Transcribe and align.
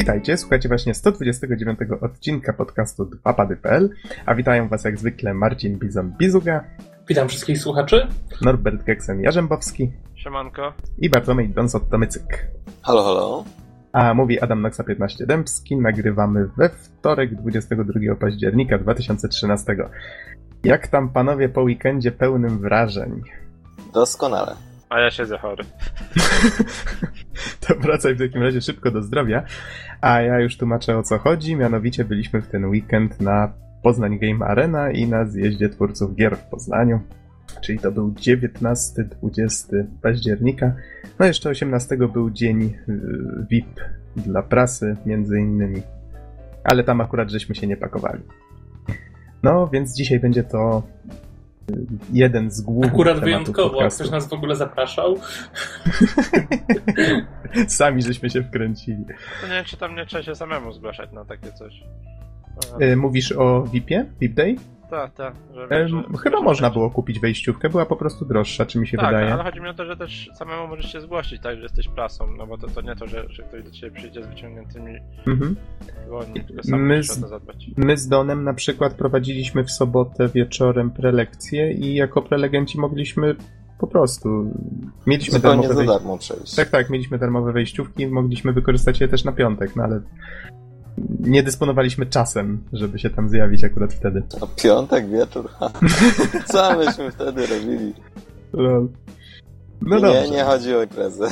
Witajcie, 0.00 0.36
słuchajcie 0.36 0.68
właśnie 0.68 0.94
129 0.94 1.78
odcinka 2.00 2.52
podcastu 2.52 3.04
2pady.pl, 3.04 3.90
a 4.26 4.34
witają 4.34 4.68
was 4.68 4.84
jak 4.84 4.98
zwykle 4.98 5.34
Marcin 5.34 5.78
Bizon-Bizuga. 5.78 6.60
Witam 7.08 7.28
wszystkich 7.28 7.58
słuchaczy. 7.58 8.06
Norbert 8.42 8.84
Geksen-Jarzębowski. 8.84 9.90
Siemanko. 10.14 10.72
I 10.98 11.10
Bartłomiej 11.10 11.50
Donsot-Tomycyk. 11.50 12.46
Halo, 12.82 13.04
halo. 13.04 13.44
A 13.92 14.14
mówi 14.14 14.40
Adam 14.40 14.62
Noxa 14.62 14.84
15 14.84 15.26
Dębski. 15.26 15.76
Nagrywamy 15.76 16.48
we 16.56 16.68
wtorek 16.68 17.34
22 17.34 18.14
października 18.14 18.78
2013. 18.78 19.76
Jak 20.64 20.88
tam 20.88 21.08
panowie 21.08 21.48
po 21.48 21.62
weekendzie 21.62 22.12
pełnym 22.12 22.58
wrażeń? 22.58 23.22
Doskonale. 23.94 24.69
A 24.90 25.00
ja 25.00 25.10
siedzę 25.10 25.38
chory. 25.38 25.64
to 27.66 27.74
wracaj 27.74 28.14
w 28.14 28.18
takim 28.18 28.42
razie 28.42 28.60
szybko 28.60 28.90
do 28.90 29.02
zdrowia. 29.02 29.42
A 30.00 30.20
ja 30.20 30.40
już 30.40 30.56
tłumaczę 30.56 30.98
o 30.98 31.02
co 31.02 31.18
chodzi. 31.18 31.56
Mianowicie 31.56 32.04
byliśmy 32.04 32.42
w 32.42 32.46
ten 32.46 32.64
weekend 32.64 33.20
na 33.20 33.52
Poznań 33.82 34.18
Game 34.18 34.46
Arena 34.46 34.90
i 34.90 35.08
na 35.08 35.24
zjeździe 35.24 35.68
twórców 35.68 36.14
gier 36.14 36.36
w 36.36 36.44
Poznaniu. 36.44 37.00
Czyli 37.60 37.78
to 37.78 37.92
był 37.92 38.12
19-20 38.12 39.84
października. 40.02 40.72
No 41.18 41.26
jeszcze 41.26 41.50
18 41.50 41.96
był 41.96 42.30
dzień 42.30 42.62
y, 42.62 43.00
VIP 43.50 43.80
dla 44.16 44.42
prasy, 44.42 44.96
między 45.06 45.38
innymi. 45.38 45.82
Ale 46.64 46.84
tam 46.84 47.00
akurat 47.00 47.30
żeśmy 47.30 47.54
się 47.54 47.66
nie 47.66 47.76
pakowali. 47.76 48.22
No, 49.42 49.68
więc 49.68 49.96
dzisiaj 49.96 50.20
będzie 50.20 50.44
to 50.44 50.82
jeden 52.12 52.50
z 52.50 52.60
głównych 52.60 52.92
Akurat 52.92 53.20
wyjątkowo, 53.20 53.70
podcastu. 53.70 54.02
ktoś 54.02 54.12
nas 54.12 54.28
w 54.28 54.32
ogóle 54.32 54.56
zapraszał. 54.56 55.16
Sami 57.68 58.02
żeśmy 58.02 58.30
się 58.30 58.42
wkręcili. 58.42 59.04
To 59.40 59.46
nie 59.46 59.52
wiem, 59.52 59.64
czy 59.64 59.76
tam 59.76 59.96
nie 59.96 60.06
trzeba 60.06 60.22
się 60.22 60.34
samemu 60.34 60.72
zgłaszać 60.72 61.12
na 61.12 61.24
takie 61.24 61.52
coś. 61.52 61.82
E, 62.80 62.96
mówisz 62.96 63.32
o 63.32 63.62
VIP-ie? 63.62 64.06
VIP 64.20 64.34
Day? 64.34 64.56
Tak, 64.90 65.14
tak. 65.14 65.34
Chyba 66.22 66.40
można 66.40 66.70
było 66.70 66.90
kupić 66.90 67.20
wejściówkę, 67.20 67.68
była 67.68 67.86
po 67.86 67.96
prostu 67.96 68.24
droższa, 68.24 68.66
czy 68.66 68.78
mi 68.78 68.88
się 68.88 68.96
tak, 68.96 69.06
wydaje. 69.06 69.32
ale 69.32 69.44
chodzi 69.44 69.60
mi 69.60 69.68
o 69.68 69.74
to, 69.74 69.86
że 69.86 69.96
też 69.96 70.30
samemu 70.34 70.68
możesz 70.68 70.92
się 70.92 71.00
zgłosić, 71.00 71.42
tak, 71.42 71.56
że 71.56 71.62
jesteś 71.62 71.88
prasą, 71.88 72.26
no 72.36 72.46
bo 72.46 72.58
to, 72.58 72.66
to 72.66 72.80
nie 72.80 72.96
to, 72.96 73.06
że, 73.06 73.28
że 73.28 73.42
ktoś 73.42 73.64
do 73.64 73.70
ciebie 73.70 73.96
przyjdzie 73.96 74.22
z 74.22 74.26
wyciągniętymi 74.26 74.92
mhm. 75.26 75.56
dłoni, 76.06 76.44
tylko 76.44 76.62
sam 76.62 76.86
my 76.86 77.02
z, 77.02 77.18
o 77.18 77.20
to 77.20 77.28
zadbać. 77.28 77.66
My 77.76 77.96
z 77.96 78.08
Donem 78.08 78.44
na 78.44 78.54
przykład 78.54 78.94
prowadziliśmy 78.94 79.64
w 79.64 79.70
sobotę 79.70 80.28
wieczorem 80.28 80.90
prelekcje 80.90 81.72
i 81.72 81.94
jako 81.94 82.22
prelegenci 82.22 82.80
mogliśmy 82.80 83.36
po 83.78 83.86
prostu. 83.86 84.54
Mieliśmy 85.06 85.34
Zupełnie 85.34 85.62
darmowe 85.62 85.86
za 85.86 85.92
darmo 85.92 86.18
przejść. 86.18 86.54
Tak, 86.54 86.68
tak, 86.68 86.90
mieliśmy 86.90 87.18
darmowe 87.18 87.52
wejściówki, 87.52 88.06
mogliśmy 88.06 88.52
wykorzystać 88.52 89.00
je 89.00 89.08
też 89.08 89.24
na 89.24 89.32
piątek, 89.32 89.76
no 89.76 89.82
ale 89.82 90.00
nie 91.20 91.42
dysponowaliśmy 91.42 92.06
czasem, 92.06 92.64
żeby 92.72 92.98
się 92.98 93.10
tam 93.10 93.28
zjawić 93.28 93.64
akurat 93.64 93.92
wtedy. 93.92 94.22
A 94.40 94.46
piątek 94.62 95.08
wieczór? 95.08 95.50
Co 96.52 96.78
myśmy 96.78 97.10
wtedy 97.10 97.46
robili? 97.46 97.94
Lol. 98.52 98.88
No 99.82 99.96
nie, 99.96 100.02
dobrze. 100.02 100.30
nie 100.30 100.44
chodzi 100.44 100.74
o 100.74 100.82
imprezę. 100.82 101.28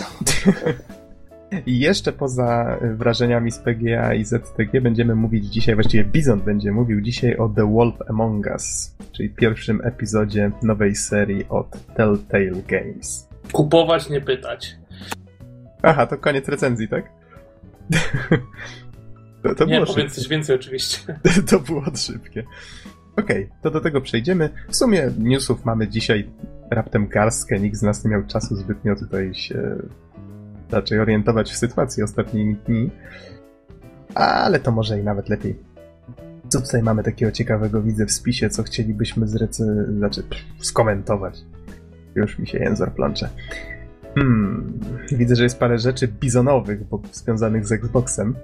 I 1.67 1.79
jeszcze 1.79 2.12
poza 2.12 2.79
wrażeniami 2.97 3.51
z 3.51 3.59
PGA 3.59 4.14
i 4.14 4.25
ZTG 4.25 4.81
będziemy 4.81 5.14
mówić 5.14 5.45
dzisiaj, 5.45 5.75
właściwie 5.75 6.05
Bizon 6.05 6.41
będzie 6.41 6.73
mówił 6.73 7.01
dzisiaj 7.01 7.36
o 7.36 7.48
The 7.48 7.73
Wolf 7.73 7.95
Among 8.09 8.47
Us, 8.47 8.97
czyli 9.12 9.31
pierwszym 9.31 9.81
epizodzie 9.84 10.51
nowej 10.62 10.97
serii 10.97 11.48
od 11.48 11.95
Telltale 11.95 12.62
Games. 12.69 13.29
Kupować, 13.53 14.11
nie 14.11 14.20
pytać. 14.20 14.77
Aha, 15.83 16.06
to 16.06 16.19
koniec 16.19 16.48
recenzji, 16.48 16.89
tak? 16.89 17.05
To, 19.43 19.55
to 19.55 19.65
nie, 19.65 19.87
powiedz 19.87 20.15
coś 20.15 20.29
więcej 20.29 20.57
oczywiście. 20.57 21.21
to 21.51 21.61
było 21.61 21.85
szybkie. 21.97 22.45
Okej, 23.17 23.45
okay, 23.45 23.57
to 23.63 23.71
do 23.71 23.81
tego 23.81 24.01
przejdziemy. 24.01 24.51
W 24.69 24.77
sumie 24.77 25.11
newsów 25.19 25.65
mamy 25.65 25.89
dzisiaj 25.89 26.31
raptem 26.71 27.09
garstkę, 27.09 27.61
nikt 27.61 27.77
z 27.77 27.83
nas 27.83 28.05
nie 28.05 28.11
miał 28.11 28.27
czasu 28.27 28.57
zbytnio 28.57 28.97
tutaj 28.97 29.35
się 29.35 29.77
raczej 30.71 31.01
orientować 31.01 31.53
w 31.53 31.57
sytuacji 31.57 32.03
ostatnimi 32.03 32.57
dni. 32.67 32.91
Ale 34.15 34.61
to 34.61 34.73
może 34.73 35.01
i 35.01 35.03
nawet 35.03 35.29
lepiej. 35.29 35.59
Co 36.49 36.61
tutaj 36.61 36.83
mamy 36.83 37.03
takiego 37.03 37.33
ciekawego, 37.33 37.83
widzę 37.83 38.07
w 38.07 38.13
spisie, 38.13 38.51
co 38.51 38.63
chcielibyśmy 38.63 39.29
zrecy... 39.29 39.87
znaczy 39.99 40.23
skomentować. 40.59 41.39
Już 42.15 42.39
mi 42.39 42.47
się 42.47 42.59
język 42.59 42.91
plącze. 42.91 43.29
Hmm, 44.15 44.81
widzę, 45.13 45.37
że 45.37 45.43
jest 45.43 45.59
parę 45.59 45.79
rzeczy 45.79 46.09
bizonowych, 46.09 46.85
bo 46.85 47.03
związanych 47.13 47.67
z 47.67 47.73
Xboxem. 47.73 48.35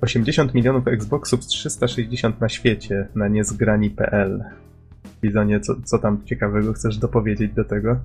80 0.00 0.54
milionów 0.54 0.88
Xboxów 0.88 1.44
z 1.44 1.46
360 1.46 2.40
na 2.40 2.48
świecie 2.48 3.08
na 3.14 3.28
niezgrani.pl. 3.28 4.44
Bizonie, 5.22 5.60
co, 5.60 5.74
co 5.84 5.98
tam 5.98 6.24
ciekawego 6.24 6.72
chcesz 6.72 6.96
dopowiedzieć 6.96 7.52
do 7.52 7.64
tego? 7.64 7.96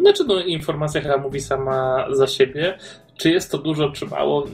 Znaczy, 0.00 0.24
no, 0.28 0.40
informacja 0.40 1.00
chyba 1.00 1.18
mówi 1.18 1.40
sama 1.40 2.06
za 2.12 2.26
siebie. 2.26 2.78
Czy 3.16 3.30
jest 3.30 3.50
to 3.50 3.58
dużo, 3.58 3.90
czy 3.90 4.06
mało? 4.06 4.46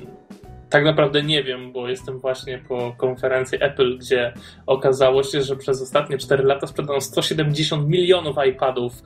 Tak 0.76 0.84
naprawdę 0.84 1.22
nie 1.22 1.42
wiem, 1.42 1.72
bo 1.72 1.88
jestem 1.88 2.18
właśnie 2.18 2.58
po 2.58 2.94
konferencji 2.96 3.58
Apple, 3.60 3.98
gdzie 3.98 4.32
okazało 4.66 5.22
się, 5.22 5.42
że 5.42 5.56
przez 5.56 5.82
ostatnie 5.82 6.18
4 6.18 6.44
lata 6.44 6.66
sprzedano 6.66 7.00
170 7.00 7.88
milionów 7.88 8.36
iPadów, 8.48 9.02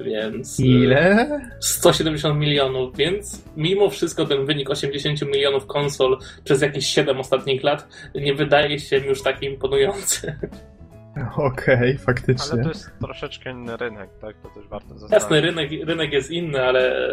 więc. 0.00 0.60
Ile? 0.60 1.40
170 1.60 2.38
milionów, 2.38 2.96
więc 2.96 3.44
mimo 3.56 3.90
wszystko 3.90 4.26
ten 4.26 4.46
wynik 4.46 4.70
80 4.70 5.22
milionów 5.22 5.66
konsol 5.66 6.18
przez 6.44 6.62
jakieś 6.62 6.86
7 6.86 7.20
ostatnich 7.20 7.62
lat 7.62 7.88
nie 8.14 8.34
wydaje 8.34 8.78
się 8.78 8.96
już 8.96 9.22
taki 9.22 9.46
imponujący. 9.46 10.36
Okej, 11.36 11.76
okay, 11.76 11.98
faktycznie. 11.98 12.52
Ale 12.52 12.62
to 12.62 12.68
jest 12.68 12.90
troszeczkę 13.00 13.50
inny 13.50 13.76
rynek, 13.76 14.10
tak? 14.20 14.36
To 14.42 14.48
też 14.48 14.68
warto. 14.68 14.94
Jasny, 15.10 15.40
rynek, 15.40 15.70
rynek 15.84 16.12
jest 16.12 16.30
inny, 16.30 16.62
ale 16.62 17.08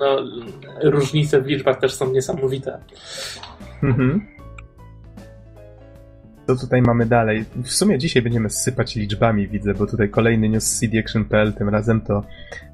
no, 0.00 0.18
różnice 0.82 1.42
w 1.42 1.46
liczbach 1.46 1.80
też 1.80 1.94
są 1.94 2.12
niesamowite. 2.12 2.78
Mhm. 3.82 4.34
Co 6.46 6.56
tutaj 6.56 6.82
mamy 6.82 7.06
dalej? 7.06 7.44
W 7.62 7.70
sumie 7.70 7.98
dzisiaj 7.98 8.22
będziemy 8.22 8.50
sypać 8.50 8.96
liczbami, 8.96 9.48
widzę, 9.48 9.74
bo 9.74 9.86
tutaj 9.86 10.10
kolejny 10.10 10.48
news 10.48 10.80
cdaction.pl, 10.80 11.52
tym 11.52 11.68
razem 11.68 12.00
to 12.00 12.24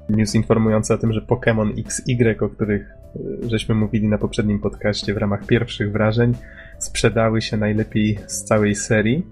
news 0.09 0.35
informujący 0.35 0.93
o 0.93 0.97
tym, 0.97 1.13
że 1.13 1.21
Pokémon 1.21 1.73
XY, 1.79 2.35
o 2.45 2.49
których 2.49 2.89
e, 2.89 3.49
żeśmy 3.49 3.75
mówili 3.75 4.07
na 4.07 4.17
poprzednim 4.17 4.59
podcaście 4.59 5.13
w 5.13 5.17
ramach 5.17 5.45
pierwszych 5.45 5.91
wrażeń, 5.91 6.33
sprzedały 6.79 7.41
się 7.41 7.57
najlepiej 7.57 8.19
z 8.27 8.43
całej 8.43 8.75
serii. 8.75 9.25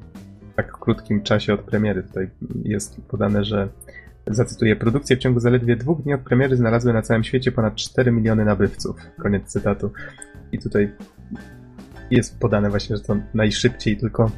W 0.53 0.55
tak 0.55 0.71
krótkim 0.71 1.21
czasie 1.21 1.53
od 1.53 1.61
premiery. 1.61 2.03
Tutaj 2.03 2.29
jest 2.63 3.01
podane, 3.07 3.43
że 3.43 3.69
Zacytuję, 4.29 4.75
produkcje 4.75 5.15
w 5.15 5.19
ciągu 5.19 5.39
zaledwie 5.39 5.75
dwóch 5.75 6.01
dni 6.03 6.13
od 6.13 6.21
premiery 6.21 6.55
znalazły 6.55 6.93
na 6.93 7.01
całym 7.01 7.23
świecie 7.23 7.51
ponad 7.51 7.75
4 7.75 8.11
miliony 8.11 8.45
nabywców. 8.45 8.95
Koniec 9.21 9.43
cytatu. 9.43 9.91
I 10.51 10.59
tutaj 10.59 10.91
jest 12.11 12.39
podane 12.39 12.69
właśnie, 12.69 12.97
że 12.97 13.03
to 13.03 13.17
najszybciej 13.33 13.97
tylko 13.97 14.31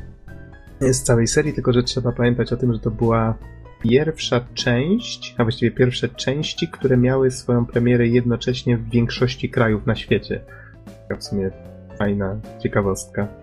z 0.81 1.03
całej 1.03 1.27
serii, 1.27 1.53
tylko 1.53 1.73
że 1.73 1.83
trzeba 1.83 2.11
pamiętać 2.11 2.53
o 2.53 2.57
tym, 2.57 2.73
że 2.73 2.79
to 2.79 2.91
była 2.91 3.37
pierwsza 3.83 4.45
część, 4.53 5.35
a 5.37 5.43
właściwie 5.43 5.71
pierwsze 5.71 6.09
części, 6.09 6.67
które 6.67 6.97
miały 6.97 7.31
swoją 7.31 7.65
premierę 7.65 8.07
jednocześnie 8.07 8.77
w 8.77 8.89
większości 8.89 9.49
krajów 9.49 9.85
na 9.85 9.95
świecie. 9.95 10.41
To 11.09 11.15
w 11.17 11.23
sumie 11.23 11.51
fajna 11.97 12.39
ciekawostka. 12.63 13.40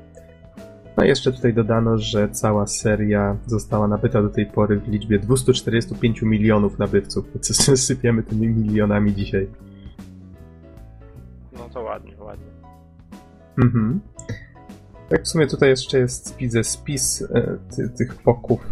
No 0.99 1.05
i 1.05 1.09
jeszcze 1.09 1.33
tutaj 1.33 1.55
dodano, 1.55 1.99
że 1.99 2.29
cała 2.29 2.67
seria 2.67 3.37
została 3.47 3.89
nabyta 3.89 4.23
do 4.23 4.29
tej 4.29 4.47
pory 4.47 4.81
w 4.81 4.89
liczbie 4.89 5.19
245 5.19 6.23
milionów 6.23 6.79
nabywców. 6.79 7.25
Co 7.41 7.77
sypiemy 7.77 8.23
tymi 8.23 8.49
milionami 8.49 9.15
dzisiaj. 9.15 9.49
No 11.53 11.69
to 11.75 11.83
ładnie, 11.83 12.13
ładnie. 12.21 12.47
Mhm. 13.59 14.01
Tak 15.09 15.23
w 15.23 15.29
sumie 15.29 15.47
tutaj 15.47 15.69
jeszcze 15.69 15.99
jest, 15.99 16.37
widzę, 16.37 16.65
spis 16.65 17.23
e, 17.23 17.59
ty, 17.77 17.89
tych 17.89 18.15
poków 18.15 18.67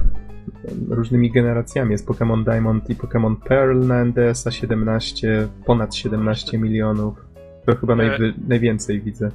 różnymi 0.88 1.32
generacjami. 1.32 1.92
Jest 1.92 2.06
Pokémon 2.06 2.44
Diamond 2.44 2.90
i 2.90 2.96
Pokémon 2.96 3.36
Pearl 3.36 3.86
na 3.86 4.04
NDS-a 4.04 4.50
17, 4.50 5.48
ponad 5.66 5.94
17 5.94 6.58
milionów. 6.58 7.26
To 7.66 7.76
chyba 7.76 7.96
najwy, 7.96 8.34
najwięcej 8.48 9.00
widzę. 9.00 9.30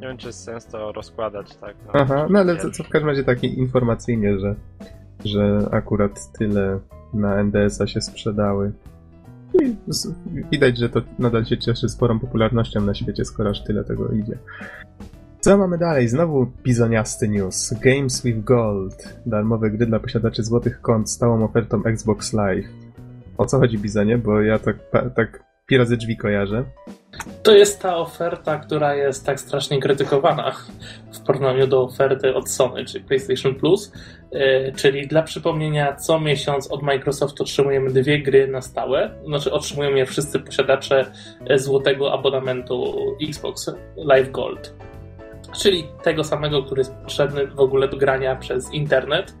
Nie 0.00 0.08
wiem, 0.08 0.16
czy 0.16 0.26
jest 0.26 0.44
sens 0.44 0.66
to 0.66 0.92
rozkładać, 0.92 1.56
tak? 1.56 1.76
No, 1.86 1.92
Aha, 1.92 2.26
no 2.30 2.38
ale 2.38 2.56
to, 2.56 2.70
to 2.70 2.84
w 2.84 2.88
każdym 2.88 3.08
razie 3.08 3.24
tak 3.24 3.44
informacyjnie, 3.44 4.38
że, 4.38 4.54
że 5.24 5.68
akurat 5.70 6.32
tyle 6.38 6.78
na 7.14 7.36
NDS-a 7.36 7.86
się 7.86 8.00
sprzedały. 8.00 8.72
I 9.62 9.76
widać, 10.52 10.78
że 10.78 10.88
to 10.88 11.00
nadal 11.18 11.44
się 11.44 11.58
cieszy 11.58 11.88
sporą 11.88 12.18
popularnością 12.18 12.80
na 12.80 12.94
świecie, 12.94 13.24
skoro 13.24 13.50
aż 13.50 13.64
tyle 13.64 13.84
tego 13.84 14.08
idzie. 14.08 14.38
Co 15.40 15.58
mamy 15.58 15.78
dalej? 15.78 16.08
Znowu 16.08 16.46
bizoniasty 16.64 17.28
news. 17.28 17.74
Games 17.80 18.22
with 18.22 18.44
Gold. 18.44 19.18
Darmowe 19.26 19.70
gry 19.70 19.86
dla 19.86 20.00
posiadaczy 20.00 20.42
złotych 20.42 20.80
kont 20.80 21.10
stałą 21.10 21.44
ofertą 21.44 21.84
Xbox 21.84 22.32
Live. 22.32 22.66
O 23.38 23.46
co 23.46 23.58
chodzi, 23.58 23.78
Bizonie? 23.78 24.18
Bo 24.18 24.40
ja 24.40 24.58
tak, 24.58 24.76
tak 25.16 25.49
pi 25.70 25.76
razy 25.76 25.96
drzwi 25.96 26.16
kojarzę. 26.16 26.64
To 27.42 27.52
jest 27.52 27.82
ta 27.82 27.96
oferta, 27.96 28.58
która 28.58 28.94
jest 28.94 29.26
tak 29.26 29.40
strasznie 29.40 29.80
krytykowana 29.80 30.52
w 31.12 31.20
porównaniu 31.20 31.66
do 31.66 31.82
oferty 31.82 32.34
od 32.34 32.50
Sony, 32.50 32.84
czyli 32.84 33.04
PlayStation 33.04 33.54
Plus. 33.54 33.92
E, 34.32 34.72
czyli 34.72 35.08
dla 35.08 35.22
przypomnienia, 35.22 35.96
co 35.96 36.20
miesiąc 36.20 36.70
od 36.70 36.82
Microsoft 36.82 37.40
otrzymujemy 37.40 37.90
dwie 37.90 38.22
gry 38.22 38.48
na 38.48 38.60
stałe. 38.60 39.10
Znaczy, 39.26 39.52
otrzymują 39.52 39.94
je 39.94 40.06
wszyscy 40.06 40.40
posiadacze 40.40 41.12
złotego 41.56 42.12
abonamentu 42.12 42.94
Xbox 43.28 43.70
Live 43.96 44.30
Gold. 44.30 44.74
Czyli 45.62 45.84
tego 46.02 46.24
samego, 46.24 46.62
który 46.62 46.80
jest 46.80 46.94
potrzebny 46.94 47.46
w 47.46 47.60
ogóle 47.60 47.88
do 47.88 47.96
grania 47.96 48.36
przez 48.36 48.72
internet 48.72 49.34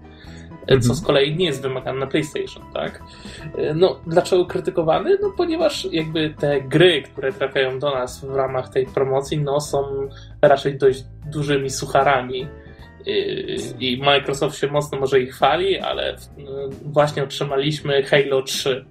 mhm. 0.60 0.80
co 0.80 0.94
z 0.94 1.02
kolei 1.02 1.36
nie 1.36 1.46
jest 1.46 1.62
wymagane 1.62 2.00
na 2.00 2.06
PlayStation, 2.06 2.62
tak? 2.74 3.02
No, 3.74 4.00
dlaczego 4.06 4.46
krytykowany? 4.46 5.18
No, 5.22 5.32
ponieważ 5.36 5.88
jakby 5.92 6.34
te 6.38 6.60
gry, 6.60 7.02
które 7.02 7.32
trafiają 7.32 7.78
do 7.78 7.90
nas 7.90 8.24
w 8.24 8.34
ramach 8.34 8.68
tej 8.68 8.86
promocji, 8.86 9.38
no, 9.38 9.60
są 9.60 10.08
raczej 10.42 10.78
dość 10.78 11.04
dużymi 11.32 11.70
sucharami. 11.70 12.46
I 13.80 14.02
Microsoft 14.02 14.58
się 14.58 14.66
mocno 14.66 15.00
może 15.00 15.20
ich 15.20 15.34
chwali, 15.34 15.78
ale 15.78 16.16
właśnie 16.84 17.24
otrzymaliśmy 17.24 18.02
Halo 18.02 18.42
3. 18.42 18.84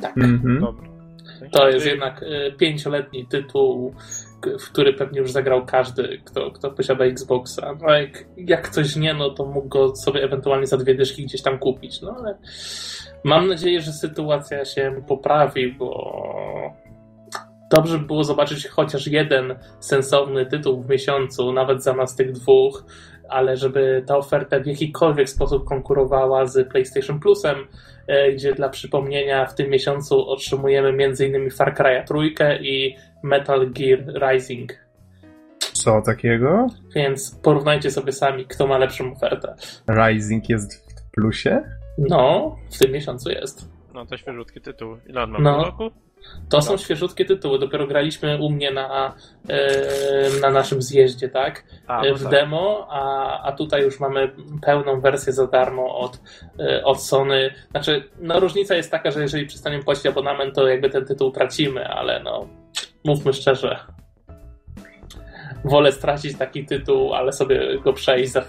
Tak. 0.00 0.16
Mm 0.16 0.38
-hmm. 0.38 0.74
To 1.52 1.68
jest 1.68 1.86
jednak 1.86 2.24
pięcioletni 2.58 3.26
tytuł 3.26 3.94
w 4.60 4.72
który 4.72 4.92
pewnie 4.92 5.20
już 5.20 5.30
zagrał 5.30 5.66
każdy, 5.66 6.18
kto, 6.24 6.50
kto 6.50 6.70
posiada 6.70 7.04
Xboxa. 7.04 7.78
No 7.82 7.92
jak, 7.92 8.24
jak 8.36 8.70
ktoś 8.70 8.96
nie, 8.96 9.14
no 9.14 9.30
to 9.30 9.46
mógł 9.46 9.68
go 9.68 9.96
sobie 9.96 10.22
ewentualnie 10.22 10.66
za 10.66 10.76
dwie 10.76 10.94
dyszki 10.94 11.24
gdzieś 11.24 11.42
tam 11.42 11.58
kupić. 11.58 12.02
No 12.02 12.16
ale 12.18 12.38
mam 13.24 13.48
nadzieję, 13.48 13.80
że 13.80 13.92
sytuacja 13.92 14.64
się 14.64 15.02
poprawi, 15.08 15.72
bo 15.72 16.12
dobrze 17.70 17.98
by 17.98 18.06
było 18.06 18.24
zobaczyć 18.24 18.68
chociaż 18.68 19.06
jeden 19.06 19.58
sensowny 19.80 20.46
tytuł 20.46 20.82
w 20.82 20.90
miesiącu, 20.90 21.52
nawet 21.52 21.82
zamiast 21.82 22.18
tych 22.18 22.32
dwóch, 22.32 22.84
ale 23.28 23.56
żeby 23.56 24.04
ta 24.06 24.16
oferta 24.16 24.60
w 24.60 24.66
jakikolwiek 24.66 25.28
sposób 25.28 25.64
konkurowała 25.64 26.46
z 26.46 26.68
PlayStation 26.68 27.20
Plusem, 27.20 27.56
e, 28.06 28.32
gdzie 28.32 28.54
dla 28.54 28.68
przypomnienia 28.68 29.46
w 29.46 29.54
tym 29.54 29.70
miesiącu 29.70 30.28
otrzymujemy 30.28 30.88
m.in. 30.88 31.50
Far 31.50 31.74
Cry 31.74 32.04
trójkę 32.06 32.62
i 32.62 32.96
Metal 33.22 33.70
Gear 33.70 33.98
Rising. 34.30 34.72
Co 35.72 36.02
takiego? 36.02 36.66
Więc 36.94 37.40
porównajcie 37.42 37.90
sobie 37.90 38.12
sami, 38.12 38.46
kto 38.46 38.66
ma 38.66 38.78
lepszą 38.78 39.12
ofertę. 39.12 39.54
Rising 39.88 40.48
jest 40.48 40.90
w 40.90 41.10
plusie? 41.10 41.62
No, 41.98 42.56
w 42.70 42.78
tym 42.78 42.92
miesiącu 42.92 43.30
jest. 43.30 43.70
No 43.94 44.06
to 44.06 44.16
świeżutki 44.16 44.60
tytuł. 44.60 44.96
Ile 45.06 45.22
on 45.22 45.30
ma 45.30 45.38
no. 45.38 45.64
roku? 45.64 45.90
To 46.48 46.62
są 46.62 46.76
świeżutkie 46.76 47.24
tytuły. 47.24 47.58
Dopiero 47.58 47.86
graliśmy 47.86 48.38
u 48.42 48.50
mnie 48.50 48.70
na, 48.70 49.14
na 50.40 50.50
naszym 50.50 50.82
zjeździe, 50.82 51.28
tak? 51.28 51.64
A, 51.86 52.02
no 52.02 52.14
w 52.14 52.22
tak. 52.22 52.30
demo, 52.30 52.86
a, 52.90 53.42
a 53.42 53.52
tutaj 53.52 53.82
już 53.82 54.00
mamy 54.00 54.32
pełną 54.62 55.00
wersję 55.00 55.32
za 55.32 55.46
darmo 55.46 55.98
od, 55.98 56.20
e, 56.58 56.84
od 56.84 57.02
Sony. 57.02 57.54
Znaczy, 57.70 58.04
no 58.20 58.40
różnica 58.40 58.74
jest 58.74 58.90
taka, 58.90 59.10
że 59.10 59.20
jeżeli 59.20 59.46
przestaniemy 59.46 59.84
płacić 59.84 60.06
abonament, 60.06 60.54
to 60.54 60.68
jakby 60.68 60.90
ten 60.90 61.06
tytuł 61.06 61.30
tracimy, 61.30 61.88
ale 61.88 62.22
no 62.22 62.48
mówmy 63.04 63.32
szczerze. 63.32 63.78
Wolę 65.64 65.92
stracić 65.92 66.38
taki 66.38 66.66
tytuł, 66.66 67.14
ale 67.14 67.32
sobie 67.32 67.78
go 67.78 67.92
przejść 67.92 68.32
za, 68.32 68.44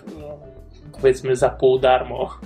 powiedzmy 1.01 1.35
za 1.35 1.49
pół 1.49 1.79
darmo 1.79 2.39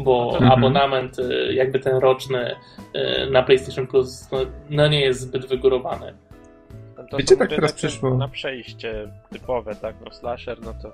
bo 0.00 0.30
mhm. 0.34 0.52
abonament 0.52 1.18
y, 1.18 1.52
jakby 1.54 1.78
ten 1.78 1.96
roczny 1.96 2.50
y, 2.50 3.30
na 3.30 3.42
PlayStation 3.42 3.86
Plus 3.86 4.28
no, 4.32 4.38
no 4.70 4.88
nie 4.88 5.00
jest 5.00 5.20
zbyt 5.20 5.46
wygórowany. 5.46 6.14
To 7.10 7.16
Wiecie, 7.16 7.36
tak 7.36 7.50
teraz 7.50 7.72
przyszło... 7.72 8.18
Na 8.18 8.28
przejście 8.28 9.12
typowe, 9.30 9.74
tak, 9.74 9.96
no 10.04 10.12
slasher, 10.12 10.60
no 10.60 10.74
to... 10.82 10.92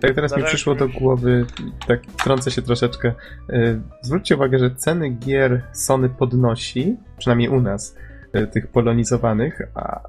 Tak 0.00 0.14
teraz 0.14 0.36
mi 0.36 0.42
przyszło 0.42 0.74
do 0.74 0.88
głowy, 0.88 1.46
tak 1.86 2.00
trącę 2.24 2.50
się 2.50 2.62
troszeczkę. 2.62 3.12
Y, 3.50 3.80
zwróćcie 4.02 4.36
uwagę, 4.36 4.58
że 4.58 4.70
ceny 4.70 5.10
gier 5.10 5.62
Sony 5.72 6.08
podnosi, 6.08 6.96
przynajmniej 7.18 7.48
u 7.48 7.60
nas, 7.60 7.96
tych 8.52 8.66
polonizowanych, 8.66 9.62
a, 9.74 10.00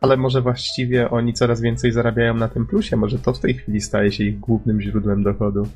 ale 0.00 0.16
może 0.16 0.40
właściwie 0.40 1.10
oni 1.10 1.32
coraz 1.32 1.60
więcej 1.60 1.92
zarabiają 1.92 2.34
na 2.34 2.48
tym 2.48 2.66
plusie. 2.66 2.96
Może 2.96 3.18
to 3.18 3.32
w 3.32 3.38
tej 3.38 3.54
chwili 3.54 3.80
staje 3.80 4.12
się 4.12 4.24
ich 4.24 4.40
głównym 4.40 4.80
źródłem 4.80 5.22
dochodu. 5.22 5.68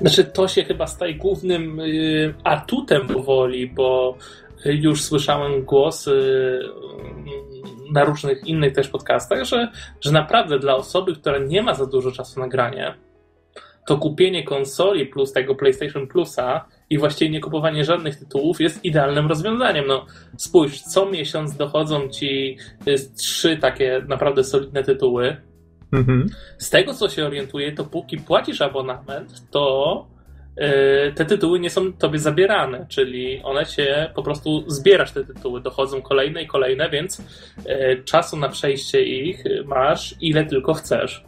Znaczy, 0.00 0.24
to 0.24 0.48
się 0.48 0.64
chyba 0.64 0.86
staje 0.86 1.14
głównym 1.14 1.80
y, 1.80 2.34
atutem 2.44 3.06
powoli, 3.06 3.66
bo 3.66 4.16
już 4.64 5.02
słyszałem 5.02 5.64
głosy 5.64 6.20
na 7.92 8.04
różnych 8.04 8.46
innych 8.46 8.72
też 8.72 8.88
podcastach, 8.88 9.44
że, 9.44 9.68
że 10.00 10.12
naprawdę 10.12 10.58
dla 10.58 10.76
osoby, 10.76 11.14
która 11.14 11.38
nie 11.38 11.62
ma 11.62 11.74
za 11.74 11.86
dużo 11.86 12.12
czasu 12.12 12.40
na 12.40 12.48
granie, 12.48 12.94
to 13.86 13.98
kupienie 13.98 14.44
konsoli 14.44 15.06
plus 15.06 15.32
tego 15.32 15.54
PlayStation 15.54 16.06
Plusa 16.06 16.64
i 16.90 16.98
właściwie 16.98 17.30
nie 17.30 17.40
kupowanie 17.40 17.84
żadnych 17.84 18.16
tytułów 18.16 18.60
jest 18.60 18.84
idealnym 18.84 19.26
rozwiązaniem. 19.26 19.84
No, 19.86 20.06
spójrz, 20.36 20.80
co 20.80 21.06
miesiąc 21.06 21.56
dochodzą 21.56 22.08
ci 22.08 22.58
y, 22.88 22.96
trzy 23.16 23.56
takie 23.56 24.02
naprawdę 24.08 24.44
solidne 24.44 24.84
tytuły 24.84 25.36
Mhm. 25.92 26.26
Z 26.58 26.70
tego, 26.70 26.94
co 26.94 27.08
się 27.08 27.26
orientuję, 27.26 27.72
to 27.72 27.84
póki 27.84 28.16
płacisz 28.18 28.62
abonament, 28.62 29.50
to 29.50 30.06
yy, 30.56 31.12
te 31.14 31.24
tytuły 31.24 31.60
nie 31.60 31.70
są 31.70 31.92
tobie 31.92 32.18
zabierane, 32.18 32.86
czyli 32.88 33.42
one 33.42 33.64
się 33.64 34.10
po 34.14 34.22
prostu 34.22 34.70
zbierasz 34.70 35.12
te 35.12 35.24
tytuły, 35.24 35.60
dochodzą 35.60 36.02
kolejne 36.02 36.42
i 36.42 36.46
kolejne, 36.46 36.90
więc 36.90 37.22
yy, 37.66 38.02
czasu 38.04 38.36
na 38.36 38.48
przejście 38.48 39.02
ich 39.02 39.44
masz 39.64 40.14
ile 40.20 40.44
tylko 40.44 40.74
chcesz. 40.74 41.24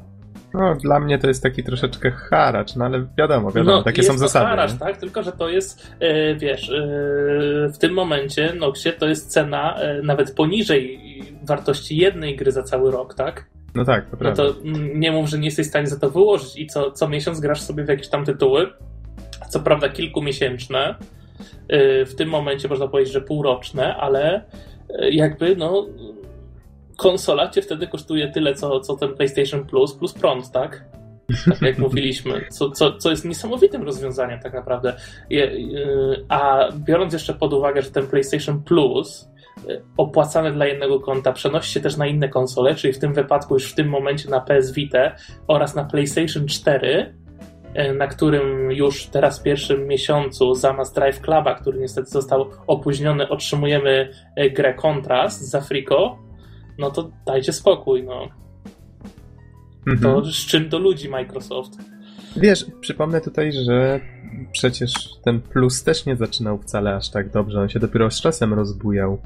No, 0.54 0.74
dla 0.74 1.00
mnie 1.00 1.18
to 1.18 1.28
jest 1.28 1.42
taki 1.42 1.64
troszeczkę 1.64 2.10
haracz, 2.10 2.76
no 2.76 2.84
ale 2.84 3.06
wiadomo, 3.18 3.50
wiadomo, 3.50 3.76
no, 3.76 3.82
takie 3.82 4.02
są 4.02 4.18
zasady. 4.18 4.46
haracz, 4.46 4.78
tak? 4.78 4.96
Tylko, 4.96 5.22
że 5.22 5.32
to 5.32 5.48
jest, 5.48 5.92
yy, 6.00 6.36
wiesz, 6.36 6.68
yy, 6.68 7.70
w 7.74 7.78
tym 7.78 7.92
momencie 7.92 8.54
Noxie 8.54 8.92
to 8.92 9.08
jest 9.08 9.30
cena 9.30 9.78
yy, 9.82 10.02
nawet 10.02 10.34
poniżej 10.34 11.00
wartości 11.42 11.96
jednej 11.96 12.36
gry 12.36 12.52
za 12.52 12.62
cały 12.62 12.90
rok, 12.90 13.14
tak? 13.14 13.44
No 13.78 13.84
tak, 13.84 14.10
to 14.10 14.16
prawda. 14.16 14.42
No 14.42 14.52
to 14.52 14.58
nie 14.94 15.12
mów, 15.12 15.28
że 15.28 15.38
nie 15.38 15.44
jesteś 15.44 15.66
w 15.66 15.68
stanie 15.68 15.86
za 15.86 15.98
to 15.98 16.10
wyłożyć 16.10 16.56
i 16.56 16.66
co, 16.66 16.90
co 16.90 17.08
miesiąc 17.08 17.40
grasz 17.40 17.60
sobie 17.60 17.84
w 17.84 17.88
jakieś 17.88 18.08
tam 18.08 18.24
tytuły, 18.24 18.72
co 19.48 19.60
prawda 19.60 19.88
kilkumiesięczne, 19.88 20.94
y, 21.72 22.06
w 22.06 22.14
tym 22.14 22.28
momencie 22.28 22.68
można 22.68 22.88
powiedzieć, 22.88 23.12
że 23.12 23.20
półroczne, 23.20 23.96
ale 23.96 24.42
y, 24.90 25.10
jakby 25.10 25.56
no 25.56 25.86
konsola 26.96 27.48
cię 27.48 27.62
wtedy 27.62 27.86
kosztuje 27.86 28.28
tyle, 28.28 28.54
co, 28.54 28.80
co 28.80 28.96
ten 28.96 29.14
PlayStation 29.14 29.66
Plus, 29.66 29.94
plus 29.94 30.12
prąd, 30.12 30.50
tak? 30.50 30.84
Tak 31.44 31.62
jak 31.62 31.78
mówiliśmy, 31.88 32.46
co, 32.50 32.70
co, 32.70 32.96
co 32.96 33.10
jest 33.10 33.24
niesamowitym 33.24 33.82
rozwiązaniem 33.82 34.40
tak 34.40 34.54
naprawdę. 34.54 34.96
Y, 35.32 35.46
a 36.28 36.68
biorąc 36.72 37.12
jeszcze 37.12 37.34
pod 37.34 37.52
uwagę, 37.52 37.82
że 37.82 37.90
ten 37.90 38.06
PlayStation 38.06 38.62
Plus 38.62 39.28
opłacane 39.96 40.52
dla 40.52 40.66
jednego 40.66 41.00
konta 41.00 41.32
przenosi 41.32 41.72
się 41.72 41.80
też 41.80 41.96
na 41.96 42.06
inne 42.06 42.28
konsole, 42.28 42.74
czyli 42.74 42.92
w 42.92 42.98
tym 42.98 43.14
wypadku 43.14 43.54
już 43.54 43.72
w 43.72 43.74
tym 43.74 43.88
momencie 43.88 44.30
na 44.30 44.40
PS 44.40 44.72
Vita 44.72 45.14
oraz 45.46 45.74
na 45.74 45.84
PlayStation 45.84 46.46
4, 46.46 47.14
e, 47.74 47.94
na 47.94 48.06
którym 48.06 48.70
już 48.72 49.06
teraz 49.06 49.40
w 49.40 49.42
pierwszym 49.42 49.86
miesiącu 49.86 50.54
zamiast 50.54 50.94
Drive 50.94 51.20
Cluba, 51.20 51.54
który 51.54 51.78
niestety 51.78 52.10
został 52.10 52.50
opóźniony, 52.66 53.28
otrzymujemy 53.28 54.10
e, 54.36 54.50
grę 54.50 54.74
Contrast 54.74 55.50
z 55.50 55.54
Afriko, 55.54 56.18
no 56.78 56.90
to 56.90 57.10
dajcie 57.26 57.52
spokój, 57.52 58.02
no. 58.02 58.28
Mhm. 59.86 59.98
To 59.98 60.24
z 60.24 60.46
czym 60.46 60.68
do 60.68 60.78
ludzi 60.78 61.08
Microsoft? 61.08 61.72
Wiesz, 62.40 62.66
przypomnę 62.80 63.20
tutaj, 63.20 63.52
że 63.52 64.00
przecież 64.52 64.92
ten 65.24 65.40
plus 65.40 65.84
też 65.84 66.06
nie 66.06 66.16
zaczynał 66.16 66.58
wcale 66.58 66.94
aż 66.94 67.10
tak 67.10 67.30
dobrze, 67.30 67.60
on 67.60 67.68
się 67.68 67.80
dopiero 67.80 68.10
z 68.10 68.20
czasem 68.20 68.54
rozbujał. 68.54 69.18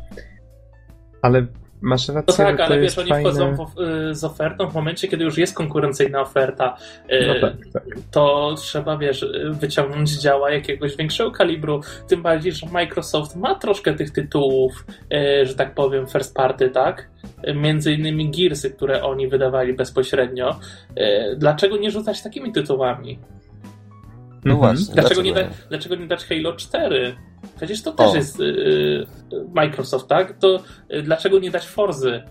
Ale 1.22 1.46
masz 1.82 2.08
rację. 2.08 2.44
No 2.44 2.44
tak, 2.44 2.60
ale 2.60 2.80
wiesz, 2.80 2.98
oni 2.98 3.08
fajne... 3.08 3.30
wchodzą 3.30 3.56
w, 3.56 3.80
y, 3.80 4.14
z 4.14 4.24
ofertą 4.24 4.70
w 4.70 4.74
momencie, 4.74 5.08
kiedy 5.08 5.24
już 5.24 5.38
jest 5.38 5.54
konkurencyjna 5.54 6.20
oferta. 6.20 6.76
Y, 7.12 7.26
no 7.26 7.48
tak, 7.48 7.72
tak. 7.72 7.82
To 8.10 8.54
trzeba, 8.58 8.98
wiesz, 8.98 9.26
wyciągnąć 9.50 10.10
z 10.10 10.22
działa 10.22 10.50
jakiegoś 10.50 10.96
większego 10.96 11.30
kalibru. 11.30 11.80
Tym 12.08 12.22
bardziej, 12.22 12.52
że 12.52 12.66
Microsoft 12.66 13.36
ma 13.36 13.54
troszkę 13.54 13.94
tych 13.94 14.10
tytułów, 14.10 14.86
y, 15.14 15.46
że 15.46 15.54
tak 15.54 15.74
powiem, 15.74 16.06
first 16.06 16.34
party, 16.34 16.70
tak? 16.70 17.10
Między 17.54 17.92
innymi 17.92 18.30
Gearsy, 18.30 18.70
które 18.70 19.02
oni 19.02 19.28
wydawali 19.28 19.74
bezpośrednio. 19.74 20.60
Dlaczego 21.36 21.76
nie 21.76 21.90
rzucać 21.90 22.22
takimi 22.22 22.52
tytułami? 22.52 23.18
No 24.44 24.54
mhm. 24.54 24.58
właśnie. 24.58 24.94
Dlaczego, 24.94 25.22
dlaczego, 25.22 25.22
nie, 25.22 25.48
da, 25.48 25.54
dlaczego 25.68 25.94
nie 25.94 26.06
dać 26.06 26.24
Halo 26.24 26.52
4? 26.52 27.16
Przecież 27.56 27.82
to 27.82 27.92
też 27.92 28.14
jest 28.14 28.40
y, 28.40 29.06
Microsoft, 29.54 30.08
tak? 30.08 30.38
To 30.38 30.60
y, 30.94 31.02
dlaczego 31.02 31.38
nie 31.38 31.50
dać 31.50 31.66
Forzy? 31.66 32.22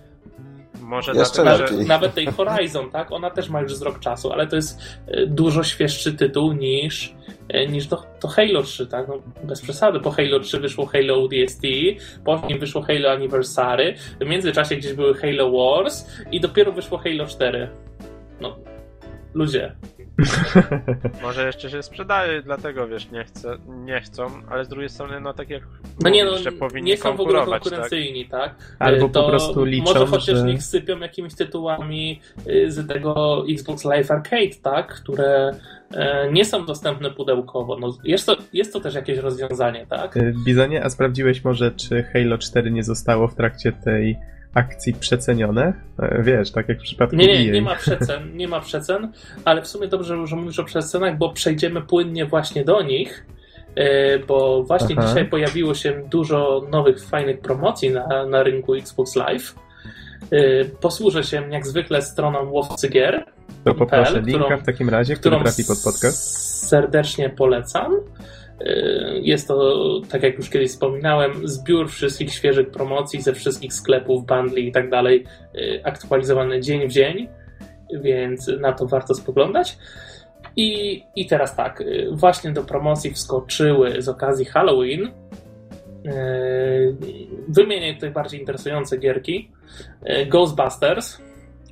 Może 0.92 1.12
Jeszcze 1.12 1.44
dlatego, 1.44 1.68
że... 1.68 1.84
Nawet 1.84 2.14
tej 2.14 2.26
Horizon, 2.26 2.92
tak? 2.92 3.12
Ona 3.12 3.30
też 3.30 3.50
ma 3.50 3.62
już 3.62 3.76
z 3.76 3.82
rok 3.82 4.00
czasu, 4.00 4.32
ale 4.32 4.48
to 4.48 4.56
jest 4.56 4.82
e, 5.08 5.26
dużo 5.28 5.64
świeższy 5.64 6.14
tytuł 6.14 6.54
niż, 6.54 7.16
e, 7.50 7.68
niż 7.68 7.88
to, 7.88 8.04
to 8.20 8.28
Halo 8.28 8.64
3, 8.64 8.88
tak? 8.88 9.08
No, 9.08 9.22
bez 9.44 9.62
przesady. 9.62 10.00
Po 10.00 10.12
Halo 10.12 10.40
3 10.40 10.60
wyszło 10.60 10.86
Halo 10.86 11.28
DST, 11.28 11.64
nim 12.50 12.60
wyszło 12.60 12.82
Halo 12.82 13.12
Anniversary, 13.12 13.96
w 14.22 14.26
międzyczasie 14.26 14.76
gdzieś 14.76 14.94
były 14.94 15.14
Halo 15.14 15.52
Wars 15.52 16.06
i 16.32 16.40
dopiero 16.40 16.72
wyszło 16.72 16.98
Halo 16.98 17.26
4. 17.26 17.70
No, 18.42 18.56
ludzie, 19.34 19.76
Może 21.24 21.46
jeszcze 21.46 21.70
się 21.70 21.84
sprzedaje, 21.84 22.42
dlatego 22.42 22.88
wiesz, 22.88 23.12
nie, 23.12 23.24
chce, 23.24 23.58
nie 23.68 24.02
chcą, 24.02 24.28
ale 24.50 24.66
z 24.66 24.68
drugiej 24.68 24.90
strony, 24.90 25.20
no 25.20 25.34
tak 25.34 25.50
jak 25.50 25.64
no 26.04 26.10
nie, 26.10 26.26
no, 26.26 26.32
nie 26.82 26.98
są 26.98 27.16
w 27.16 27.22
ogóle 27.22 27.40
tak? 27.40 27.50
konkurencyjni, 27.50 28.26
tak? 28.26 28.56
tak? 28.56 28.76
Albo 28.80 29.10
to 29.10 29.24
po 29.24 29.30
prostu 29.30 29.66
liczą, 29.66 29.94
Może 29.94 30.06
chociaż 30.06 30.38
że... 30.38 30.44
niech 30.44 30.64
sypią 30.64 31.00
jakimiś 31.00 31.36
tytułami 31.36 32.22
y, 32.48 32.72
z 32.72 32.88
tego 32.88 33.44
Xbox 33.50 33.86
Live 33.86 34.12
Arcade, 34.12 34.56
tak? 34.64 34.96
Które 34.96 35.52
e, 35.94 36.32
nie 36.32 36.46
są 36.46 36.66
dostępne 36.66 37.12
pudełkowo. 37.12 37.78
No, 37.80 37.98
jest, 38.04 38.26
to, 38.26 38.38
jest 38.54 38.74
to 38.74 38.80
też 38.80 38.96
jakieś 38.96 39.18
rozwiązanie, 39.18 39.86
tak? 39.90 40.18
Y, 40.18 40.34
Bizonie, 40.46 40.84
a 40.84 40.90
sprawdziłeś 40.90 41.44
może, 41.44 41.72
czy 41.72 42.04
Halo 42.04 42.38
4 42.38 42.72
nie 42.72 42.84
zostało 42.84 43.28
w 43.28 43.36
trakcie 43.36 43.72
tej 43.72 44.18
akcji 44.54 44.94
przecenione. 44.94 45.74
Wiesz, 46.20 46.52
tak 46.52 46.70
jak 46.70 46.80
w 46.80 46.82
przypadku 46.82 47.16
Nie, 47.16 47.46
nie, 47.46 47.52
nie 47.52 47.62
ma 47.62 47.76
przecen, 47.76 48.38
nie 48.38 48.48
ma 48.48 48.60
przecen, 48.60 49.12
ale 49.46 49.62
w 49.62 49.68
sumie 49.68 49.88
dobrze, 49.88 50.28
że 50.28 50.36
mówisz 50.36 50.60
o 50.60 50.64
przecenach, 50.64 51.18
bo 51.18 51.34
przejdziemy 51.34 51.82
płynnie 51.82 52.26
właśnie 52.26 52.66
do 52.66 52.82
nich, 52.82 53.26
e, 53.76 54.20
bo 54.20 54.64
właśnie 54.64 54.96
Aha. 54.98 55.08
dzisiaj 55.08 55.26
pojawiło 55.26 55.74
się 55.74 56.04
dużo 56.10 56.68
nowych, 56.72 57.06
fajnych 57.06 57.40
promocji 57.40 57.90
na, 57.90 58.26
na 58.26 58.44
rynku 58.44 58.76
Xbox 58.76 59.16
Live. 59.16 59.56
E, 60.32 60.66
posłużę 60.66 61.24
się 61.24 61.50
jak 61.50 61.68
zwykle 61.68 62.02
stroną 62.02 62.50
łowcy 62.50 62.90
gier. 62.90 63.26
To 63.64 63.74
poproszę 63.74 64.22
linka 64.22 64.58
w 64.58 64.66
takim 64.66 64.90
razie, 64.90 65.16
który 65.16 65.40
trafi 65.40 65.64
pod 65.64 65.84
podcast. 65.84 66.68
Serdecznie 66.68 67.30
polecam. 67.30 67.96
Y, 68.68 69.20
jest 69.22 69.48
to, 69.48 70.02
tak 70.10 70.24
jak 70.24 70.38
już 70.38 70.50
kiedyś 70.50 70.72
wspominałem, 70.72 71.48
zbiór 71.48 71.90
wszystkich 71.90 72.34
świeżych 72.34 72.72
promocji 72.72 73.22
ze 73.22 73.34
wszystkich 73.34 73.74
sklepów, 73.74 74.26
bundli 74.26 74.68
i 74.68 74.72
tak 74.72 74.90
dalej, 74.90 75.26
y, 75.56 75.82
aktualizowany 75.84 76.62
dzień 76.62 76.88
w 76.88 76.92
dzień, 76.92 77.30
więc 77.94 78.48
na 78.60 78.74
to 78.74 78.88
warto 78.88 79.14
spoglądać. 79.14 79.78
I, 80.56 81.04
I 81.16 81.26
teraz 81.28 81.56
tak, 81.56 81.82
y, 81.82 82.08
właśnie 82.12 82.52
do 82.52 82.64
promocji 82.64 83.12
wskoczyły 83.12 84.02
z 84.02 84.10
okazji 84.10 84.46
Halloween. 84.46 85.12
Wymienię 87.48 87.94
tutaj 87.94 88.12
bardziej 88.12 88.40
interesujące 88.40 88.98
gierki. 88.98 89.52
Ghostbusters 90.28 91.18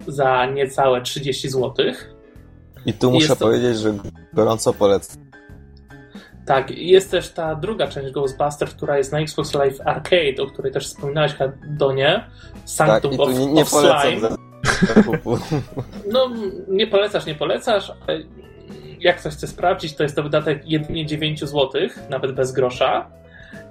za 0.08 0.46
niecałe 0.46 1.02
30 1.02 1.50
zł. 1.50 1.74
I 2.86 2.94
tu 2.94 3.12
muszę 3.12 3.28
to... 3.28 3.36
powiedzieć, 3.36 3.78
że 3.78 3.94
gorąco 4.34 4.74
polecam. 4.74 5.29
Tak, 6.50 6.72
jest 6.72 7.12
też 7.12 7.30
ta 7.30 7.56
druga 7.56 7.88
część 7.88 8.12
Ghostbusters, 8.12 8.74
która 8.74 8.98
jest 8.98 9.12
na 9.12 9.20
Xbox 9.20 9.54
Live 9.54 9.82
Arcade, 9.86 10.44
o 10.44 10.46
której 10.46 10.72
też 10.72 10.88
wspominałeś, 10.88 11.32
Donie. 11.68 12.24
Sanctum 12.66 13.12
tak, 13.12 13.20
of, 13.20 13.40
nie, 13.40 13.46
nie 13.46 13.62
of 13.62 13.70
Slime. 13.70 14.30
No, 16.12 16.30
nie 16.68 16.88
polecasz, 16.88 17.26
nie 17.26 17.36
polecasz, 17.36 17.92
jak 19.00 19.18
ktoś 19.18 19.34
chce 19.34 19.48
sprawdzić, 19.48 19.96
to 19.96 20.04
jest 20.04 20.16
to 20.16 20.24
wydatek 20.24 20.62
jedynie 20.66 21.06
9 21.06 21.40
zł, 21.40 21.70
nawet 22.10 22.32
bez 22.32 22.52
grosza. 22.52 23.10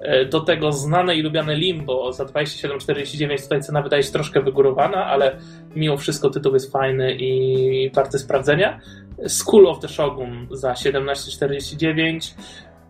E, 0.01 0.25
do 0.25 0.39
tego 0.39 0.71
znane 0.71 1.15
i 1.15 1.21
lubiane 1.21 1.55
Limbo 1.55 2.13
za 2.13 2.25
27,49 2.25 3.43
tutaj 3.43 3.61
cena 3.61 3.81
wydaje 3.81 4.03
się 4.03 4.11
troszkę 4.11 4.41
wygórowana, 4.41 5.05
ale 5.05 5.37
mimo 5.75 5.97
wszystko 5.97 6.29
tytuł 6.29 6.53
jest 6.53 6.71
fajny 6.71 7.15
i 7.15 7.91
warty 7.93 8.19
sprawdzenia. 8.19 8.79
School 9.27 9.67
of 9.67 9.79
the 9.79 9.87
Shogun 9.87 10.47
za 10.51 10.73
17,49 10.73 12.33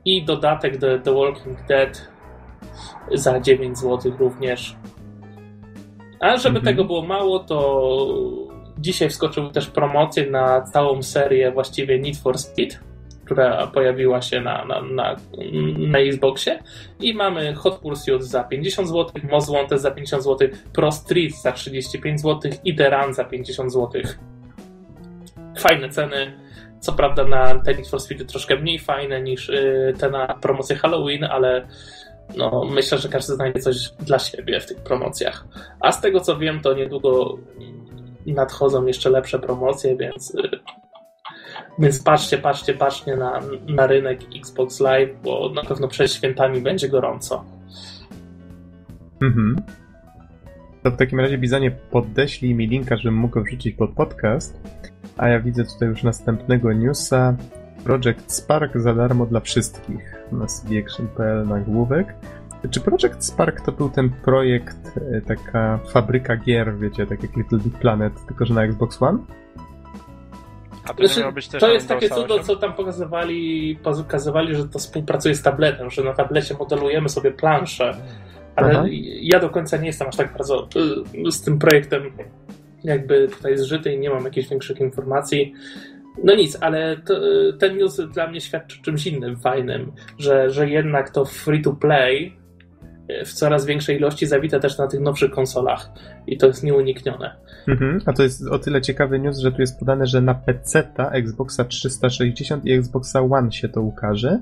i 0.06 0.26
dodatek 0.26 0.78
The, 0.78 1.00
The 1.00 1.14
Walking 1.14 1.68
Dead 1.68 2.08
za 3.14 3.40
9 3.40 3.78
zł 3.78 4.12
również. 4.20 4.76
A 6.20 6.38
żeby 6.38 6.58
mhm. 6.60 6.66
tego 6.66 6.86
było 6.86 7.02
mało, 7.02 7.40
to 7.40 7.98
dzisiaj 8.78 9.10
wskoczyły 9.10 9.52
też 9.52 9.68
promocje 9.68 10.32
na 10.32 10.62
całą 10.62 11.04
serię 11.04 11.52
właściwie 11.52 12.00
Need 12.00 12.18
for 12.18 12.38
Speed, 12.38 12.80
która 13.26 13.68
pojawiła 13.68 14.22
się 14.22 14.42
na, 14.42 14.66
na, 14.66 14.82
na, 14.82 15.16
na 15.78 16.00
Xboxie 16.00 16.60
i 17.00 17.14
mamy 17.14 17.54
Hot 17.54 17.80
Pursuit 17.80 18.24
za 18.24 18.44
50 18.44 18.88
zł, 18.88 19.06
Most 19.32 19.52
Wanted 19.52 19.82
za 19.82 19.92
50 19.92 20.24
zł, 20.24 20.48
Pro 20.74 20.92
Street 20.92 21.36
za 21.42 21.52
35 21.52 22.22
zł 22.22 22.52
i 22.64 22.76
The 22.76 22.90
Run 22.90 23.14
za 23.14 23.24
50 23.24 23.74
zł. 23.74 24.02
Fajne 25.60 25.90
ceny 25.90 26.49
co 26.80 26.94
prawda 26.94 27.26
na 27.26 27.54
Need 27.54 27.90
for 27.90 28.00
Speed 28.00 28.26
troszkę 28.26 28.56
mniej 28.56 28.80
fajne 28.80 29.22
niż 29.22 29.50
y, 29.50 29.94
te 30.00 30.10
na 30.10 30.28
promocję 30.28 30.76
Halloween, 30.76 31.24
ale 31.24 31.68
no, 32.38 32.66
myślę, 32.72 32.98
że 32.98 33.10
każdy 33.10 33.34
znajdzie 33.34 33.60
coś 33.60 33.90
dla 33.90 34.20
siebie 34.20 34.60
w 34.60 34.66
tych 34.66 34.78
promocjach. 34.78 35.46
A 35.80 35.92
z 35.92 36.02
tego 36.02 36.20
co 36.20 36.38
wiem, 36.38 36.60
to 36.60 36.74
niedługo 36.74 37.38
nadchodzą 38.26 38.86
jeszcze 38.86 39.10
lepsze 39.10 39.40
promocje, 39.40 39.98
więc 39.98 40.36
y, 40.36 40.50
więc 41.80 42.04
patrzcie, 42.04 42.38
patrzcie, 42.38 42.74
patrzcie 42.74 43.16
na, 43.16 43.40
na 43.68 43.88
rynek 43.88 44.20
Xbox 44.36 44.80
Live, 44.80 45.10
bo 45.24 45.52
na 45.56 45.64
pewno 45.64 45.88
przed 45.88 46.14
świętami 46.14 46.62
będzie 46.62 46.90
gorąco. 46.90 47.46
Mhm. 49.22 49.56
To 50.84 50.92
w 50.92 50.98
takim 50.98 51.20
razie, 51.20 51.38
Bizonie, 51.38 51.72
poddeślij 51.72 52.56
mi 52.56 52.68
linka, 52.68 52.98
żebym 52.98 53.16
mógł 53.20 53.34
go 53.34 53.44
wrzucić 53.44 53.76
pod 53.76 53.92
podcast. 53.92 54.60
A 55.18 55.28
ja 55.28 55.40
widzę 55.40 55.66
tutaj 55.66 55.90
już 55.90 56.04
następnego 56.04 56.74
newsa. 56.74 57.36
Project 57.84 58.32
Spark 58.32 58.78
za 58.78 58.94
darmo 58.94 59.26
dla 59.26 59.40
wszystkich 59.40 60.16
na 60.32 60.46
cdaction.pl 60.46 61.48
nagłówek. 61.48 62.16
Czy 62.72 62.82
Project 62.82 63.24
Spark 63.24 63.62
to 63.62 63.72
był 63.72 63.90
ten 63.90 64.10
projekt, 64.10 64.98
e, 65.12 65.22
taka 65.22 65.80
fabryka 65.94 66.38
gier, 66.38 66.78
wiecie, 66.78 67.06
tak 67.06 67.24
jak 67.24 67.36
Little 67.38 67.60
Big 67.60 67.78
Planet, 67.78 68.14
tylko 68.28 68.46
że 68.46 68.54
na 68.54 68.64
Xbox 68.64 69.02
One? 69.02 69.20
A 70.84 70.94
to, 70.94 71.08
znaczy, 71.08 71.60
to 71.60 71.72
jest 71.72 71.88
takie 71.88 72.10
cudo, 72.10 72.40
co 72.40 72.56
tam 72.56 72.74
pokazywali, 72.74 73.76
pokazywali, 73.84 74.56
że 74.56 74.68
to 74.68 74.80
współpracuje 74.80 75.36
z 75.36 75.42
tabletem, 75.42 75.90
że 75.90 76.04
na 76.04 76.14
tablecie 76.14 76.56
modelujemy 76.60 77.10
sobie 77.10 77.32
planszę, 77.32 77.98
ale 78.56 78.72
Aha. 78.72 78.86
ja 79.22 79.40
do 79.40 79.50
końca 79.50 79.78
nie 79.78 79.88
jestem 79.88 80.08
aż 80.08 80.16
tak 80.16 80.34
bardzo 80.34 80.70
y, 81.28 81.32
z 81.32 81.42
tym 81.42 81.60
projektem 81.60 82.04
jakby 82.84 83.28
tutaj 83.28 83.58
zżyty 83.58 83.94
i 83.94 84.00
nie 84.00 84.10
mam 84.10 84.24
jakichś 84.24 84.50
większych 84.50 84.80
informacji. 84.80 85.54
No 86.24 86.36
nic, 86.36 86.58
ale 86.62 86.98
to, 86.98 87.22
ten 87.60 87.78
news 87.78 88.02
dla 88.14 88.28
mnie 88.28 88.42
świadczy 88.42 88.82
czymś 88.82 89.08
innym, 89.08 89.38
fajnym, 89.38 89.92
że, 90.18 90.50
że 90.50 90.70
jednak 90.70 91.10
to 91.10 91.26
free 91.26 91.62
to 91.62 91.74
play 91.74 92.40
w 93.26 93.34
coraz 93.34 93.66
większej 93.66 93.98
ilości 93.98 94.26
zawita 94.26 94.60
też 94.60 94.78
na 94.78 94.88
tych 94.88 95.00
nowszych 95.00 95.32
konsolach 95.32 95.90
i 96.28 96.38
to 96.38 96.48
jest 96.48 96.64
nieuniknione. 96.64 97.36
Mhm, 97.68 98.02
a 98.06 98.14
to 98.14 98.24
jest 98.24 98.48
o 98.48 98.60
tyle 98.60 98.82
ciekawy 98.82 99.20
news, 99.20 99.40
że 99.40 99.52
tu 99.52 99.62
jest 99.62 99.80
podane, 99.80 100.06
że 100.06 100.22
na 100.22 100.34
PC, 100.34 100.92
Xboxa 101.12 101.66
360 101.66 102.66
i 102.66 102.74
Xboxa 102.74 103.22
One 103.22 103.52
się 103.52 103.70
to 103.70 103.82
ukaże 103.82 104.40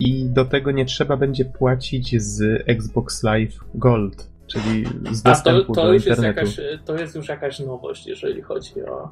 i 0.00 0.24
do 0.24 0.44
tego 0.44 0.70
nie 0.70 0.84
trzeba 0.84 1.16
będzie 1.16 1.44
płacić 1.44 2.22
z 2.22 2.62
Xbox 2.66 3.22
Live 3.22 3.58
Gold 3.74 4.30
czyli 4.52 4.86
z 5.10 5.22
dostępu 5.22 5.72
A 5.72 5.74
to, 5.74 5.74
to 5.74 5.86
do 5.86 5.92
już 5.92 6.06
internetu. 6.06 6.40
Jest 6.40 6.58
jakaś, 6.58 6.84
to 6.84 6.96
jest 6.96 7.16
już 7.16 7.28
jakaś 7.28 7.60
nowość, 7.60 8.06
jeżeli 8.06 8.42
chodzi 8.42 8.82
o, 8.82 9.10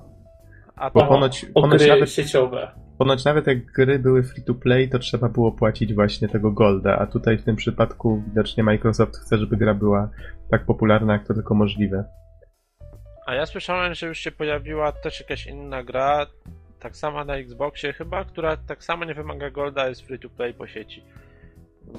A 0.76 0.90
Bo 0.90 1.06
ponoć, 1.06 1.46
o 1.54 1.60
ponoć 1.60 1.78
gry 1.78 1.88
nawet, 1.88 2.10
sieciowe. 2.10 2.70
Ponoć 2.98 3.24
nawet 3.24 3.46
jak 3.46 3.64
gry 3.64 3.98
były 3.98 4.22
free 4.22 4.44
to 4.44 4.54
play, 4.54 4.88
to 4.88 4.98
trzeba 4.98 5.28
było 5.28 5.52
płacić 5.52 5.94
właśnie 5.94 6.28
tego 6.28 6.50
golda, 6.50 6.98
a 6.98 7.06
tutaj 7.06 7.38
w 7.38 7.44
tym 7.44 7.56
przypadku 7.56 8.22
widocznie 8.28 8.62
Microsoft 8.62 9.16
chce, 9.16 9.38
żeby 9.38 9.56
gra 9.56 9.74
była 9.74 10.10
tak 10.50 10.66
popularna, 10.66 11.12
jak 11.12 11.26
to 11.26 11.34
tylko 11.34 11.54
możliwe. 11.54 12.04
A 13.26 13.34
ja 13.34 13.46
słyszałem, 13.46 13.94
że 13.94 14.06
już 14.06 14.18
się 14.18 14.30
pojawiła 14.30 14.92
też 14.92 15.20
jakaś 15.20 15.46
inna 15.46 15.82
gra, 15.82 16.26
tak 16.80 16.96
sama 16.96 17.24
na 17.24 17.36
Xboxie 17.36 17.92
chyba, 17.92 18.24
która 18.24 18.56
tak 18.56 18.84
samo 18.84 19.04
nie 19.04 19.14
wymaga 19.14 19.50
golda, 19.50 19.88
jest 19.88 20.02
free 20.02 20.18
to 20.18 20.28
play 20.28 20.54
po 20.54 20.66
sieci. 20.66 21.04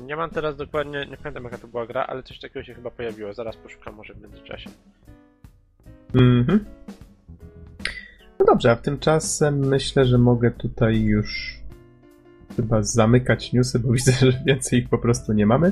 Nie 0.06 0.16
mam 0.16 0.30
teraz 0.30 0.56
dokładnie, 0.56 1.06
nie 1.06 1.18
pamiętam 1.18 1.44
jaka 1.44 1.58
to 1.58 1.68
była 1.68 1.88
gra, 1.88 2.06
ale 2.08 2.24
coś 2.24 2.40
takiego 2.40 2.64
się 2.64 2.74
chyba 2.74 2.92
pojawiło. 2.92 3.34
Zaraz 3.34 3.58
poszukam 3.58 3.96
może 3.96 4.14
w 4.14 4.22
międzyczasie. 4.22 4.70
Mhm. 6.16 6.66
No 8.40 8.46
dobrze, 8.46 8.72
a 8.72 8.76
tymczasem 8.76 9.60
myślę, 9.60 10.06
że 10.06 10.18
mogę 10.18 10.52
tutaj 10.52 11.02
już 11.02 11.60
chyba 12.56 12.84
zamykać 12.84 13.54
newsy, 13.54 13.80
bo 13.80 13.92
widzę, 13.94 14.12
że 14.12 14.40
więcej 14.46 14.80
ich 14.80 14.90
po 14.90 14.98
prostu 14.98 15.34
nie 15.34 15.46
mamy. 15.46 15.72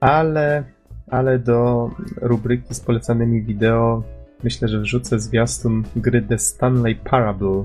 Ale, 0.00 0.64
ale 1.10 1.38
do 1.38 1.90
rubryki 2.20 2.74
z 2.74 2.80
polecanymi 2.80 3.42
wideo 3.42 4.02
myślę, 4.44 4.68
że 4.68 4.80
wrzucę 4.80 5.18
zwiastun 5.18 5.84
gry 5.96 6.22
The 6.22 6.38
Stanley 6.38 6.96
Parable. 6.96 7.64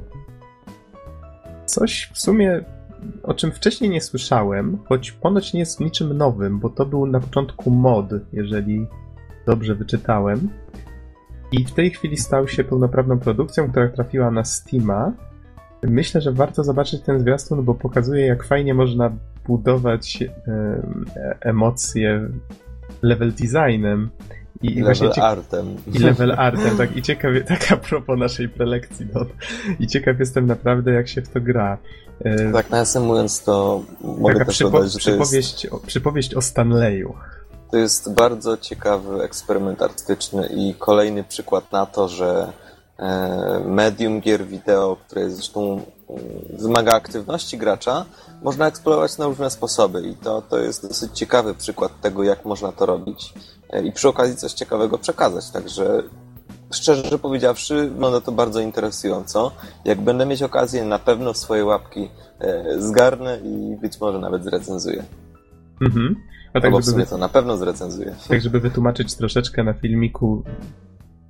Coś 1.71 2.09
w 2.13 2.19
sumie 2.19 2.63
o 3.23 3.33
czym 3.33 3.51
wcześniej 3.51 3.89
nie 3.89 4.01
słyszałem, 4.01 4.77
choć 4.89 5.11
ponoć 5.11 5.53
nie 5.53 5.59
jest 5.59 5.79
niczym 5.79 6.17
nowym, 6.17 6.59
bo 6.59 6.69
to 6.69 6.85
był 6.85 7.05
na 7.05 7.19
początku 7.19 7.71
mod, 7.71 8.05
jeżeli 8.33 8.87
dobrze 9.45 9.75
wyczytałem. 9.75 10.49
i 11.51 11.65
w 11.65 11.71
tej 11.71 11.89
chwili 11.89 12.17
stał 12.17 12.47
się 12.47 12.63
pełnoprawną 12.63 13.19
produkcją, 13.19 13.71
która 13.71 13.89
trafiła 13.89 14.31
na 14.31 14.43
Steama. 14.43 15.13
Myślę, 15.83 16.21
że 16.21 16.31
warto 16.31 16.63
zobaczyć 16.63 17.01
ten 17.01 17.19
zwiastun, 17.19 17.65
bo 17.65 17.73
pokazuje, 17.73 18.25
jak 18.25 18.43
fajnie 18.43 18.73
można 18.73 19.11
budować 19.47 20.23
e, 20.23 20.27
emocje 21.41 22.29
level 23.01 23.31
designem. 23.31 24.09
I, 24.63 24.77
I 24.77 24.81
level 24.81 25.11
cie... 25.11 25.23
artem. 25.23 25.75
I 25.93 25.99
level 25.99 26.31
artem, 26.31 26.77
tak. 26.77 26.97
I 26.97 27.01
ciekawie, 27.01 27.43
tak 27.51 27.71
a 27.71 27.77
propos 27.77 28.19
naszej 28.19 28.49
prelekcji, 28.49 29.07
no. 29.13 29.25
I 29.79 29.87
ciekaw 29.87 30.19
jestem 30.19 30.47
naprawdę, 30.47 30.91
jak 30.91 31.07
się 31.07 31.21
w 31.21 31.29
to 31.29 31.41
gra. 31.41 31.77
E, 32.23 32.51
tak, 32.51 32.69
nawiasem 32.69 33.03
mówiąc, 33.03 33.43
to 33.43 33.83
mogę 34.01 34.33
Taka 34.33 34.45
też 34.45 34.55
przypo... 34.55 34.71
dodać, 34.71 34.91
że 34.91 34.99
przypowieść, 34.99 35.63
jest... 35.63 35.75
o, 35.75 35.79
przypowieść 35.79 36.35
o 36.35 36.41
Stanleyu. 36.41 37.13
To 37.71 37.77
jest 37.77 38.13
bardzo 38.13 38.57
ciekawy 38.57 39.23
eksperyment 39.23 39.81
artystyczny 39.81 40.47
i 40.47 40.75
kolejny 40.79 41.23
przykład 41.23 41.71
na 41.71 41.85
to, 41.85 42.07
że 42.07 42.53
e, 42.99 43.61
medium 43.65 44.21
gier 44.21 44.45
wideo, 44.45 44.97
które 45.07 45.29
zresztą 45.29 45.61
mm, 45.71 45.83
wymaga 46.59 46.91
aktywności 46.93 47.57
gracza, 47.57 48.05
można 48.41 48.67
eksplorować 48.67 49.17
na 49.17 49.25
różne 49.25 49.49
sposoby 49.49 50.01
i 50.01 50.15
to, 50.15 50.41
to 50.41 50.59
jest 50.59 50.87
dosyć 50.87 51.11
ciekawy 51.11 51.53
przykład 51.53 52.01
tego, 52.01 52.23
jak 52.23 52.45
można 52.45 52.71
to 52.71 52.85
robić 52.85 53.33
i 53.83 53.91
przy 53.91 54.09
okazji 54.09 54.35
coś 54.35 54.53
ciekawego 54.53 54.97
przekazać, 54.97 55.49
także 55.49 56.03
szczerze 56.71 57.19
powiedziawszy, 57.19 57.89
wygląda 57.89 58.21
to 58.21 58.31
bardzo 58.31 58.59
interesująco. 58.59 59.51
Jak 59.85 60.01
będę 60.01 60.25
mieć 60.25 60.43
okazję, 60.43 60.85
na 60.85 60.99
pewno 60.99 61.33
swoje 61.33 61.65
łapki 61.65 62.09
e, 62.39 62.81
zgarnę 62.81 63.39
i 63.43 63.77
być 63.81 63.99
może 64.01 64.19
nawet 64.19 64.43
zrecenzuję. 64.43 65.03
Mhm. 65.81 66.15
A 66.53 66.53
tak, 66.53 66.65
Albo 66.65 66.79
w 66.79 66.85
sumie 66.85 67.05
to 67.05 67.17
na 67.17 67.29
pewno 67.29 67.57
zrecenzuję. 67.57 68.15
Tak, 68.29 68.41
żeby 68.41 68.59
wytłumaczyć 68.59 69.15
troszeczkę 69.15 69.63
na 69.63 69.73
filmiku, 69.73 70.43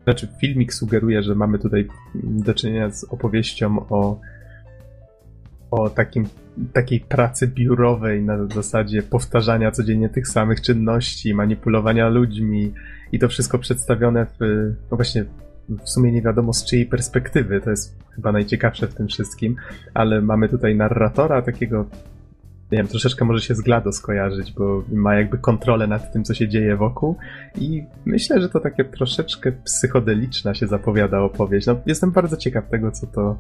znaczy 0.04 0.28
filmik 0.42 0.74
sugeruje, 0.74 1.24
że 1.24 1.36
mamy 1.36 1.60
tutaj 1.60 1.88
do 2.14 2.54
czynienia 2.54 2.90
z 2.90 3.04
opowieścią 3.04 3.86
o 3.90 4.20
o 5.72 5.90
takim, 5.90 6.26
takiej 6.74 7.00
pracy 7.00 7.48
biurowej 7.48 8.24
na 8.24 8.48
zasadzie 8.48 9.04
powtarzania 9.04 9.72
codziennie 9.72 10.10
tych 10.10 10.28
samych 10.28 10.62
czynności, 10.62 11.34
manipulowania 11.34 12.10
ludźmi 12.10 12.74
i 13.12 13.20
to 13.20 13.30
wszystko 13.30 13.60
przedstawione 13.60 14.26
w, 14.26 14.40
no 14.92 14.98
właśnie, 14.98 15.26
w 15.70 15.90
sumie 15.90 16.12
nie 16.12 16.22
wiadomo 16.22 16.54
z 16.54 16.66
czyjej 16.66 16.86
perspektywy, 16.86 17.62
to 17.62 17.70
jest 17.70 17.96
chyba 18.16 18.32
najciekawsze 18.32 18.88
w 18.88 18.96
tym 18.96 19.08
wszystkim, 19.08 19.56
ale 19.94 20.22
mamy 20.22 20.50
tutaj 20.50 20.76
narratora 20.76 21.42
takiego 21.42 21.86
nie 22.72 22.78
wiem, 22.78 22.88
troszeczkę 22.88 23.26
może 23.26 23.42
się 23.42 23.56
z 23.56 23.62
GLaDOS 23.62 24.02
kojarzyć, 24.02 24.52
bo 24.52 24.84
ma 24.92 25.16
jakby 25.16 25.38
kontrolę 25.38 25.88
nad 25.88 26.14
tym, 26.14 26.24
co 26.24 26.34
się 26.34 26.50
dzieje 26.50 26.76
wokół 26.76 27.16
i 27.58 27.84
myślę, 28.06 28.42
że 28.42 28.50
to 28.50 28.60
takie 28.60 28.86
troszeczkę 28.86 29.52
psychodeliczna 29.52 30.54
się 30.54 30.68
zapowiada 30.68 31.20
opowieść. 31.20 31.68
No, 31.68 31.76
jestem 31.86 32.12
bardzo 32.12 32.38
ciekaw 32.38 32.70
tego, 32.70 32.92
co 32.92 33.08
to, 33.08 33.38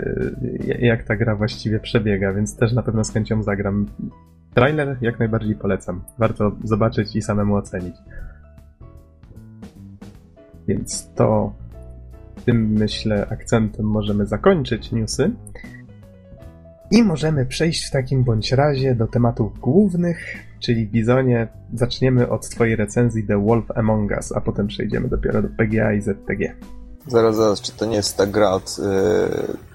y, 0.00 0.78
jak 0.80 1.02
ta 1.02 1.16
gra 1.16 1.36
właściwie 1.36 1.80
przebiega, 1.80 2.32
więc 2.32 2.56
też 2.56 2.72
na 2.72 2.82
pewno 2.82 3.04
z 3.04 3.12
chęcią 3.12 3.42
zagram. 3.42 3.86
Trailer 4.54 4.96
jak 5.00 5.18
najbardziej 5.18 5.54
polecam. 5.54 6.02
Warto 6.18 6.52
zobaczyć 6.64 7.16
i 7.16 7.22
samemu 7.22 7.56
ocenić. 7.56 7.94
Więc 10.68 11.14
to 11.14 11.52
tym, 12.44 12.68
myślę, 12.68 13.26
akcentem 13.30 13.86
możemy 13.86 14.26
zakończyć 14.26 14.92
newsy. 14.92 15.30
I 16.90 17.02
możemy 17.02 17.46
przejść 17.46 17.88
w 17.88 17.90
takim 17.90 18.24
bądź 18.24 18.52
razie 18.52 18.94
do 18.94 19.06
tematów 19.06 19.60
głównych, 19.60 20.18
czyli 20.60 20.86
Bizonie. 20.86 21.48
Zaczniemy 21.74 22.28
od 22.28 22.48
Twojej 22.48 22.76
recenzji 22.76 23.26
The 23.26 23.44
Wolf 23.44 23.70
Among 23.74 24.10
Us, 24.10 24.32
a 24.32 24.40
potem 24.40 24.66
przejdziemy 24.66 25.08
dopiero 25.08 25.42
do 25.42 25.48
PGA 25.48 25.92
i 25.92 26.00
ZTG. 26.00 26.54
Zaraz, 27.06 27.36
zaraz, 27.36 27.60
czy 27.60 27.72
to 27.72 27.86
nie 27.86 27.96
jest 27.96 28.16
ta 28.16 28.26
gra 28.26 28.50
od... 28.50 28.78
Yy... 28.78 29.74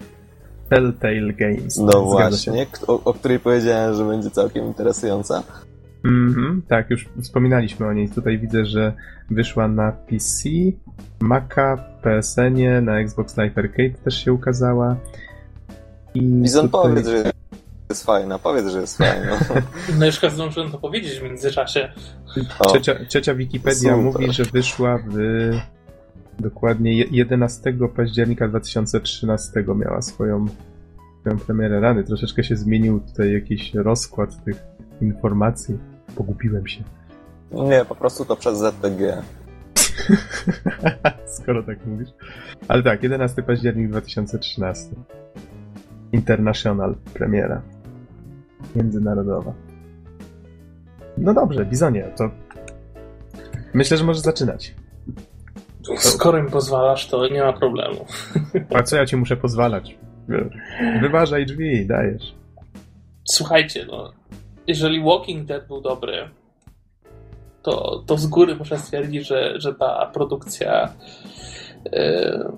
Telltale 0.69 1.33
Games. 1.33 1.77
No 1.77 2.01
właśnie, 2.01 2.65
o, 2.87 3.03
o, 3.03 3.13
której 3.13 3.39
powiedziałem, 3.39 3.95
że 3.95 4.05
będzie 4.05 4.31
całkiem 4.31 4.65
interesująca. 4.65 5.43
Mhm, 6.05 6.61
tak, 6.67 6.89
już 6.89 7.09
wspominaliśmy 7.21 7.87
o 7.87 7.93
niej. 7.93 8.09
Tutaj 8.09 8.39
widzę, 8.39 8.65
że 8.65 8.93
wyszła 9.29 9.67
na 9.67 9.91
PC, 9.91 10.49
Maca, 11.19 11.77
PSN-ie, 12.01 12.81
na 12.81 12.99
Xbox 12.99 13.37
Live 13.37 13.57
Arcade 13.57 13.89
też 14.03 14.23
się 14.23 14.33
ukazała. 14.33 14.95
I 16.13 16.21
Bizon 16.21 16.69
tutaj... 16.69 16.81
powiedz, 16.89 17.07
że 17.07 17.31
jest 17.89 18.05
fajna, 18.05 18.39
powiedz, 18.39 18.67
że 18.67 18.81
jest 18.81 18.97
fajna. 18.97 19.39
No 19.99 20.05
już 20.05 20.19
zdążyłem 20.29 20.71
to 20.71 20.77
powiedzieć 20.77 21.19
w 21.19 21.23
międzyczasie. 21.23 21.91
Ciocia, 22.73 23.05
ciocia 23.05 23.35
Wikipedia 23.35 23.95
Super. 23.95 23.97
mówi, 23.97 24.33
że 24.33 24.43
wyszła 24.43 24.99
w 25.07 25.17
dokładnie 26.39 26.93
11 26.93 27.73
października 27.95 28.47
2013 28.47 29.65
miała 29.75 30.01
swoją, 30.01 30.45
swoją 31.21 31.39
premierę 31.39 31.79
rany. 31.79 32.03
Troszeczkę 32.03 32.43
się 32.43 32.55
zmienił 32.55 32.99
tutaj 32.99 33.33
jakiś 33.33 33.73
rozkład 33.73 34.43
tych 34.43 34.63
informacji. 35.01 35.77
Pogubiłem 36.15 36.67
się. 36.67 36.83
Nie, 37.51 37.85
po 37.85 37.95
prostu 37.95 38.25
to 38.25 38.35
przez 38.35 38.57
ZPG. 38.57 39.21
Skoro 41.37 41.63
tak 41.63 41.85
mówisz. 41.85 42.09
Ale 42.67 42.83
tak, 42.83 43.03
11 43.03 43.43
październik 43.43 43.89
2013. 43.89 44.85
International 46.11 46.95
premiera. 47.13 47.61
Międzynarodowa. 48.75 49.53
No 51.17 51.33
dobrze, 51.33 51.65
Bizonie, 51.65 52.11
to 52.17 52.29
myślę, 53.73 53.97
że 53.97 54.03
możesz 54.03 54.23
zaczynać. 54.23 54.75
Skoro 55.97 56.43
mi 56.43 56.51
pozwalasz, 56.51 57.07
to 57.07 57.27
nie 57.27 57.43
ma 57.43 57.53
problemu. 57.53 58.05
A 58.75 58.83
co 58.83 58.95
ja 58.95 59.05
ci 59.05 59.17
muszę 59.17 59.37
pozwalać? 59.37 59.97
Wyważaj 61.01 61.45
drzwi, 61.45 61.85
dajesz. 61.85 62.35
Słuchajcie, 63.23 63.85
no, 63.85 64.13
jeżeli 64.67 65.03
Walking 65.03 65.45
Dead 65.45 65.67
był 65.67 65.81
dobry, 65.81 66.29
to, 67.61 68.03
to 68.05 68.17
z 68.17 68.27
góry 68.27 68.55
muszę 68.55 68.77
stwierdzić, 68.77 69.27
że, 69.27 69.53
że 69.61 69.75
ta 69.75 70.11
produkcja 70.13 70.93
yy, 71.91 72.51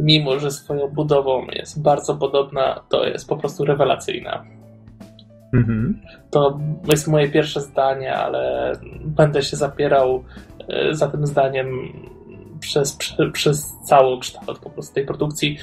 mimo 0.00 0.38
że 0.38 0.50
swoją 0.50 0.88
budową 0.88 1.46
jest 1.52 1.82
bardzo 1.82 2.14
podobna, 2.14 2.80
to 2.88 3.06
jest 3.06 3.28
po 3.28 3.36
prostu 3.36 3.64
rewelacyjna. 3.64 4.44
Mhm. 5.54 6.00
To 6.30 6.60
jest 6.88 7.08
moje 7.08 7.28
pierwsze 7.28 7.60
zdanie, 7.60 8.14
ale 8.14 8.72
będę 9.04 9.42
się 9.42 9.56
zapierał 9.56 10.24
e, 10.68 10.94
za 10.94 11.08
tym 11.08 11.26
zdaniem 11.26 11.92
przez, 12.60 12.96
przez, 12.96 13.16
przez 13.32 13.74
cały 13.84 14.20
kształt 14.20 14.58
po 14.58 14.70
prostu 14.70 14.94
tej 14.94 15.06
produkcji. 15.06 15.58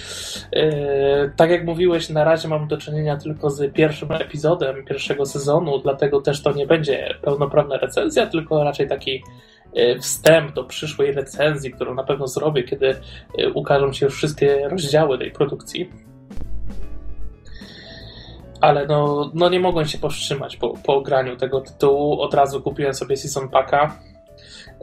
E, 0.53 1.29
tak 1.35 1.49
jak 1.49 1.65
mówiłeś, 1.65 2.09
na 2.09 2.23
razie 2.23 2.47
mam 2.47 2.67
do 2.67 2.77
czynienia 2.77 3.17
tylko 3.17 3.49
z 3.49 3.73
pierwszym 3.73 4.11
epizodem 4.11 4.85
pierwszego 4.85 5.25
sezonu, 5.25 5.79
dlatego 5.79 6.21
też 6.21 6.43
to 6.43 6.53
nie 6.53 6.67
będzie 6.67 7.15
pełnoprawna 7.21 7.77
recenzja, 7.77 8.27
tylko 8.27 8.63
raczej 8.63 8.87
taki 8.87 9.23
wstęp 10.01 10.53
do 10.53 10.63
przyszłej 10.63 11.11
recenzji, 11.11 11.71
którą 11.71 11.93
na 11.93 12.03
pewno 12.03 12.27
zrobię, 12.27 12.63
kiedy 12.63 12.95
e, 13.37 13.49
ukażą 13.49 13.93
się 13.93 14.09
wszystkie 14.09 14.69
rozdziały 14.69 15.17
tej 15.17 15.31
produkcji. 15.31 15.89
Ale 18.61 18.87
no, 18.87 19.31
no 19.33 19.49
nie 19.49 19.59
mogłem 19.59 19.85
się 19.85 19.97
powstrzymać 19.97 20.57
po, 20.57 20.69
po 20.69 20.95
ograniu 20.95 21.37
tego 21.37 21.61
tytułu. 21.61 22.21
Od 22.21 22.33
razu 22.33 22.61
kupiłem 22.61 22.93
sobie 22.93 23.17
Season 23.17 23.49
Packa, 23.49 23.99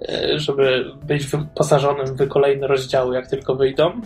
e, 0.09 0.39
żeby 0.39 0.85
być 1.03 1.27
wyposażonym 1.27 2.07
w 2.07 2.29
kolejne 2.29 2.67
rozdziały, 2.67 3.15
jak 3.15 3.27
tylko 3.27 3.55
wyjdą. 3.55 4.01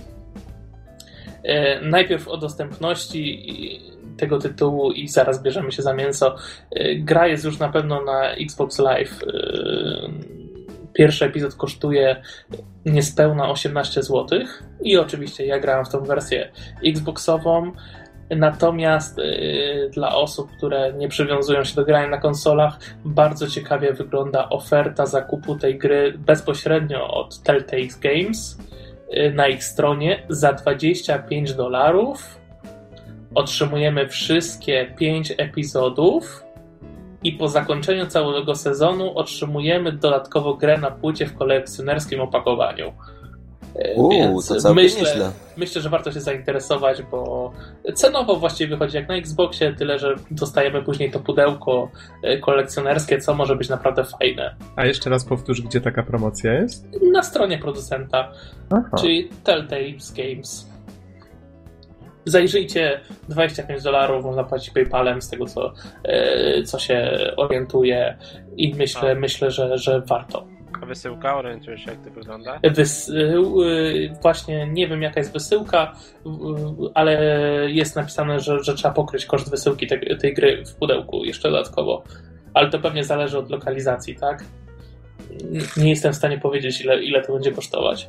Najpierw 1.83 2.29
o 2.29 2.37
dostępności 2.37 3.81
tego 4.17 4.39
tytułu 4.39 4.93
i 4.93 5.09
zaraz 5.09 5.43
bierzemy 5.43 5.73
się 5.73 5.83
za 5.83 5.95
mięso. 5.95 6.37
Gra 6.97 7.27
jest 7.27 7.45
już 7.45 7.59
na 7.59 7.69
pewno 7.69 8.05
na 8.05 8.31
Xbox 8.31 8.79
Live 8.79 9.19
Pierwszy 10.95 11.25
epizod 11.25 11.55
kosztuje 11.55 12.23
niespełna 12.87 13.51
18 13.51 14.03
zł 14.03 14.39
i 14.83 14.97
oczywiście 14.97 15.47
ja 15.47 15.59
grałem 15.59 15.85
w 15.85 15.89
tą 15.89 16.05
wersję 16.05 16.51
Xboxową. 16.87 17.73
Natomiast 18.31 19.19
yy, 19.19 19.91
dla 19.93 20.15
osób, 20.17 20.51
które 20.57 20.93
nie 20.93 21.09
przywiązują 21.09 21.65
się 21.65 21.75
do 21.75 21.85
grania 21.85 22.09
na 22.09 22.19
konsolach, 22.19 22.79
bardzo 23.05 23.47
ciekawie 23.47 23.93
wygląda 23.93 24.49
oferta 24.49 25.07
zakupu 25.07 25.57
tej 25.57 25.79
gry 25.79 26.15
bezpośrednio 26.19 27.15
od 27.15 27.43
Telltale 27.43 27.89
Games 28.01 28.59
yy, 29.11 29.33
na 29.33 29.49
ich 29.49 29.65
stronie 29.65 30.23
za 30.29 30.53
25 30.53 31.55
dolarów. 31.55 32.39
Otrzymujemy 33.35 34.09
wszystkie 34.09 34.95
5 34.99 35.35
epizodów 35.39 36.44
i 37.25 37.33
po 37.33 37.49
zakończeniu 37.49 38.07
całego 38.07 38.55
sezonu 38.55 39.19
otrzymujemy 39.19 39.93
dodatkowo 39.93 40.55
grę 40.55 40.79
na 40.79 40.91
płycie 40.91 41.27
w 41.27 41.35
kolekcjonerskim 41.35 42.21
opakowaniu. 42.21 42.93
E, 43.77 43.95
Uuu, 43.95 44.11
Więc 44.11 44.49
to 44.49 44.55
całkiem 44.57 44.85
myślę, 44.85 45.01
nieźle. 45.01 45.31
myślę, 45.57 45.81
że 45.83 45.89
warto 45.89 46.13
się 46.13 46.21
zainteresować, 46.21 47.03
bo 47.03 47.53
cenowo 47.95 48.37
właściwie 48.37 48.71
wychodzi 48.77 48.97
jak 48.97 49.09
na 49.09 49.15
Xboxie, 49.15 49.75
tyle 49.75 49.99
że 49.99 50.15
dostajemy 50.31 50.83
później 50.83 51.11
to 51.11 51.21
pudełko 51.21 51.91
e, 52.23 52.39
kolekcjonerskie, 52.39 53.19
co 53.19 53.35
może 53.35 53.57
być 53.57 53.69
naprawdę 53.69 54.05
fajne. 54.05 54.55
A 54.77 54.87
jeszcze 54.87 55.11
raz 55.11 55.25
powtórz, 55.25 55.63
gdzie 55.63 55.81
taka 55.81 56.03
promocja 56.03 56.53
jest? 56.53 56.87
Na 57.13 57.23
stronie 57.23 57.59
producenta, 57.59 58.33
Aha. 58.71 58.97
czyli 59.01 59.29
Telltale 59.45 59.93
Games. 60.17 60.74
Zajrzyjcie, 62.25 63.01
25 63.29 63.83
dolarów 63.83 64.25
można 64.25 64.45
płacić 64.45 64.71
PayPalem 64.71 65.23
z 65.23 65.29
tego, 65.29 65.47
co, 65.47 65.73
e, 66.05 66.63
co 66.63 66.79
się 66.79 67.19
orientuje 67.37 68.19
i 68.57 68.75
myślę, 68.75 69.13
A. 69.13 69.15
myślę 69.15 69.51
że, 69.51 69.79
że 69.79 70.01
warto. 70.01 70.47
A 70.83 70.87
wysyłka, 70.87 71.37
orientujesz 71.37 71.85
się 71.85 71.91
jak 71.91 72.01
to 72.01 72.11
wygląda? 72.11 72.61
Wys, 72.63 73.09
y, 73.09 73.13
y, 73.13 74.17
właśnie 74.23 74.67
nie 74.67 74.89
wiem 74.89 75.03
jaka 75.03 75.21
jest 75.21 75.33
wysyłka, 75.33 75.93
y, 76.27 76.31
ale 76.95 77.21
jest 77.71 77.97
napisane, 77.97 78.41
że, 78.41 78.65
że 78.65 78.75
trzeba 78.75 78.95
pokryć 78.95 79.27
koszt 79.27 79.51
wysyłki 79.51 79.87
tej, 79.87 80.19
tej 80.19 80.35
gry 80.35 80.65
w 80.67 80.75
pudełku 80.75 81.25
jeszcze 81.25 81.51
dodatkowo. 81.51 82.03
Ale 82.55 82.71
to 82.71 82.79
pewnie 82.79 83.05
zależy 83.05 83.39
od 83.39 83.51
lokalizacji, 83.51 84.17
tak? 84.17 84.45
Nie 85.77 85.91
jestem 85.91 86.13
w 86.13 86.17
stanie 86.17 86.39
powiedzieć, 86.39 86.81
ile, 86.81 87.03
ile 87.03 87.23
to 87.23 87.33
będzie 87.33 87.53
kosztować. 87.53 88.09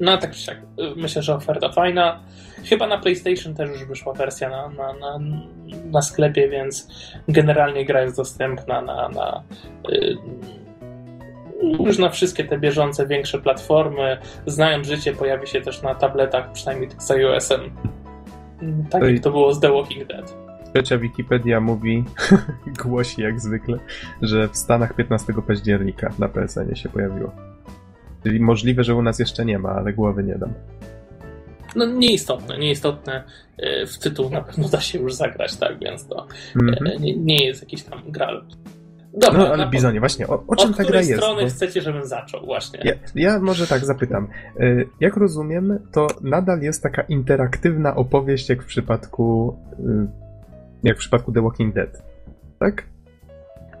No, 0.00 0.18
tak 0.18 0.30
czy 0.30 0.40
siak. 0.40 0.58
Myślę, 0.96 1.22
że 1.22 1.34
oferta 1.34 1.72
fajna. 1.72 2.20
Chyba 2.64 2.86
na 2.86 2.98
PlayStation 2.98 3.54
też 3.54 3.70
już 3.70 3.84
wyszła 3.84 4.12
wersja 4.12 4.50
na, 4.50 4.68
na, 4.68 4.92
na, 4.92 5.20
na 5.90 6.02
sklepie, 6.02 6.48
więc 6.48 6.88
generalnie 7.28 7.84
gra 7.84 8.02
jest 8.02 8.16
dostępna 8.16 8.82
na, 8.82 9.08
na 9.08 9.42
y, 9.92 10.16
już 11.62 11.98
na 11.98 12.08
wszystkie 12.08 12.44
te 12.44 12.58
bieżące, 12.58 13.06
większe 13.06 13.38
platformy. 13.38 14.18
Znając 14.46 14.86
życie, 14.86 15.12
pojawi 15.12 15.46
się 15.46 15.60
też 15.60 15.82
na 15.82 15.94
tabletach, 15.94 16.52
przynajmniej 16.52 16.88
tych 16.88 17.02
z 17.02 17.10
iOS-em. 17.10 17.60
Tak 18.90 19.02
jak 19.02 19.22
to 19.22 19.30
było 19.30 19.54
z 19.54 19.60
The 19.60 19.72
Walking 19.72 20.06
Dead. 20.06 20.36
Trzecia 20.74 20.98
Wikipedia 20.98 21.60
mówi, 21.60 22.04
głosi 22.82 23.22
jak 23.22 23.40
zwykle, 23.40 23.78
że 24.22 24.48
w 24.48 24.56
Stanach 24.56 24.94
15 24.94 25.32
października 25.46 26.10
na 26.18 26.28
PSN 26.28 26.74
się 26.74 26.88
pojawiło. 26.88 27.49
Czyli 28.22 28.40
możliwe, 28.40 28.84
że 28.84 28.94
u 28.94 29.02
nas 29.02 29.18
jeszcze 29.18 29.44
nie 29.44 29.58
ma, 29.58 29.68
ale 29.70 29.92
głowy 29.92 30.24
nie 30.24 30.34
dam. 30.34 30.52
No 31.76 31.86
nieistotne, 31.86 32.58
nieistotne. 32.58 33.24
Y, 33.82 33.86
W 33.86 33.98
tytuł 33.98 34.30
na 34.30 34.40
pewno 34.40 34.68
da 34.68 34.80
się 34.80 34.98
już 34.98 35.14
zagrać, 35.14 35.56
tak, 35.56 35.78
więc 35.78 36.06
to 36.06 36.26
Mhm. 36.60 36.86
y, 36.86 36.96
nie, 37.00 37.16
nie 37.16 37.46
jest 37.46 37.60
jakiś 37.62 37.82
tam 37.82 38.02
gral. 38.08 38.44
Dobra, 39.14 39.38
No 39.38 39.48
ale 39.52 39.66
Bizonie, 39.70 40.00
właśnie, 40.00 40.28
o, 40.28 40.44
o 40.46 40.56
czym 40.56 40.70
od 40.70 40.76
ta 40.76 40.84
gra 40.84 41.00
jest? 41.00 41.16
strony 41.16 41.42
Bo 41.42 41.48
chcecie, 41.48 41.82
żebym 41.82 42.04
zaczął, 42.04 42.44
właśnie. 42.46 42.80
ja, 42.84 42.92
ja 43.14 43.38
może 43.40 43.66
tak 43.66 43.84
zapytam. 43.84 44.28
Y, 44.60 44.88
Jak 45.00 45.16
rozumiem, 45.16 45.78
to 45.92 46.06
nadal 46.22 46.60
jest 46.60 46.82
taka 46.82 47.02
interaktywna 47.02 47.96
opowieść, 47.96 48.48
jak 48.48 48.62
w 48.62 48.66
przypadku 48.66 49.56
jak 50.82 50.96
w 50.96 50.98
przypadku 51.00 51.32
The 51.32 51.42
Walking 51.42 51.74
Dead. 51.74 52.02
Tak? 52.58 52.86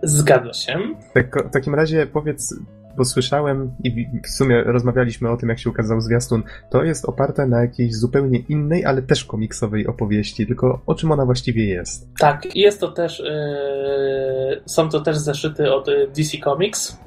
Zgadza 0.02 0.52
się. 0.52 0.78
Tak, 1.14 1.44
w 1.48 1.50
takim 1.50 1.74
razie 1.74 2.06
powiedz, 2.06 2.54
bo 2.96 3.04
słyszałem 3.04 3.70
i 3.84 4.06
w- 4.24 4.28
sumie 4.28 4.62
rozmawialiśmy 4.62 5.30
o 5.30 5.36
tym, 5.36 5.48
jak 5.48 5.58
się 5.58 5.70
ukazał 5.70 6.00
zwiastun, 6.00 6.42
to 6.70 6.84
jest 6.84 7.04
oparte 7.04 7.46
na 7.46 7.60
jakiejś 7.62 7.94
zupełnie 7.96 8.38
innej, 8.48 8.84
ale 8.84 9.02
też 9.02 9.24
komiksowej 9.24 9.86
opowieści, 9.86 10.46
tylko 10.46 10.80
o 10.86 10.94
czym 10.94 11.12
ona 11.12 11.24
właściwie 11.26 11.66
jest? 11.66 12.08
Tak, 12.18 12.56
jest 12.56 12.80
to 12.80 12.88
też. 12.88 13.20
y, 13.20 14.62
są 14.66 14.88
to 14.88 15.00
też 15.00 15.16
zeszyty 15.16 15.72
od 15.74 15.88
y, 15.88 16.08
DC 16.16 16.38
Comics. 16.44 17.00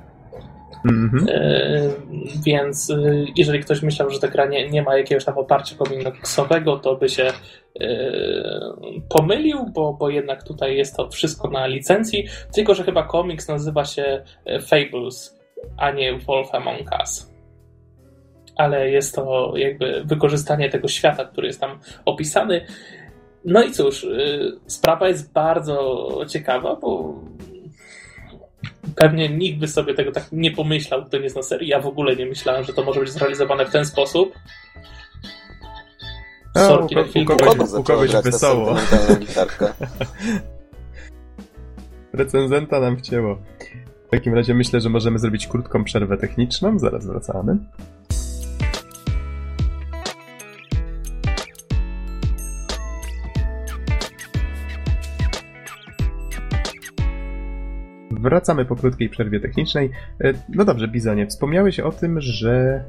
Mhm. 0.90 1.26
E, 1.30 1.82
Więc 2.46 2.90
y, 2.90 3.26
jeżeli 3.38 3.60
ktoś 3.60 3.82
myślał, 3.82 4.10
że 4.10 4.20
ta 4.20 4.28
gra 4.28 4.46
nie, 4.46 4.70
nie 4.70 4.82
ma 4.84 4.98
jakiegoś 4.98 5.26
tam 5.26 5.38
oparcia 5.38 5.76
komiksowego, 5.76 6.78
to 6.80 6.96
by 6.96 7.10
się 7.10 7.24
e, 7.24 7.34
pomylił, 9.10 9.58
bo, 9.74 9.94
bo 9.94 10.10
jednak 10.10 10.44
tutaj 10.44 10.78
jest 10.78 10.96
to 10.98 11.10
wszystko 11.10 11.50
na 11.50 11.68
licencji. 11.68 12.28
Tylko, 12.54 12.76
że 12.76 12.84
chyba 12.84 13.04
komiks 13.04 13.48
nazywa 13.48 13.86
się 13.86 14.24
e, 14.46 14.60
Fables, 14.62 15.40
a 15.78 15.92
nie 15.92 16.18
Wolf 16.18 16.56
Among 16.56 16.92
Us. 17.00 17.34
Ale 18.56 18.90
jest 18.90 19.16
to 19.16 19.54
jakby 19.56 20.04
wykorzystanie 20.06 20.70
tego 20.70 20.88
świata, 20.88 21.26
który 21.26 21.48
jest 21.48 21.60
tam 21.62 21.80
opisany. 22.06 22.66
No 23.46 23.64
i 23.64 23.72
cóż, 23.72 24.04
y, 24.04 24.52
sprawa 24.68 25.08
jest 25.08 25.34
bardzo 25.34 26.10
ciekawa, 26.30 26.76
bo 26.76 27.16
pewnie 28.96 29.30
nikt 29.30 29.60
by 29.60 29.68
sobie 29.68 29.94
tego 29.94 30.12
tak 30.12 30.26
nie 30.32 30.52
pomyślał, 30.52 31.06
kto 31.06 31.18
nie 31.18 31.30
zna 31.30 31.44
serii. 31.44 31.70
Ja 31.70 31.80
w 31.80 31.88
ogóle 31.88 32.16
nie 32.16 32.26
myślałem, 32.26 32.64
że 32.64 32.74
to 32.74 32.84
może 32.84 33.00
być 33.00 33.10
zrealizowane 33.10 33.66
w 33.66 33.72
ten 33.72 33.86
sposób. 33.86 34.34
A, 36.56 36.60
Sorki 36.60 36.96
na 36.96 37.04
ko- 37.04 37.10
u 37.80 37.84
kogoś, 37.84 38.14
u 38.14 38.22
wesoło. 38.22 38.76
Recenzenta 42.14 42.80
nam 42.80 42.98
wcięło. 42.98 43.38
W 44.14 44.16
takim 44.16 44.34
razie 44.34 44.54
myślę, 44.54 44.82
że 44.82 44.90
możemy 44.90 45.20
zrobić 45.20 45.48
krótką 45.48 45.84
przerwę 45.84 46.18
techniczną. 46.18 46.80
Zaraz 46.80 47.06
wracamy. 47.06 47.58
Wracamy 58.12 58.66
po 58.66 58.76
krótkiej 58.76 59.10
przerwie 59.10 59.40
technicznej. 59.40 59.90
E, 60.24 60.34
No 60.50 60.66
dobrze, 60.66 60.88
Bizonie, 60.88 61.28
wspomniałeś 61.28 61.80
o 61.80 61.92
tym, 61.92 62.22
że 62.22 62.84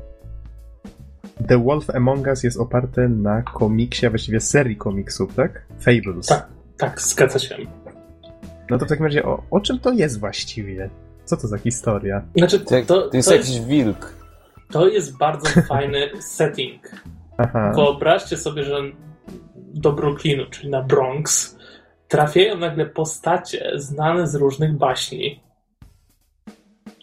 The 1.48 1.64
Wolf 1.64 1.90
Among 1.90 2.26
Us 2.26 2.42
jest 2.42 2.60
oparte 2.60 3.08
na 3.08 3.42
komiksie, 3.42 4.06
a 4.06 4.10
właściwie 4.10 4.40
serii 4.40 4.76
komiksów, 4.76 5.34
tak? 5.34 5.66
Fables. 5.80 6.26
Tak, 6.26 6.48
tak, 6.76 7.00
zgadza 7.00 7.38
się. 7.38 7.56
No 8.70 8.78
to 8.78 8.86
w 8.86 8.88
takim 8.88 9.04
razie 9.04 9.24
o, 9.24 9.42
o 9.50 9.60
czym 9.60 9.78
to 9.78 9.92
jest 9.92 10.20
właściwie? 10.20 10.90
Co 11.24 11.36
to 11.36 11.48
za 11.48 11.58
historia? 11.58 12.22
Znaczy, 12.36 12.60
To, 12.60 12.82
to, 12.86 13.08
to 13.08 13.16
jest 13.16 13.30
jakiś 13.30 13.60
wilk. 13.60 14.14
to 14.72 14.88
jest 14.88 15.18
bardzo 15.18 15.60
fajny 15.68 16.10
setting. 16.20 16.90
Aha. 17.38 17.72
Wyobraźcie 17.74 18.36
sobie, 18.36 18.62
że 18.64 18.80
do 19.56 19.92
Brooklynu, 19.92 20.46
czyli 20.50 20.70
na 20.70 20.82
Bronx, 20.82 21.58
trafiają 22.08 22.58
nagle 22.58 22.86
postacie 22.86 23.70
znane 23.74 24.26
z 24.28 24.34
różnych 24.34 24.76
baśni. 24.76 25.40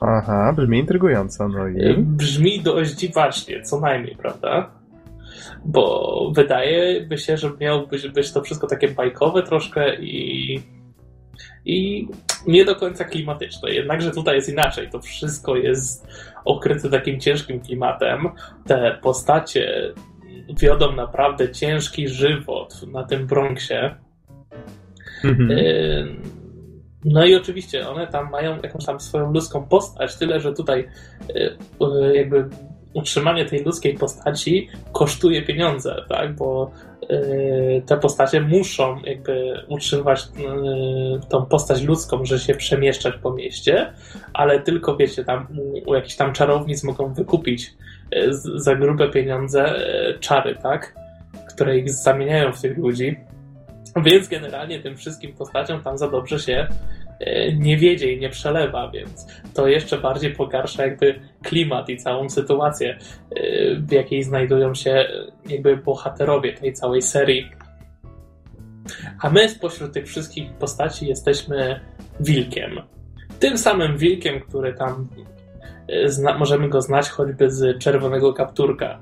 Aha, 0.02 0.54
brzmi 0.58 0.80
intrygująco, 0.80 1.48
no 1.48 1.68
i... 1.68 1.94
Brzmi 1.98 2.62
dość 2.62 2.92
dziwacznie, 2.92 3.62
co 3.62 3.80
najmniej, 3.80 4.16
prawda? 4.16 4.72
Bo 5.66 6.32
wydaje 6.36 7.02
by 7.08 7.18
się, 7.18 7.38
że 7.38 7.52
miało 7.60 7.88
być, 7.88 8.08
być 8.08 8.32
to 8.32 8.42
wszystko 8.42 8.68
takie 8.68 8.88
bajkowe 8.88 9.44
troszkę 9.44 9.96
i, 10.02 10.56
i 11.66 12.08
nie 12.48 12.66
do 12.66 12.76
końca 12.76 13.04
klimatyczne. 13.04 13.72
Jednakże 13.72 14.12
tutaj 14.12 14.36
jest 14.36 14.50
inaczej. 14.50 14.90
To 14.90 15.00
wszystko 15.00 15.56
jest 15.56 16.08
okryte 16.46 16.90
takim 16.90 17.20
ciężkim 17.20 17.60
klimatem. 17.60 18.30
Te 18.68 18.98
postacie 19.02 19.94
wiodą 20.60 20.92
naprawdę 20.92 21.52
ciężki 21.52 22.08
żywot 22.08 22.82
na 22.92 23.04
tym 23.04 23.28
Bronxie. 23.28 23.96
Mhm. 25.24 25.50
Yy, 25.50 26.42
No 27.06 27.26
i 27.26 27.36
oczywiście 27.36 27.90
one 27.90 28.08
tam 28.08 28.30
mają 28.30 28.60
jakąś 28.64 28.86
tam 28.86 29.00
swoją 29.00 29.34
ludzką 29.34 29.68
postać, 29.68 30.16
tyle 30.16 30.40
że 30.40 30.54
tutaj 30.54 30.88
yy, 31.80 32.16
jakby 32.16 32.50
utrzymanie 32.94 33.46
tej 33.46 33.64
ludzkiej 33.64 33.94
postaci 33.94 34.70
kosztuje 34.92 35.42
pieniądze, 35.42 36.06
tak? 36.10 36.36
Bo 36.36 36.72
te 37.86 37.98
postacie 37.98 38.42
muszą 38.42 39.02
jakby 39.04 39.54
utrzymywać 39.68 40.28
yy, 40.38 41.20
tą 41.30 41.46
postać 41.46 41.84
ludzką, 41.84 42.26
że 42.26 42.40
się 42.40 42.54
przemieszczać 42.56 43.14
po 43.24 43.34
mieście, 43.34 43.94
ale 44.34 44.60
tylko 44.60 44.98
wiecie, 44.98 45.26
tam 45.26 45.48
u, 45.86 45.94
jakichś 45.96 46.16
tam 46.16 46.34
czarownic 46.34 46.84
mogą 46.84 47.14
wykupić 47.14 47.74
z- 48.30 48.64
za 48.64 48.76
grube 48.76 49.10
pieniądze 49.10 49.76
czary, 50.20 50.56
tak? 50.64 50.96
Które 51.50 51.78
ich 51.78 51.90
zamieniają 51.90 52.52
w 52.54 52.62
tych 52.62 52.78
ludzi. 52.78 53.20
Więc 54.06 54.28
generalnie 54.28 54.80
tym 54.80 54.98
wszystkim 54.98 55.34
postaciom 55.34 55.82
tam 55.84 55.98
za 55.98 56.10
dobrze 56.10 56.40
się 56.40 56.68
nie 57.54 57.78
wiedzie 57.78 58.14
i 58.14 58.20
nie 58.20 58.30
przelewa, 58.30 58.92
więc 58.92 59.28
to 59.54 59.68
jeszcze 59.68 59.98
bardziej 59.98 60.36
pogarsza 60.36 60.86
jakby 60.86 61.20
klimat 61.44 61.90
i 61.90 61.98
całą 61.98 62.30
sytuację, 62.30 62.98
e, 63.36 63.76
w 63.76 63.92
jakiej 63.92 64.24
znajdują 64.24 64.76
się 64.76 64.92
e, 64.92 65.08
jakby 65.50 65.78
bohaterowie 65.78 66.54
tej 66.54 66.74
całej 66.74 67.02
serii. 67.02 67.52
A 69.22 69.30
my 69.30 69.50
spośród 69.50 69.94
tych 69.94 70.06
wszystkich 70.06 70.54
postaci 70.54 71.08
jesteśmy 71.08 71.80
wilkiem. 72.20 72.82
Tym 73.40 73.58
samym 73.58 73.98
wilkiem, 73.98 74.40
który 74.40 74.74
tam 74.74 75.08
e, 75.88 76.10
zna, 76.10 76.38
możemy 76.38 76.70
go 76.70 76.82
znać 76.82 77.10
choćby 77.10 77.52
z 77.52 77.80
czerwonego 77.80 78.34
kapturka. 78.34 79.00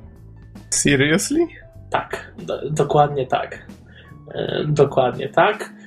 Seriously? 0.70 1.48
Tak, 1.90 2.34
do, 2.38 2.70
dokładnie 2.70 3.28
tak. 3.28 3.66
E, 4.34 4.66
dokładnie 4.68 5.30
tak. 5.30 5.79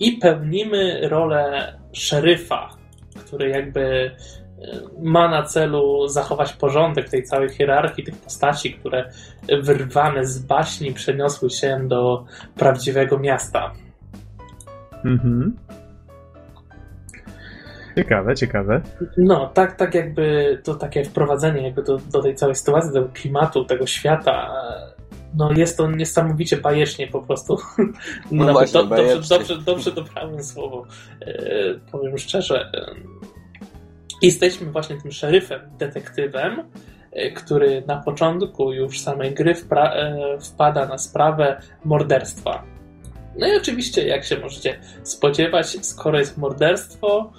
I 0.00 0.12
pełnimy 0.12 1.08
rolę 1.08 1.74
szeryfa, 1.92 2.68
który 3.26 3.48
jakby 3.48 4.10
ma 5.02 5.28
na 5.28 5.42
celu 5.42 6.08
zachować 6.08 6.52
porządek 6.52 7.08
tej 7.08 7.22
całej 7.22 7.48
hierarchii 7.48 8.04
tych 8.04 8.16
postaci, 8.16 8.74
które 8.74 9.10
wyrwane 9.62 10.24
z 10.26 10.38
baśni 10.38 10.92
przeniosły 10.92 11.50
się 11.50 11.80
do 11.88 12.24
prawdziwego 12.56 13.18
miasta. 13.18 13.72
Mhm. 15.04 15.56
Ciekawe, 17.96 18.34
ciekawe. 18.34 18.80
No, 19.16 19.50
tak, 19.54 19.76
tak 19.76 19.94
jakby 19.94 20.58
to 20.64 20.74
takie 20.74 21.04
wprowadzenie 21.04 21.62
jakby 21.62 21.82
do, 21.82 21.98
do 22.12 22.22
tej 22.22 22.34
całej 22.34 22.54
sytuacji, 22.54 22.92
do 22.92 23.08
klimatu, 23.08 23.64
tego 23.64 23.86
świata, 23.86 24.50
no 25.34 25.52
jest 25.52 25.76
to 25.76 25.90
niesamowicie 25.90 26.56
bajecznie 26.56 27.06
po 27.06 27.22
prostu. 27.22 27.56
No, 28.30 28.44
no 28.44 28.52
właśnie, 28.52 28.80
do, 28.82 28.86
dobrze, 28.86 29.20
dobrze, 29.28 29.58
dobrze 29.58 29.92
dobrałem 29.92 30.44
słowo, 30.44 30.84
e, 31.20 31.34
powiem 31.92 32.18
szczerze. 32.18 32.72
Jesteśmy 34.22 34.72
właśnie 34.72 35.00
tym 35.02 35.12
szeryfem, 35.12 35.60
detektywem, 35.78 36.62
e, 37.12 37.30
który 37.30 37.82
na 37.86 37.96
początku 37.96 38.72
już 38.72 39.00
samej 39.00 39.34
gry 39.34 39.54
e, 39.72 40.38
wpada 40.40 40.86
na 40.86 40.98
sprawę 40.98 41.60
morderstwa. 41.84 42.64
No 43.38 43.46
i 43.46 43.56
oczywiście, 43.56 44.06
jak 44.06 44.24
się 44.24 44.38
możecie 44.38 44.78
spodziewać, 45.02 45.86
skoro 45.86 46.18
jest 46.18 46.38
morderstwo, 46.38 47.32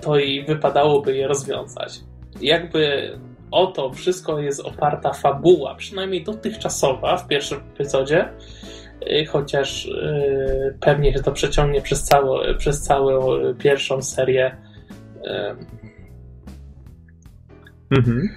to 0.00 0.18
i 0.18 0.44
wypadałoby 0.44 1.16
je 1.16 1.28
rozwiązać. 1.28 2.00
Jakby 2.40 3.12
o 3.52 3.66
to 3.66 3.92
wszystko 3.92 4.38
jest 4.38 4.60
oparta 4.60 5.12
fabuła, 5.12 5.74
przynajmniej 5.74 6.24
dotychczasowa 6.24 7.16
w 7.16 7.26
pierwszym 7.26 7.58
epizodzie, 7.74 8.28
y, 9.02 9.26
chociaż 9.26 9.86
yy, 9.86 10.78
pewnie 10.80 11.12
się 11.12 11.22
to 11.22 11.32
przeciągnie 11.32 11.82
przez, 11.82 12.04
całe, 12.04 12.54
przez 12.54 12.82
całą 12.82 13.30
pierwszą 13.54 14.02
serię. 14.02 14.56
Yy, 15.22 15.56
mhm. 17.98 18.28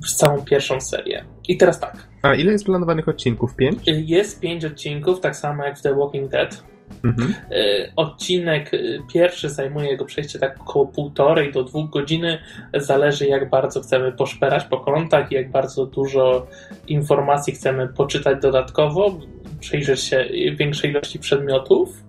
Przez 0.00 0.16
całą 0.16 0.44
pierwszą 0.44 0.80
serię. 0.80 1.24
I 1.48 1.56
teraz 1.56 1.80
tak. 1.80 2.08
A 2.22 2.34
ile 2.34 2.52
jest 2.52 2.64
planowanych 2.64 3.08
odcinków? 3.08 3.56
Pięć? 3.56 3.78
Jest 3.86 4.40
pięć 4.40 4.64
odcinków, 4.64 5.20
tak 5.20 5.36
samo 5.36 5.64
jak 5.64 5.78
w 5.78 5.82
The 5.82 5.94
Walking 5.94 6.30
Dead. 6.30 6.64
Mhm. 7.04 7.34
E, 7.50 7.92
odcinek 7.96 8.74
e, 8.74 8.78
pierwszy 9.12 9.50
zajmuje 9.50 9.88
jego 9.88 10.04
przejście 10.04 10.38
tak 10.38 10.60
około 10.60 10.86
półtorej 10.86 11.52
do 11.52 11.64
dwóch 11.64 11.90
godziny. 11.90 12.38
Zależy, 12.74 13.26
jak 13.26 13.50
bardzo 13.50 13.80
chcemy 13.80 14.12
poszperać 14.12 14.64
po 14.64 14.80
kątach 14.80 15.32
i 15.32 15.34
jak 15.34 15.50
bardzo 15.50 15.86
dużo 15.86 16.46
informacji 16.88 17.52
chcemy 17.52 17.88
poczytać 17.88 18.42
dodatkowo, 18.42 19.18
przejrzeć 19.60 20.00
się 20.00 20.28
większej 20.56 20.90
ilości 20.90 21.18
przedmiotów. 21.18 22.02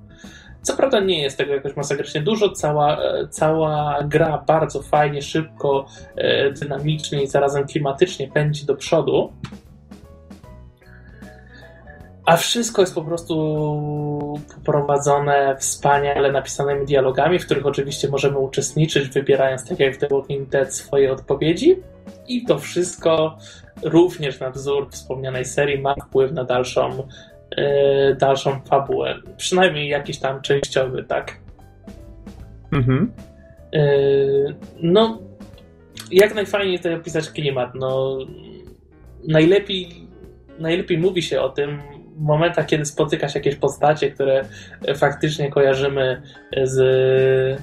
Co 0.62 0.78
prawda 0.78 1.00
nie 1.00 1.22
jest 1.22 1.38
tego 1.38 1.54
jakoś 1.54 1.76
masakrycznie 1.76 2.22
dużo, 2.22 2.50
cała, 2.50 3.04
e, 3.04 3.28
cała 3.28 4.00
gra 4.04 4.44
bardzo 4.48 4.82
fajnie, 4.82 5.22
szybko, 5.22 5.86
dynamicznie 6.62 7.24
i 7.24 7.28
zarazem 7.28 7.68
klimatycznie 7.68 8.28
pędzi 8.28 8.66
do 8.66 8.76
przodu. 8.76 9.34
A 12.30 12.38
wszystko 12.38 12.82
jest 12.82 12.96
po 12.96 13.02
prostu 13.02 13.36
poprowadzone 14.56 15.56
wspaniale 15.60 16.32
napisanymi 16.32 16.86
dialogami, 16.86 17.40
w 17.40 17.46
których 17.46 17.66
oczywiście 17.66 18.10
możemy 18.10 18.38
uczestniczyć, 18.38 19.10
wybierając 19.10 19.70
tak 19.70 19.80
jak 19.80 19.96
w 19.96 19.98
The 19.98 20.08
Walking 20.12 20.50
Dead 20.50 20.76
swoje 20.76 21.12
odpowiedzi. 21.12 21.76
I 22.28 22.46
to 22.46 22.60
wszystko 22.60 23.38
również 23.84 24.40
na 24.40 24.50
wzór 24.50 24.90
wspomnianej 24.92 25.46
serii 25.46 25.82
ma 25.82 25.96
wpływ 25.96 26.32
na 26.32 26.44
dalszą, 26.44 27.08
yy, 27.58 28.16
dalszą 28.16 28.60
fabułę. 28.62 29.16
Przynajmniej 29.38 29.90
jakiś 29.90 30.20
tam 30.20 30.42
częściowy, 30.42 31.04
tak? 31.04 31.38
Mhm. 32.72 33.12
Yy, 33.74 34.56
no, 34.82 35.20
jak 36.12 36.36
najfajniej 36.36 36.78
tutaj 36.78 36.96
opisać 36.96 37.30
klimat. 37.30 37.76
No, 37.76 38.18
najlepiej, 39.28 40.08
najlepiej 40.60 40.98
mówi 40.98 41.22
się 41.22 41.42
o 41.42 41.50
tym 41.50 41.99
momentach, 42.20 42.66
kiedy 42.66 42.86
spotyka 42.86 43.30
się 43.30 43.40
jakieś 43.40 43.56
postacie, 43.56 44.12
które 44.12 44.46
faktycznie 44.96 45.52
kojarzymy 45.52 46.22
z, 46.64 47.62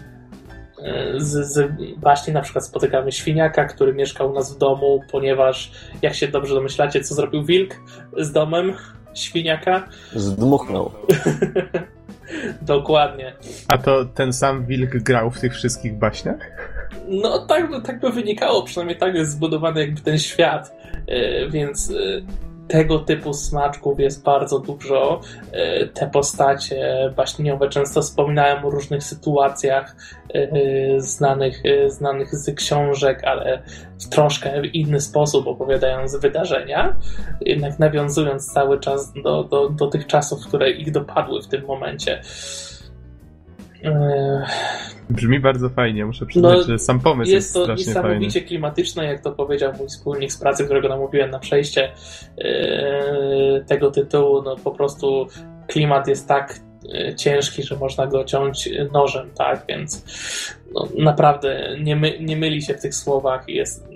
z, 1.16 1.52
z 1.52 1.72
właśnie 2.00 2.32
na 2.32 2.40
przykład 2.40 2.64
spotykamy 2.64 3.12
świniaka, 3.12 3.64
który 3.64 3.94
mieszkał 3.94 4.30
u 4.30 4.34
nas 4.34 4.54
w 4.54 4.58
domu, 4.58 5.00
ponieważ 5.12 5.72
jak 6.02 6.14
się 6.14 6.28
dobrze 6.28 6.54
domyślacie, 6.54 7.00
co 7.00 7.14
zrobił 7.14 7.44
wilk 7.44 7.74
z 8.18 8.32
domem 8.32 8.72
świniaka? 9.14 9.88
Zdmuchnął. 10.14 10.90
Dokładnie. 12.62 13.32
A 13.68 13.78
to 13.78 14.04
ten 14.04 14.32
sam 14.32 14.66
wilk 14.66 14.90
grał 14.90 15.30
w 15.30 15.40
tych 15.40 15.54
wszystkich 15.54 15.94
baśniach? 15.98 16.38
No 17.08 17.46
tak, 17.46 17.70
tak 17.84 18.00
by 18.00 18.10
wynikało, 18.10 18.62
przynajmniej 18.62 18.98
tak 18.98 19.14
jest 19.14 19.30
zbudowany 19.30 19.80
jakby 19.80 20.00
ten 20.00 20.18
świat, 20.18 20.76
e, 21.06 21.48
więc 21.50 21.90
e, 21.90 21.94
tego 22.68 22.98
typu 22.98 23.32
smaczków 23.32 24.00
jest 24.00 24.22
bardzo 24.22 24.58
dużo. 24.58 25.20
E, 25.52 25.86
te 25.86 26.10
postacie 26.10 27.12
baśniowe 27.16 27.68
często 27.68 28.02
wspominają 28.02 28.64
o 28.64 28.70
różnych 28.70 29.02
sytuacjach 29.02 29.96
e, 30.34 30.50
znanych, 31.00 31.62
e, 31.64 31.90
znanych 31.90 32.34
z 32.34 32.54
książek, 32.56 33.24
ale 33.24 33.62
w 34.00 34.08
troszkę 34.08 34.66
inny 34.66 35.00
sposób 35.00 35.46
opowiadając 35.46 36.16
wydarzenia, 36.16 36.96
jednak 37.40 37.78
nawiązując 37.78 38.52
cały 38.52 38.80
czas 38.80 39.12
do, 39.12 39.44
do, 39.44 39.68
do 39.68 39.86
tych 39.86 40.06
czasów, 40.06 40.46
które 40.46 40.70
ich 40.70 40.92
dopadły 40.92 41.42
w 41.42 41.46
tym 41.46 41.64
momencie. 41.66 42.22
Brzmi 45.10 45.40
bardzo 45.40 45.68
fajnie, 45.68 46.06
muszę 46.06 46.26
przyznać, 46.26 46.58
no, 46.58 46.64
że 46.64 46.78
sam 46.78 47.00
pomysł 47.00 47.30
jest, 47.30 47.46
jest 47.46 47.54
to 47.54 47.62
strasznie 47.62 47.86
niesamowicie 47.86 48.40
fajny. 48.40 48.48
klimatyczne, 48.48 49.04
jak 49.04 49.20
to 49.20 49.32
powiedział 49.32 49.72
mój 49.78 49.88
wspólnik 49.88 50.32
z 50.32 50.38
pracy, 50.38 50.64
którego 50.64 50.88
namówiłem 50.88 51.30
na 51.30 51.38
przejście 51.38 51.92
yy, 52.36 53.64
tego 53.66 53.90
tytułu. 53.90 54.42
No 54.42 54.56
po 54.56 54.70
prostu 54.70 55.26
klimat 55.66 56.08
jest 56.08 56.28
tak 56.28 56.60
yy, 56.82 57.14
ciężki, 57.14 57.62
że 57.62 57.76
można 57.76 58.06
go 58.06 58.24
ciąć 58.24 58.68
nożem, 58.92 59.30
tak? 59.38 59.64
Więc 59.68 60.04
no, 60.74 60.88
naprawdę 60.98 61.76
nie, 61.80 61.96
my, 61.96 62.18
nie 62.20 62.36
myli 62.36 62.62
się 62.62 62.74
w 62.74 62.80
tych 62.80 62.94
słowach 62.94 63.48
i 63.48 63.54
jest 63.54 63.88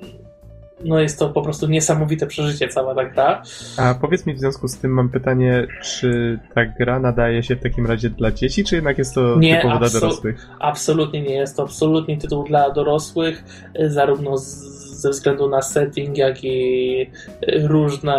no 0.85 1.01
jest 1.01 1.19
to 1.19 1.29
po 1.29 1.43
prostu 1.43 1.67
niesamowite 1.67 2.27
przeżycie 2.27 2.69
cała 2.69 2.95
ta 2.95 3.05
gra. 3.05 3.43
A 3.77 3.95
powiedz 3.95 4.27
mi 4.27 4.35
w 4.35 4.39
związku 4.39 4.69
z 4.69 4.79
tym 4.79 4.91
mam 4.91 5.09
pytanie, 5.09 5.67
czy 5.83 6.39
ta 6.55 6.65
gra 6.65 6.99
nadaje 6.99 7.43
się 7.43 7.57
w 7.57 7.63
takim 7.63 7.87
razie 7.87 8.11
dla 8.11 8.31
dzieci, 8.31 8.65
czy 8.65 8.75
jednak 8.75 8.99
jest 8.99 9.15
to 9.15 9.37
nie, 9.39 9.57
typowo 9.57 9.79
dla 9.79 9.89
dorosłych? 9.89 10.49
Absolutnie 10.61 11.23
nie 11.23 11.35
jest 11.35 11.57
to 11.57 11.63
absolutnie 11.63 12.19
tytuł 12.19 12.45
dla 12.45 12.71
dorosłych, 12.71 13.45
zarówno 13.89 14.39
z, 14.39 14.45
ze 15.01 15.11
względu 15.11 15.49
na 15.49 15.63
setting, 15.63 16.17
jak 16.17 16.45
i 16.45 17.11
różne 17.63 18.17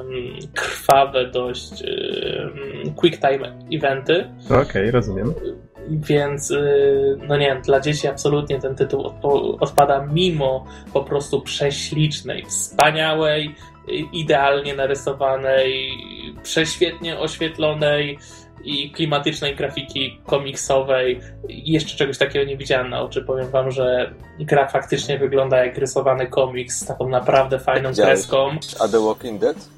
mm, 0.00 0.38
krwawe 0.54 1.30
dość 1.30 1.82
mm, 1.82 2.94
quick 2.94 3.20
time 3.20 3.66
eventy. 3.72 4.30
Okej, 4.46 4.60
okay, 4.62 4.90
rozumiem 4.90 5.34
więc, 5.88 6.50
y, 6.50 7.18
no 7.28 7.36
nie 7.36 7.46
wiem, 7.46 7.62
dla 7.62 7.80
dzieci 7.80 8.08
absolutnie 8.08 8.60
ten 8.60 8.74
tytuł 8.74 9.12
odpada 9.60 10.06
mimo 10.06 10.66
po 10.92 11.04
prostu 11.04 11.40
prześlicznej, 11.40 12.44
wspaniałej, 12.46 13.54
idealnie 14.12 14.74
narysowanej, 14.74 15.90
prześwietnie 16.42 17.18
oświetlonej 17.18 18.18
i 18.64 18.90
klimatycznej 18.90 19.56
grafiki 19.56 20.20
komiksowej. 20.26 21.20
Jeszcze 21.48 21.96
czegoś 21.96 22.18
takiego 22.18 22.44
nie 22.44 22.56
widziałem 22.56 22.90
na 22.90 23.02
oczy. 23.02 23.22
Powiem 23.22 23.48
wam, 23.48 23.70
że 23.70 24.14
gra 24.40 24.68
faktycznie 24.68 25.18
wygląda 25.18 25.64
jak 25.64 25.78
rysowany 25.78 26.26
komiks 26.26 26.78
z 26.78 26.86
taką 26.86 27.08
naprawdę 27.08 27.58
fajną 27.58 27.94
kreską. 27.94 28.50
A 28.80 28.88
The 28.88 29.00
Walking 29.00 29.40
Dead? 29.40 29.68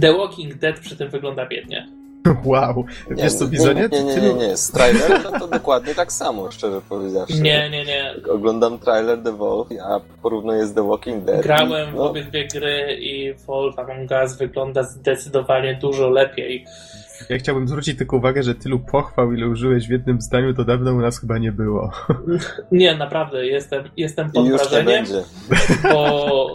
The 0.00 0.12
Walking 0.12 0.54
Dead 0.54 0.80
przy 0.80 0.96
tym 0.96 1.10
wygląda 1.10 1.46
biednie. 1.46 1.88
Wow. 2.44 2.84
Wiesz 3.10 3.32
co, 3.32 3.46
Bizonie? 3.46 3.88
Nie, 3.92 4.04
nie, 4.04 4.16
nie, 4.16 4.34
nie. 4.34 4.56
Z 4.56 4.70
trailerem 4.70 5.22
to 5.40 5.48
dokładnie 5.48 5.94
tak 5.94 6.12
samo, 6.12 6.50
szczerze 6.50 6.80
powiedziawszy. 6.88 7.40
Nie, 7.40 7.70
nie, 7.70 7.84
nie. 7.84 8.14
Oglądam 8.30 8.78
trailer 8.78 9.22
The 9.22 9.32
Wolf, 9.32 9.68
a 9.82 10.00
porównuję 10.22 10.66
z 10.66 10.74
The 10.74 10.88
Walking 10.88 11.24
Dead. 11.24 11.42
Grałem 11.42 11.90
w 11.90 11.94
no. 11.94 12.10
obydwie 12.10 12.48
gry 12.48 12.96
i 13.00 13.34
Wolf 13.34 13.78
Among 13.78 14.10
Us 14.10 14.36
wygląda 14.36 14.82
zdecydowanie 14.82 15.74
dużo 15.74 16.10
lepiej. 16.10 16.66
Ja 17.30 17.38
chciałbym 17.38 17.68
zwrócić 17.68 17.98
tylko 17.98 18.16
uwagę, 18.16 18.42
że 18.42 18.54
tylu 18.54 18.80
pochwał, 18.80 19.32
ile 19.32 19.48
użyłeś 19.48 19.88
w 19.88 19.90
jednym 19.90 20.20
zdaniu, 20.20 20.54
to 20.54 20.64
dawno 20.64 20.94
u 20.94 21.00
nas 21.00 21.20
chyba 21.20 21.38
nie 21.38 21.52
było. 21.52 21.92
Nie, 22.72 22.94
naprawdę, 22.94 23.46
jestem, 23.46 23.84
jestem 23.96 24.32
pod 24.32 24.48
wrażeniem, 24.48 25.04
bo 25.92 26.46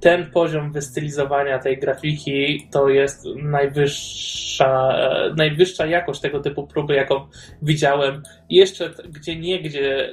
ten 0.00 0.30
poziom 0.30 0.72
wystylizowania 0.72 1.58
tej 1.58 1.78
grafiki 1.78 2.68
to 2.72 2.88
jest 2.88 3.26
najwyższa, 3.42 4.96
najwyższa 5.36 5.86
jakość 5.86 6.20
tego 6.20 6.40
typu 6.40 6.66
próby, 6.66 6.94
jaką 6.94 7.26
widziałem. 7.62 8.22
Jeszcze 8.50 8.90
gdzie 9.08 9.36
niegdzie 9.36 10.10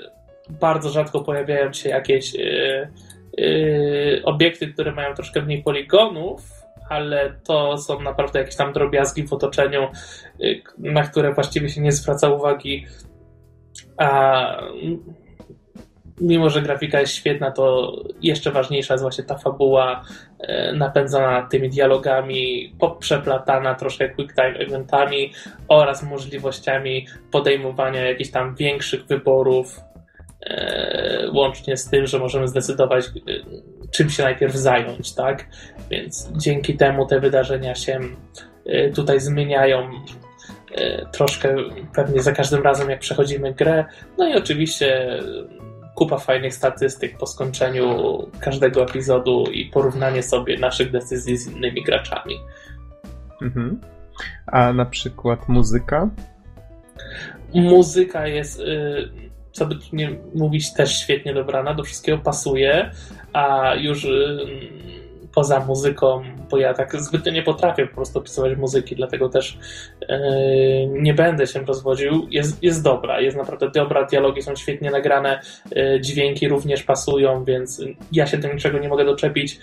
bardzo 0.49 0.89
rzadko 0.89 1.21
pojawiają 1.21 1.73
się 1.73 1.89
jakieś 1.89 2.34
yy, 2.34 2.88
yy, 3.38 4.21
obiekty, 4.23 4.67
które 4.67 4.91
mają 4.91 5.15
troszkę 5.15 5.41
mniej 5.41 5.63
poligonów, 5.63 6.61
ale 6.91 7.34
to 7.43 7.77
są 7.77 8.01
naprawdę 8.01 8.39
jakieś 8.39 8.56
tam 8.56 8.73
drobiazgi 8.73 9.27
w 9.27 9.34
otoczeniu, 9.34 9.88
y, 10.41 10.62
na 10.77 11.04
które 11.04 11.34
właściwie 11.34 11.69
się 11.69 11.82
nie 11.82 11.91
zwraca 11.91 12.30
uwagi. 12.30 12.86
A 13.97 14.62
mimo 16.21 16.49
że 16.49 16.62
grafika 16.62 16.99
jest 16.99 17.13
świetna, 17.13 17.51
to 17.51 17.95
jeszcze 18.21 18.51
ważniejsza 18.51 18.93
jest 18.93 19.01
właśnie 19.01 19.23
ta 19.23 19.38
fabuła 19.38 20.04
e, 20.39 20.73
napędzana 20.73 21.47
tymi 21.51 21.69
dialogami, 21.69 22.75
poprzeplatana 22.80 23.75
troszkę 23.75 24.10
quick 24.10 24.36
time 24.36 24.58
eventami 24.60 25.34
oraz 25.67 26.04
możliwościami 26.04 27.08
podejmowania 27.32 28.10
jakichś 28.10 28.32
tam 28.32 28.56
większych 28.56 29.06
wyborów, 29.06 29.80
e, 30.41 31.30
łącznie 31.34 31.77
z 31.77 31.89
tym, 31.89 32.08
że 32.08 32.19
możemy 32.19 32.47
zdecydować, 32.47 33.06
czym 33.91 34.10
się 34.10 34.23
najpierw 34.23 34.56
zająć, 34.56 35.13
tak? 35.15 35.47
Więc 35.89 36.32
dzięki 36.38 36.77
temu 36.77 37.06
te 37.06 37.19
wydarzenia 37.19 37.75
się 37.75 37.99
tutaj 38.95 39.19
zmieniają 39.19 39.89
troszkę 41.12 41.56
pewnie 41.95 42.21
za 42.21 42.32
każdym 42.32 42.63
razem, 42.63 42.89
jak 42.89 42.99
przechodzimy 42.99 43.54
grę. 43.54 43.86
No 44.17 44.27
i 44.27 44.36
oczywiście 44.36 45.19
kupa 45.95 46.17
fajnych 46.17 46.54
statystyk 46.54 47.17
po 47.17 47.27
skończeniu 47.27 48.17
każdego 48.39 48.84
epizodu 48.84 49.43
i 49.51 49.65
porównanie 49.65 50.23
sobie 50.23 50.58
naszych 50.58 50.91
decyzji 50.91 51.38
z 51.38 51.47
innymi 51.47 51.84
graczami. 51.84 52.36
Mhm. 53.41 53.82
A 54.47 54.73
na 54.73 54.86
przykład 54.86 55.49
muzyka? 55.49 56.10
Muzyka 57.54 58.27
jest, 58.27 58.60
y, 58.60 59.10
co 59.51 59.65
by 59.65 59.75
tu 59.75 59.95
nie 59.95 60.09
mówić, 60.35 60.73
też 60.73 60.99
świetnie 60.99 61.33
dobrana, 61.33 61.73
do 61.73 61.83
wszystkiego 61.83 62.17
pasuje, 62.17 62.91
a 63.33 63.75
już 63.75 64.03
y, 64.03 64.37
poza 65.33 65.59
muzyką, 65.59 66.23
bo 66.49 66.57
ja 66.57 66.73
tak 66.73 66.95
zbytnio 67.01 67.31
nie 67.31 67.43
potrafię 67.43 67.87
po 67.87 67.95
prostu 67.95 68.19
opisywać 68.19 68.57
muzyki, 68.57 68.95
dlatego 68.95 69.29
też 69.29 69.57
yy, 70.01 70.17
nie 70.87 71.13
będę 71.13 71.47
się 71.47 71.59
rozwodził. 71.59 72.27
Jest, 72.29 72.63
jest 72.63 72.83
dobra, 72.83 73.21
jest 73.21 73.37
naprawdę 73.37 73.69
dobra, 73.69 74.05
dialogi 74.05 74.41
są 74.41 74.55
świetnie 74.55 74.91
nagrane, 74.91 75.41
yy, 75.75 76.01
dźwięki 76.01 76.47
również 76.47 76.83
pasują, 76.83 77.43
więc 77.43 77.81
ja 78.11 78.27
się 78.27 78.37
do 78.37 78.53
niczego 78.53 78.79
nie 78.79 78.89
mogę 78.89 79.05
doczepić. 79.05 79.59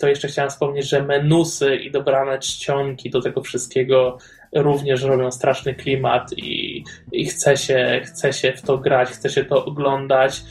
To 0.00 0.08
jeszcze 0.08 0.28
chciałem 0.28 0.50
wspomnieć, 0.50 0.88
że 0.88 1.02
menusy 1.02 1.76
i 1.76 1.90
dobrane 1.90 2.38
czcionki 2.38 3.10
do 3.10 3.20
tego 3.20 3.42
wszystkiego 3.42 4.18
również 4.52 5.02
robią 5.02 5.30
straszny 5.30 5.74
klimat 5.74 6.32
i, 6.36 6.84
i 7.12 7.26
chce, 7.26 7.56
się, 7.56 8.00
chce 8.04 8.32
się 8.32 8.52
w 8.52 8.62
to 8.62 8.78
grać, 8.78 9.08
chce 9.08 9.30
się 9.30 9.44
to 9.44 9.64
oglądać, 9.64 10.42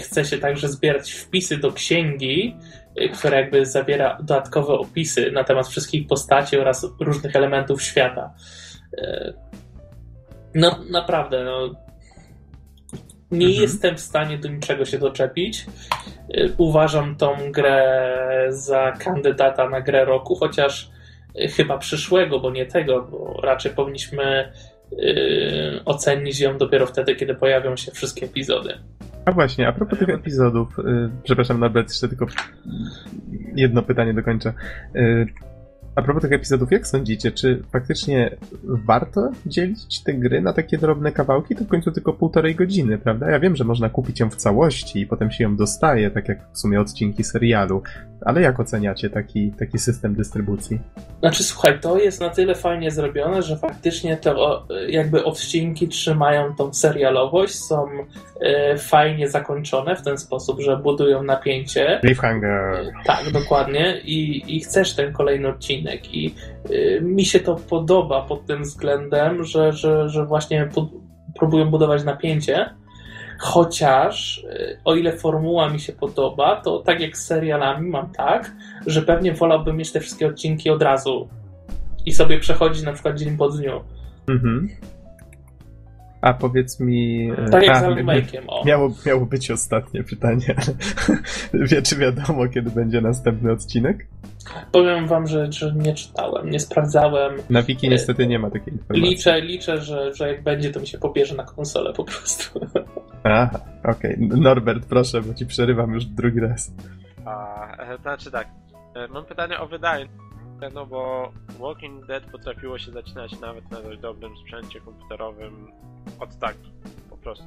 chce 0.00 0.24
się 0.24 0.38
także 0.38 0.68
zbierać 0.68 1.12
wpisy 1.12 1.56
do 1.56 1.72
księgi, 1.72 2.56
Y, 3.00 3.08
która 3.08 3.38
jakby 3.38 3.66
zawiera 3.66 4.18
dodatkowe 4.20 4.72
opisy 4.72 5.32
na 5.32 5.44
temat 5.44 5.68
wszystkich 5.68 6.06
postaci 6.06 6.58
oraz 6.58 6.86
różnych 7.00 7.36
elementów 7.36 7.82
świata. 7.82 8.34
Y, 8.98 9.34
no 10.54 10.78
naprawdę, 10.90 11.44
no, 11.44 11.74
nie 13.30 13.46
mhm. 13.46 13.62
jestem 13.62 13.96
w 13.96 14.00
stanie 14.00 14.38
do 14.38 14.48
niczego 14.48 14.84
się 14.84 14.98
doczepić. 14.98 15.66
Y, 16.36 16.54
uważam 16.58 17.16
tą 17.16 17.36
grę 17.52 18.46
za 18.48 18.92
kandydata 18.92 19.68
na 19.68 19.80
grę 19.80 20.04
roku, 20.04 20.34
chociaż 20.36 20.90
chyba 21.56 21.78
przyszłego, 21.78 22.40
bo 22.40 22.50
nie 22.50 22.66
tego, 22.66 23.02
bo 23.10 23.40
raczej 23.42 23.72
powinniśmy 23.72 24.52
ocenić 25.84 26.40
ją 26.40 26.58
dopiero 26.58 26.86
wtedy, 26.86 27.14
kiedy 27.14 27.34
pojawią 27.34 27.76
się 27.76 27.92
wszystkie 27.92 28.26
epizody. 28.26 28.74
A 29.24 29.32
właśnie, 29.32 29.68
a 29.68 29.72
propos 29.72 29.98
tych 29.98 30.08
epizodów, 30.08 30.68
yy, 30.78 31.10
przepraszam 31.22 31.60
Norbert, 31.60 31.88
jeszcze 31.88 32.08
tylko 32.08 32.26
jedno 33.54 33.82
pytanie 33.82 34.14
dokończę. 34.14 34.52
Yy, 34.94 35.26
a 35.94 36.02
propos 36.02 36.22
tych 36.22 36.32
epizodów, 36.32 36.72
jak 36.72 36.86
sądzicie, 36.86 37.32
czy 37.32 37.62
faktycznie 37.72 38.36
warto 38.62 39.30
dzielić 39.46 40.02
te 40.02 40.14
gry 40.14 40.40
na 40.40 40.52
takie 40.52 40.78
drobne 40.78 41.12
kawałki? 41.12 41.56
To 41.56 41.64
w 41.64 41.68
końcu 41.68 41.92
tylko 41.92 42.12
półtorej 42.12 42.54
godziny, 42.54 42.98
prawda? 42.98 43.30
Ja 43.30 43.40
wiem, 43.40 43.56
że 43.56 43.64
można 43.64 43.88
kupić 43.88 44.20
ją 44.20 44.30
w 44.30 44.36
całości 44.36 45.00
i 45.00 45.06
potem 45.06 45.30
się 45.30 45.44
ją 45.44 45.56
dostaje, 45.56 46.10
tak 46.10 46.28
jak 46.28 46.38
w 46.52 46.58
sumie 46.58 46.80
odcinki 46.80 47.24
serialu, 47.24 47.82
ale 48.24 48.40
jak 48.40 48.60
oceniacie 48.60 49.10
taki, 49.10 49.52
taki 49.52 49.78
system 49.78 50.14
dystrybucji? 50.14 50.80
Znaczy, 51.20 51.44
słuchaj, 51.44 51.80
to 51.80 51.98
jest 51.98 52.20
na 52.20 52.30
tyle 52.30 52.54
fajnie 52.54 52.90
zrobione, 52.90 53.42
że 53.42 53.56
faktycznie 53.56 54.16
te 54.16 54.34
jakby 54.88 55.24
odcinki 55.24 55.88
trzymają 55.88 56.54
tą 56.56 56.72
serialowość, 56.72 57.54
są 57.54 57.86
e, 58.40 58.78
fajnie 58.78 59.28
zakończone 59.28 59.96
w 59.96 60.02
ten 60.02 60.18
sposób, 60.18 60.60
że 60.60 60.76
budują 60.76 61.22
napięcie. 61.22 61.98
Cliffhanger. 62.00 62.92
Tak, 63.06 63.30
dokładnie. 63.32 64.00
I, 64.00 64.42
i 64.56 64.60
chcesz 64.60 64.94
ten 64.94 65.12
kolejny 65.12 65.48
odcinek. 65.48 66.14
I 66.14 66.34
e, 66.70 67.00
mi 67.00 67.24
się 67.24 67.40
to 67.40 67.54
podoba 67.54 68.22
pod 68.22 68.46
tym 68.46 68.62
względem, 68.62 69.44
że, 69.44 69.72
że, 69.72 70.08
że 70.08 70.26
właśnie 70.26 70.68
pod, 70.74 70.88
próbują 71.38 71.70
budować 71.70 72.04
napięcie 72.04 72.81
Chociaż, 73.42 74.38
y, 74.38 74.78
o 74.84 74.94
ile 74.94 75.12
formuła 75.12 75.68
mi 75.68 75.80
się 75.80 75.92
podoba, 75.92 76.60
to 76.60 76.78
tak 76.78 77.00
jak 77.00 77.18
z 77.18 77.26
serialami 77.26 77.88
mam 77.90 78.12
tak, 78.12 78.52
że 78.86 79.02
pewnie 79.02 79.32
wolałbym 79.32 79.76
mieć 79.76 79.92
te 79.92 80.00
wszystkie 80.00 80.26
odcinki 80.26 80.70
od 80.70 80.82
razu 80.82 81.28
i 82.06 82.12
sobie 82.12 82.38
przechodzić 82.38 82.82
na 82.82 82.92
przykład 82.92 83.18
dzień 83.18 83.36
po 83.36 83.48
dniu. 83.48 83.80
Mhm. 84.28 84.68
A 86.20 86.34
powiedz 86.34 86.80
mi. 86.80 87.30
E, 87.32 87.50
tak 87.50 87.66
jak 87.66 87.76
z 87.76 87.84
o. 88.46 88.64
Miało, 88.64 88.92
miało 89.06 89.26
być 89.26 89.50
ostatnie 89.50 90.04
pytanie, 90.04 90.54
wie, 91.70 91.82
czy 91.82 91.96
wiadomo, 91.96 92.48
kiedy 92.48 92.70
będzie 92.70 93.00
następny 93.00 93.52
odcinek? 93.52 94.06
Powiem 94.72 95.06
wam, 95.06 95.26
że, 95.26 95.52
że 95.52 95.72
nie 95.76 95.94
czytałem, 95.94 96.50
nie 96.50 96.60
sprawdzałem. 96.60 97.32
Na 97.50 97.62
wiki 97.62 97.88
niestety 97.88 98.26
nie 98.26 98.38
ma 98.38 98.50
takiej 98.50 98.72
informacji. 98.72 99.10
Liczę, 99.10 99.40
liczę 99.40 99.78
że, 99.80 100.14
że 100.14 100.28
jak 100.28 100.42
będzie, 100.42 100.70
to 100.70 100.80
mi 100.80 100.86
się 100.86 100.98
pobierze 100.98 101.34
na 101.34 101.44
konsolę 101.44 101.92
po 101.92 102.04
prostu. 102.04 102.60
Aha, 103.24 103.60
okej. 103.84 104.14
Okay. 104.26 104.40
Norbert, 104.40 104.86
proszę, 104.86 105.22
bo 105.22 105.34
ci 105.34 105.46
przerywam 105.46 105.94
już 105.94 106.04
drugi 106.04 106.40
raz. 106.40 106.74
A, 107.24 107.76
e, 107.76 107.98
znaczy 107.98 108.30
tak, 108.30 108.48
e, 108.94 109.08
mam 109.08 109.24
pytanie 109.24 109.58
o 109.58 109.66
wydajność 109.66 110.22
no 110.70 110.86
bo 110.86 111.32
Walking 111.60 112.06
Dead 112.06 112.22
potrafiło 112.32 112.78
się 112.78 112.92
zaczynać 112.92 113.40
nawet 113.40 113.70
na 113.70 113.82
dość 113.82 114.00
dobrym 114.00 114.36
sprzęcie 114.36 114.80
komputerowym 114.80 115.72
od 116.20 116.38
tak, 116.38 116.56
po 117.10 117.16
prostu. 117.16 117.44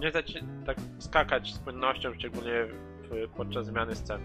Nie 0.00 0.12
zaczy 0.12 0.40
tak 0.66 0.76
skakać 0.98 1.54
z 1.54 1.58
płynnością, 1.58 2.14
szczególnie 2.14 2.66
w, 3.10 3.28
podczas 3.36 3.66
zmiany 3.66 3.94
scen. 3.94 4.20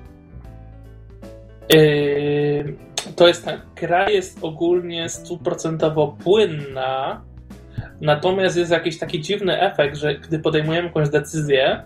Yy, 1.74 2.78
to 3.16 3.28
jest 3.28 3.46
tak, 3.46 3.62
gra 3.76 4.10
jest 4.10 4.40
ogólnie 4.42 5.10
stuprocentowo 5.10 6.18
płynna, 6.24 7.22
natomiast 8.02 8.58
jest 8.58 8.72
jakiś 8.72 9.00
taki 9.00 9.22
dziwny 9.22 9.62
efekt, 9.62 9.98
że 9.98 10.16
gdy 10.16 10.40
podejmujemy 10.40 10.88
jakąś 10.88 11.10
decyzję, 11.10 11.84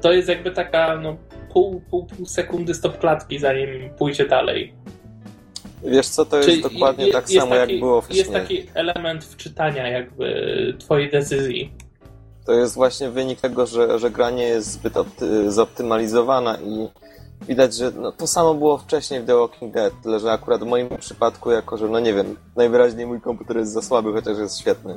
to 0.00 0.12
jest 0.12 0.28
jakby 0.28 0.50
taka 0.50 0.96
no, 0.96 1.16
pół, 1.52 1.80
pół, 1.90 2.06
pół 2.06 2.26
sekundy 2.26 2.74
stop 2.74 2.98
klatki, 2.98 3.38
zanim 3.38 3.90
pójdzie 3.98 4.28
dalej. 4.28 4.74
Wiesz 5.84 6.08
co, 6.08 6.24
to 6.24 6.36
jest 6.36 6.48
Czyli 6.48 6.62
dokładnie 6.62 7.04
jest, 7.04 7.16
tak 7.16 7.30
jest 7.30 7.44
samo, 7.44 7.54
taki, 7.54 7.72
jak 7.72 7.80
było 7.80 8.00
wcześniej. 8.00 8.18
Jest 8.18 8.32
taki 8.32 8.66
element 8.74 9.24
wczytania 9.24 9.88
jakby 9.88 10.76
twojej 10.78 11.10
decyzji. 11.10 11.72
To 12.46 12.52
jest 12.52 12.74
właśnie 12.74 13.10
wynik 13.10 13.40
tego, 13.40 13.66
że, 13.66 13.98
że 13.98 14.10
gra 14.10 14.30
nie 14.30 14.44
jest 14.44 14.70
zbyt 14.70 14.94
opty- 14.94 15.50
zoptymalizowana 15.50 16.58
i 16.64 16.88
widać, 17.48 17.74
że 17.74 17.90
no, 17.90 18.12
to 18.12 18.26
samo 18.26 18.54
było 18.54 18.78
wcześniej 18.78 19.20
w 19.20 19.26
The 19.26 19.36
Walking 19.36 19.74
Dead, 19.74 19.92
tyle 20.02 20.20
że 20.20 20.32
akurat 20.32 20.60
w 20.60 20.66
moim 20.66 20.88
przypadku, 20.88 21.50
jako 21.50 21.76
że, 21.76 21.88
no 21.88 22.00
nie 22.00 22.14
wiem, 22.14 22.36
najwyraźniej 22.56 23.06
mój 23.06 23.20
komputer 23.20 23.56
jest 23.56 23.72
za 23.72 23.82
słaby, 23.82 24.12
chociaż 24.12 24.38
jest 24.38 24.60
świetny. 24.60 24.96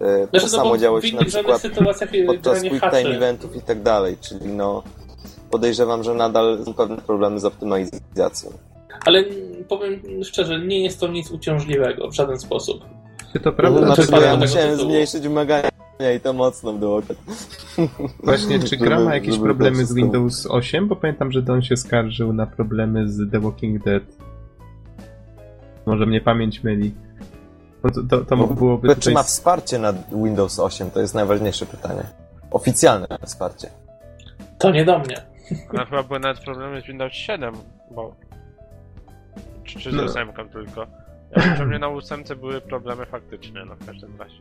E, 0.00 0.26
to 0.26 0.40
znaczy, 0.40 0.56
no, 0.56 0.62
samo 0.62 0.78
działo 0.78 1.00
się 1.00 1.16
na 1.16 1.24
przykład 1.24 1.62
podczas 2.26 2.60
quick 2.60 2.90
time 2.90 3.16
eventów 3.16 3.56
i 3.56 3.60
tak 3.60 3.82
dalej, 3.82 4.16
czyli 4.20 4.46
no 4.46 4.82
podejrzewam, 5.50 6.04
że 6.04 6.14
nadal 6.14 6.64
są 6.64 6.74
pewne 6.74 6.96
problemy 6.96 7.40
z 7.40 7.44
optymalizacją. 7.44 8.52
Ale 9.06 9.24
powiem 9.68 10.00
szczerze, 10.24 10.60
nie 10.60 10.82
jest 10.82 11.00
to 11.00 11.08
nic 11.08 11.30
uciążliwego 11.30 12.10
w 12.10 12.14
żaden 12.14 12.38
sposób. 12.38 12.84
Czy 13.32 13.40
to 13.40 13.52
prawda? 13.52 13.80
No, 13.80 13.94
znaczy, 13.94 14.24
ja 14.24 14.36
musiałem 14.36 14.76
zmniejszyć 14.76 15.22
wymagania 15.22 15.71
i 16.10 16.20
to 16.20 16.32
mocno 16.32 16.72
było. 16.72 17.02
Właśnie, 18.24 18.58
czy 18.58 18.76
gra 18.76 19.00
ma 19.00 19.14
jakieś 19.14 19.38
problemy 19.38 19.84
z 19.84 19.94
Windows 19.94 20.46
8? 20.46 20.88
Bo 20.88 20.96
pamiętam, 20.96 21.32
że 21.32 21.42
Don 21.42 21.62
się 21.62 21.76
skarżył 21.76 22.32
na 22.32 22.46
problemy 22.46 23.08
z 23.08 23.30
The 23.30 23.40
Walking 23.40 23.84
Dead. 23.84 24.02
Może 25.86 26.06
mnie 26.06 26.20
pamięć 26.20 26.64
myli. 26.64 26.94
No 27.84 27.90
to, 27.90 28.02
to, 28.02 28.24
to 28.24 28.36
byłoby 28.36 28.88
Czy 28.88 28.94
tutaj... 28.94 29.14
ma 29.14 29.22
wsparcie 29.22 29.78
na 29.78 29.92
Windows 30.12 30.58
8? 30.58 30.90
To 30.90 31.00
jest 31.00 31.14
najważniejsze 31.14 31.66
pytanie. 31.66 32.02
Oficjalne 32.50 33.06
wsparcie. 33.26 33.68
To 34.58 34.70
nie 34.70 34.84
do 34.84 34.98
mnie. 34.98 35.16
No 35.72 35.84
chyba 35.84 36.02
były 36.02 36.20
nawet 36.20 36.40
problemy 36.40 36.80
z 36.80 36.86
Windows 36.86 37.12
7, 37.12 37.54
bo... 37.90 38.14
Czy, 39.64 39.78
czy 39.78 39.90
z 39.90 39.94
no. 39.94 40.02
8 40.02 40.32
tylko. 40.52 40.86
Że 41.56 41.66
mnie 41.66 41.78
na 41.78 41.88
8 41.88 42.24
były 42.40 42.60
problemy 42.60 43.06
faktyczne, 43.06 43.64
no 43.64 43.76
w 43.76 43.86
każdym 43.86 44.10
razie. 44.18 44.36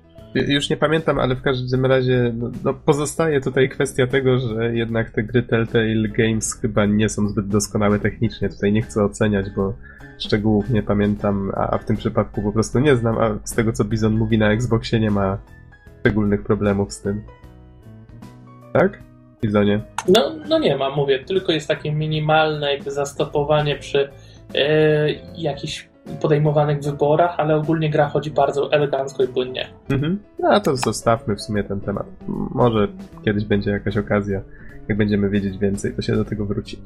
Już 0.54 0.70
nie 0.70 0.78
pamiętam, 0.78 1.20
ale 1.20 1.36
w 1.36 1.42
każdym 1.42 1.86
razie 1.86 2.34
no, 2.38 2.52
no, 2.64 2.74
pozostaje 2.74 3.42
tutaj 3.42 3.70
kwestia 3.70 4.08
tego, 4.08 4.40
że 4.40 4.76
jednak 4.76 5.10
te 5.10 5.24
gry 5.24 5.44
Telltale 5.44 6.08
Games 6.08 6.60
chyba 6.62 6.86
nie 6.86 7.10
są 7.10 7.28
zbyt 7.28 7.48
doskonałe 7.48 8.00
technicznie. 8.00 8.50
Tutaj 8.50 8.72
nie 8.72 8.82
chcę 8.82 9.04
oceniać, 9.04 9.50
bo 9.50 9.74
szczegółów 10.20 10.70
nie 10.70 10.84
pamiętam, 10.84 11.52
a, 11.56 11.70
a 11.70 11.78
w 11.78 11.86
tym 11.86 11.98
przypadku 11.98 12.42
po 12.42 12.52
prostu 12.52 12.80
nie 12.80 12.96
znam, 12.96 13.18
a 13.18 13.40
z 13.44 13.56
tego 13.56 13.74
co 13.74 13.84
Bizon 13.84 14.18
mówi 14.18 14.38
na 14.38 14.52
Xboxie 14.52 15.00
nie 15.00 15.12
ma 15.12 15.38
szczególnych 16.00 16.44
problemów 16.44 16.94
z 16.94 17.02
tym. 17.02 17.24
Tak? 18.74 19.00
Bizonie. 19.42 19.82
No, 20.08 20.32
no 20.50 20.60
nie 20.60 20.78
ma, 20.78 20.90
mówię, 20.90 21.20
tylko 21.20 21.52
jest 21.52 21.68
takie 21.68 21.92
minimalne 21.92 22.74
jakby 22.74 22.92
zastopowanie 22.92 23.76
przy 23.76 24.10
e, 24.56 25.10
jakichś 25.38 25.91
podejmowanych 26.22 26.80
wyborach, 26.80 27.36
ale 27.38 27.56
ogólnie 27.56 27.90
gra 27.90 28.10
chodzi 28.10 28.32
bardzo 28.32 28.72
elegancko 28.72 29.24
i 29.24 29.28
płynnie. 29.28 29.68
Mhm. 29.90 30.20
No 30.40 30.60
to 30.60 30.76
zostawmy 30.76 31.36
w 31.36 31.42
sumie 31.42 31.64
ten 31.64 31.82
temat. 31.82 32.06
Może 32.54 32.88
kiedyś 33.26 33.46
będzie 33.46 33.72
jakaś 33.72 33.98
okazja, 33.98 34.42
jak 34.88 34.98
będziemy 34.98 35.30
wiedzieć 35.30 35.58
więcej, 35.58 35.96
to 35.96 36.02
się 36.02 36.16
do 36.16 36.26
tego 36.26 36.46
wróci. 36.46 36.82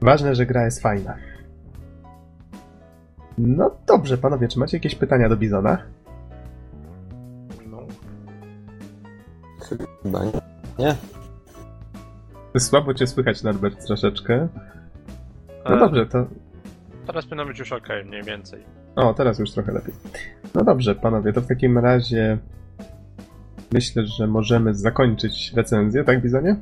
Ważne, 0.00 0.34
że 0.34 0.46
gra 0.46 0.64
jest 0.64 0.82
fajna. 0.82 1.14
No 3.38 3.70
dobrze, 3.86 4.18
panowie, 4.18 4.48
czy 4.48 4.58
macie 4.58 4.76
jakieś 4.76 4.94
pytania 4.94 5.28
do 5.28 5.36
Bizona? 5.36 5.78
No. 7.70 7.78
Chyba 10.02 10.24
nie. 10.24 10.32
nie. 10.78 10.96
Słabo 12.58 12.94
cię 12.94 13.06
słychać, 13.06 13.42
Norbert, 13.42 13.86
troszeczkę. 13.86 14.48
No 15.70 15.76
dobrze, 15.76 16.06
to... 16.06 16.26
Teraz 17.06 17.24
powinno 17.24 17.46
być 17.46 17.58
już 17.58 17.72
ok, 17.72 17.88
mniej 18.06 18.22
więcej. 18.22 18.64
O, 18.96 19.14
teraz 19.14 19.38
już 19.38 19.50
trochę 19.50 19.72
lepiej. 19.72 19.94
No 20.54 20.64
dobrze, 20.64 20.94
panowie, 20.94 21.32
to 21.32 21.40
w 21.40 21.46
takim 21.46 21.78
razie 21.78 22.38
myślę, 23.72 24.06
że 24.06 24.26
możemy 24.26 24.74
zakończyć 24.74 25.52
recenzję, 25.56 26.04
tak, 26.04 26.22
Bizonie? 26.22 26.56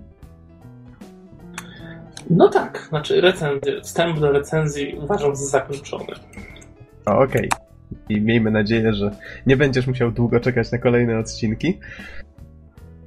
No 2.30 2.48
tak, 2.48 2.86
znaczy 2.88 3.20
recenzję, 3.20 3.80
wstęp 3.80 4.18
do 4.18 4.32
recenzji 4.32 4.98
uważam 5.02 5.36
za 5.36 5.46
zakończony. 5.46 6.12
Okej. 7.06 7.48
I 8.08 8.20
miejmy 8.20 8.50
nadzieję, 8.50 8.94
że 8.94 9.10
nie 9.46 9.56
będziesz 9.56 9.86
musiał 9.86 10.12
długo 10.12 10.40
czekać 10.40 10.72
na 10.72 10.78
kolejne 10.78 11.18
odcinki. 11.18 11.78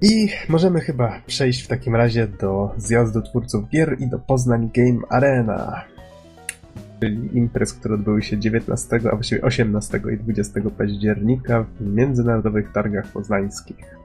I 0.02 0.30
możemy 0.50 0.80
chyba 0.80 1.22
przejść 1.26 1.64
w 1.64 1.68
takim 1.68 1.96
razie 1.96 2.28
do 2.28 2.72
zjazdu 2.78 3.22
twórców 3.22 3.70
gier 3.70 3.96
i 4.00 4.08
do 4.08 4.20
Poznań 4.20 4.70
Game 4.74 5.00
Arena. 5.10 5.84
Czyli 7.00 7.38
imprez, 7.38 7.74
które 7.74 7.96
odbyły 7.96 8.22
się 8.22 8.38
19, 8.38 9.00
a 9.12 9.16
właściwie 9.16 9.42
18 9.42 10.02
i 10.14 10.18
20 10.18 10.60
października 10.78 11.66
w 11.80 11.96
międzynarodowych 11.96 12.72
targach 12.72 13.08
poznańskich. 13.08 13.98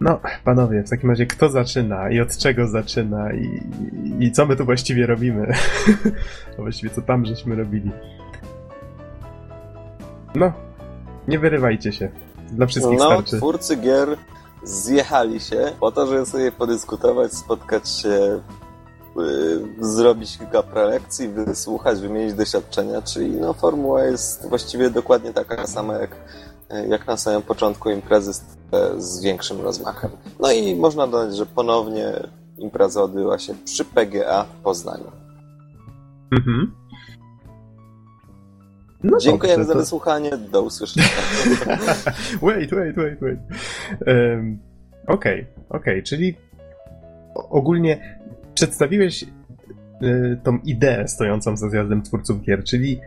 No, 0.00 0.20
panowie, 0.44 0.82
w 0.82 0.90
takim 0.90 1.10
razie 1.10 1.26
kto 1.26 1.48
zaczyna 1.48 2.10
i 2.10 2.20
od 2.20 2.36
czego 2.36 2.68
zaczyna 2.68 3.32
i, 3.32 3.62
i, 4.20 4.32
co 4.32 4.46
my 4.46 4.56
tu 4.56 4.64
właściwie 4.64 5.06
robimy? 5.06 5.52
a 6.58 6.62
właściwie 6.62 6.94
co 6.94 7.02
tam 7.02 7.26
żeśmy 7.26 7.56
robili? 7.56 7.90
No, 10.34 10.52
nie 11.28 11.38
wyrywajcie 11.38 11.92
się. 11.92 12.08
Dla 12.52 12.66
wszystkich 12.66 12.98
No, 12.98 13.04
starczy. 13.06 13.36
twórcy 13.36 13.76
gier 13.76 14.08
zjechali 14.62 15.40
się 15.40 15.72
po 15.80 15.92
to, 15.92 16.06
żeby 16.06 16.26
sobie 16.26 16.52
podyskutować, 16.52 17.32
spotkać 17.32 17.88
się, 17.88 18.40
zrobić 19.80 20.38
kilka 20.38 20.62
prelekcji, 20.62 21.28
wysłuchać, 21.28 22.00
wymienić 22.00 22.34
doświadczenia, 22.34 23.02
czyli 23.02 23.30
no, 23.30 23.52
formuła 23.52 24.04
jest 24.04 24.48
właściwie 24.48 24.90
dokładnie 24.90 25.32
taka 25.32 25.66
sama 25.66 25.94
jak, 25.94 26.16
jak 26.88 27.06
na 27.06 27.16
samym 27.16 27.42
początku 27.42 27.90
imprezy 27.90 28.32
z, 28.98 29.20
większym 29.22 29.60
rozmachem. 29.60 30.10
No 30.40 30.52
i 30.52 30.76
można 30.76 31.06
dodać, 31.06 31.36
że 31.36 31.46
ponownie 31.46 32.12
impreza 32.58 33.02
odbyła 33.02 33.38
się 33.38 33.54
przy 33.64 33.84
PGA 33.84 34.44
w 34.44 34.62
Poznaniu. 34.62 35.10
Mhm. 36.32 36.72
No 39.02 39.18
Dziękujemy 39.18 39.56
dobrze, 39.58 39.68
za 39.68 39.72
to- 39.72 39.78
wysłuchanie, 39.78 40.30
do 40.36 40.62
usłyszenia. 40.62 41.06
wait, 42.42 42.70
wait, 42.70 42.96
wait, 42.96 43.20
wait. 43.20 43.38
Um, 44.06 44.58
Okej, 45.06 45.46
okej, 45.68 46.02
czyli 46.02 46.34
o- 47.34 47.48
ogólnie 47.48 48.17
przedstawiłeś 48.58 49.22
y, 49.22 50.38
tą 50.42 50.58
ideę 50.58 51.08
stojącą 51.08 51.56
za 51.56 51.70
zjazdem 51.70 52.02
twórców 52.02 52.42
gier, 52.42 52.64
czyli 52.64 53.00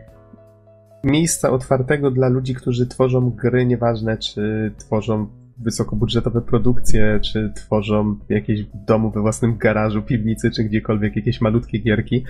miejsca 1.04 1.50
otwartego 1.50 2.10
dla 2.10 2.28
ludzi, 2.28 2.54
którzy 2.54 2.86
tworzą 2.86 3.30
gry, 3.30 3.66
nieważne 3.66 4.18
czy 4.18 4.72
tworzą 4.78 5.26
wysokobudżetowe 5.58 6.40
produkcje, 6.40 7.20
czy 7.20 7.52
tworzą 7.56 8.18
jakieś 8.28 8.62
w 8.62 8.84
domu 8.84 9.10
we 9.10 9.20
własnym 9.20 9.56
garażu, 9.58 10.02
piwnicy, 10.02 10.50
czy 10.50 10.64
gdziekolwiek 10.64 11.16
jakieś 11.16 11.40
malutkie 11.40 11.78
gierki. 11.78 12.24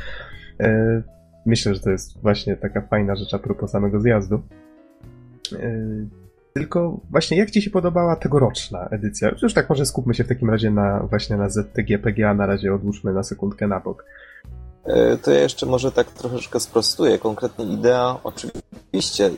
E, 0.61 1.03
Myślę, 1.47 1.75
że 1.75 1.81
to 1.81 1.91
jest 1.91 2.23
właśnie 2.23 2.57
taka 2.57 2.81
fajna 2.81 3.17
rzecz 3.17 3.35
a 3.35 3.39
propos 3.39 3.71
samego 3.71 4.01
zjazdu. 4.01 4.43
E, 5.53 5.79
Tylko 6.55 7.01
właśnie 7.11 7.37
jak 7.37 7.51
Ci 7.51 7.63
się 7.63 7.71
podobała 7.71 8.17
tegoroczna 8.17 8.89
edycja? 8.91 9.31
Już 9.43 9.55
tak 9.55 9.69
może 9.71 9.87
skupmy 9.87 10.15
się 10.15 10.25
w 10.25 10.29
takim 10.29 10.51
razie 10.51 10.71
na 10.71 11.01
właśnie 11.11 11.37
na 11.37 11.49
ZTG 11.51 11.99
PGA, 11.99 12.35
na 12.35 12.47
razie 12.47 12.75
odłóżmy 12.75 13.13
na 13.13 13.23
sekundkę 13.23 13.69
na 13.69 13.81
bok. 13.81 14.05
E, 14.85 15.17
To 15.17 15.31
ja 15.31 15.41
jeszcze 15.41 15.67
może 15.67 15.93
tak 15.93 16.11
troszeczkę 16.11 16.61
sprostuję. 16.61 17.19
Konkretnie 17.19 17.65
idea, 17.65 18.19
oczywiście, 18.25 19.31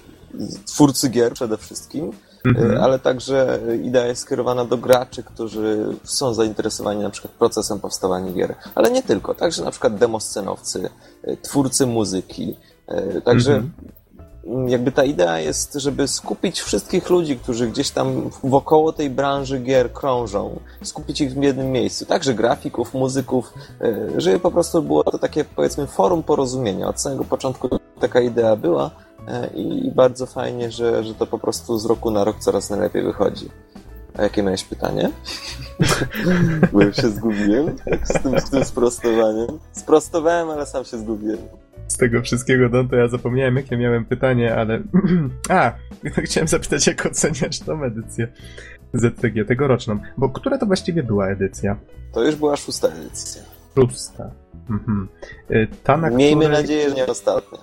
twórcy 0.66 1.08
gier 1.08 1.32
przede 1.32 1.56
wszystkim, 1.56 2.04
e, 2.46 2.48
Mhm. 2.48 2.80
ale 2.82 2.98
także 2.98 3.60
idea 3.82 4.06
jest 4.06 4.22
skierowana 4.22 4.64
do 4.64 4.76
graczy, 4.78 5.22
którzy 5.22 5.86
są 6.04 6.34
zainteresowani 6.34 7.02
na 7.02 7.10
przykład 7.10 7.32
procesem 7.34 7.80
powstawania 7.80 8.32
gier. 8.32 8.54
Ale 8.74 8.90
nie 8.90 9.02
tylko, 9.02 9.34
także 9.34 9.64
na 9.64 9.70
przykład 9.70 9.96
demoscenowcy, 9.96 10.88
e, 11.22 11.36
twórcy 11.36 11.86
muzyki. 11.86 12.56
e, 12.86 13.20
Także 13.20 13.54
Mhm. 13.54 13.72
Jakby 14.66 14.92
ta 14.92 15.05
idea 15.05 15.38
jest, 15.38 15.74
żeby 15.74 16.09
skupić 16.09 16.61
wszystkich 16.61 17.11
ludzi, 17.11 17.36
którzy 17.36 17.66
gdzieś 17.66 17.90
tam 17.90 18.30
wokoło 18.42 18.92
tej 18.92 19.11
branży 19.11 19.61
gier 19.61 19.92
krążą, 19.92 20.61
skupić 20.82 21.20
ich 21.20 21.32
w 21.32 21.42
jednym 21.42 21.72
miejscu, 21.72 22.07
także 22.07 22.34
grafików, 22.34 22.95
muzyków, 22.95 23.53
e, 23.80 24.20
żeby 24.20 24.40
po 24.40 24.51
prostu 24.51 24.82
było 24.82 25.05
to 25.05 25.18
takie 25.18 25.45
powiedzmy 25.45 25.86
forum 25.86 26.22
porozumienia. 26.22 26.88
Od 26.88 27.01
samego 27.01 27.24
początku 27.24 27.68
taka 28.01 28.20
idea 28.20 28.57
była 28.57 28.90
e, 29.28 29.47
i 29.47 29.90
bardzo 29.90 30.26
fajnie, 30.26 30.70
że, 30.70 31.05
że 31.05 31.14
to 31.14 31.26
po 31.26 31.38
prostu 31.38 31.78
z 31.78 31.86
roku 31.86 32.11
na 32.11 32.24
rok 32.24 32.36
coraz 32.38 32.70
najlepiej 32.70 33.03
wychodzi. 33.03 33.49
A 34.18 34.22
jakie 34.22 34.42
miałeś 34.42 34.64
pytanie? 34.64 35.11
Bo 36.72 36.92
się 36.92 37.09
zgubiłem 37.09 37.76
z 38.05 38.22
tym, 38.22 38.40
z 38.40 38.51
tym 38.51 38.64
sprostowaniem. 38.64 39.59
Sprostowałem, 39.72 40.51
ale 40.51 40.66
sam 40.66 40.84
się 40.84 40.99
zgubiłem. 40.99 41.38
Z 41.89 41.97
tego 41.97 42.22
wszystkiego, 42.22 42.68
Don, 42.68 42.89
to 42.89 42.97
ja 42.97 43.09
zapomniałem, 43.09 43.57
jakie 43.57 43.76
miałem 43.76 44.05
pytanie, 44.05 44.55
ale... 44.57 44.82
A, 45.49 45.72
chciałem 46.24 46.49
zapytać, 46.49 46.87
jak 46.87 47.07
oceniasz 47.07 47.59
tą 47.59 47.85
edycję 47.85 48.28
ZTG 48.95 49.45
tegoroczną, 49.49 49.99
bo 50.16 50.28
która 50.28 50.59
to 50.59 50.66
właściwie 50.66 51.03
była 51.03 51.28
edycja? 51.28 51.76
To 52.12 52.24
już 52.24 52.37
była 52.37 52.57
szósta 52.57 52.89
edycja. 52.89 53.43
Szósta. 53.74 54.30
Mhm. 54.70 55.09
Y, 55.51 55.68
Ta, 55.85 55.97
na 55.97 56.11
Miejmy 56.11 56.45
której... 56.45 56.62
nadzieję, 56.62 56.89
że 56.91 56.95
nie 56.95 57.07
ostatnia. 57.07 57.59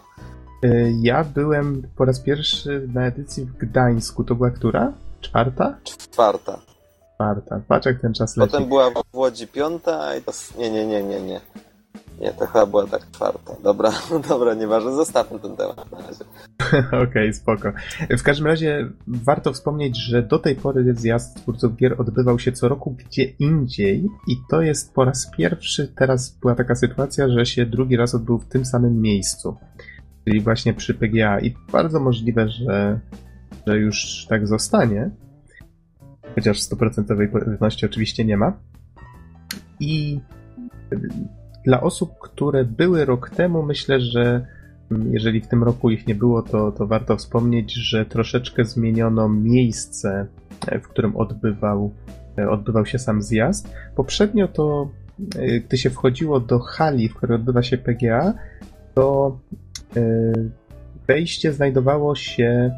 Y, 0.66 0.94
Ja 1.02 1.24
byłem 1.24 1.82
po 1.96 2.06
raz 2.06 2.20
pierwszy 2.20 2.88
na 2.94 3.06
edycji 3.06 3.46
w 3.46 3.58
Gdańsku. 3.58 4.24
To 4.24 4.36
była 4.36 4.50
która? 4.52 4.94
Czwarta? 5.22 5.78
Czwarta. 5.84 6.60
Czwarta. 7.16 7.62
Patrz 7.68 7.86
jak 7.86 8.02
ten 8.02 8.14
czas 8.14 8.38
leci. 8.38 8.52
Potem 8.52 8.68
była 8.68 8.90
w 8.90 9.16
Łodzi 9.18 9.48
piąta 9.48 10.16
i 10.16 10.22
to... 10.22 10.32
Nie, 10.58 10.72
nie, 10.72 10.88
nie, 10.88 11.04
nie, 11.04 11.22
nie. 11.22 11.42
Nie, 12.22 12.34
to 12.34 12.48
chyba 12.48 12.66
była 12.66 12.88
tak 12.88 13.12
czwarta. 13.12 13.56
Dobra, 13.64 13.92
dobra, 14.30 14.54
nieważne, 14.54 14.92
zostawmy 14.92 15.40
ten 15.40 15.56
temat 15.56 15.92
na 15.92 15.98
razie. 15.98 16.26
Okej, 17.10 17.34
spoko. 17.34 17.72
W 18.10 18.24
każdym 18.24 18.48
razie 18.48 18.90
warto 19.08 19.54
wspomnieć, 19.54 19.98
że 19.98 20.24
do 20.24 20.40
tej 20.40 20.56
pory 20.56 20.94
zjazd 20.96 21.38
twórców 21.38 21.76
gier 21.76 22.02
odbywał 22.02 22.40
się 22.40 22.52
co 22.52 22.70
roku 22.70 22.96
gdzie 23.00 23.24
indziej 23.24 24.08
i 24.28 24.38
to 24.50 24.62
jest 24.62 24.94
po 24.94 25.06
raz 25.06 25.32
pierwszy, 25.38 25.94
teraz 25.96 26.38
była 26.42 26.56
taka 26.56 26.76
sytuacja, 26.76 27.30
że 27.30 27.46
się 27.46 27.66
drugi 27.66 27.98
raz 27.98 28.16
odbył 28.16 28.40
w 28.40 28.48
tym 28.48 28.66
samym 28.66 29.02
miejscu. 29.02 29.58
Czyli 30.26 30.42
właśnie 30.42 30.74
przy 30.74 30.94
PGA 30.94 31.40
i 31.40 31.56
bardzo 31.72 32.00
możliwe, 32.00 32.50
że, 32.50 33.00
że 33.68 33.78
już 33.78 34.26
tak 34.30 34.48
zostanie. 34.48 35.10
Chociaż 36.36 36.58
100% 36.58 37.32
pewności 37.32 37.86
oczywiście 37.86 38.26
nie 38.26 38.38
ma. 38.38 38.54
I 39.80 40.20
dla 41.66 41.82
osób, 41.82 42.20
które 42.20 42.66
były 42.66 43.05
rok 43.05 43.30
temu, 43.30 43.64
myślę, 43.64 43.99
że 43.99 44.45
jeżeli 45.12 45.41
w 45.41 45.47
tym 45.47 45.64
roku 45.64 45.89
ich 45.89 46.07
nie 46.07 46.16
było, 46.16 46.41
to, 46.41 46.72
to 46.72 46.88
warto 46.88 47.18
wspomnieć, 47.18 47.74
że 47.74 48.05
troszeczkę 48.05 48.66
zmieniono 48.66 49.30
miejsce, 49.30 50.28
e, 50.68 50.80
w 50.80 50.88
którym 50.88 51.16
odbywał, 51.16 51.91
e, 52.38 52.49
odbywał 52.49 52.86
się 52.86 52.99
sam 52.99 53.22
zjazd. 53.22 53.74
Poprzednio 53.95 54.47
to, 54.47 54.89
e, 55.36 55.59
gdy 55.59 55.78
się 55.78 55.89
wchodziło 55.89 56.39
do 56.39 56.59
hali, 56.59 57.09
w 57.09 57.16
której 57.16 57.36
odbywa 57.36 57.64
się 57.64 57.78
PGA, 57.78 58.34
to 58.93 59.38
wejście 61.07 61.53
znajdowało 61.53 62.16
się, 62.16 62.72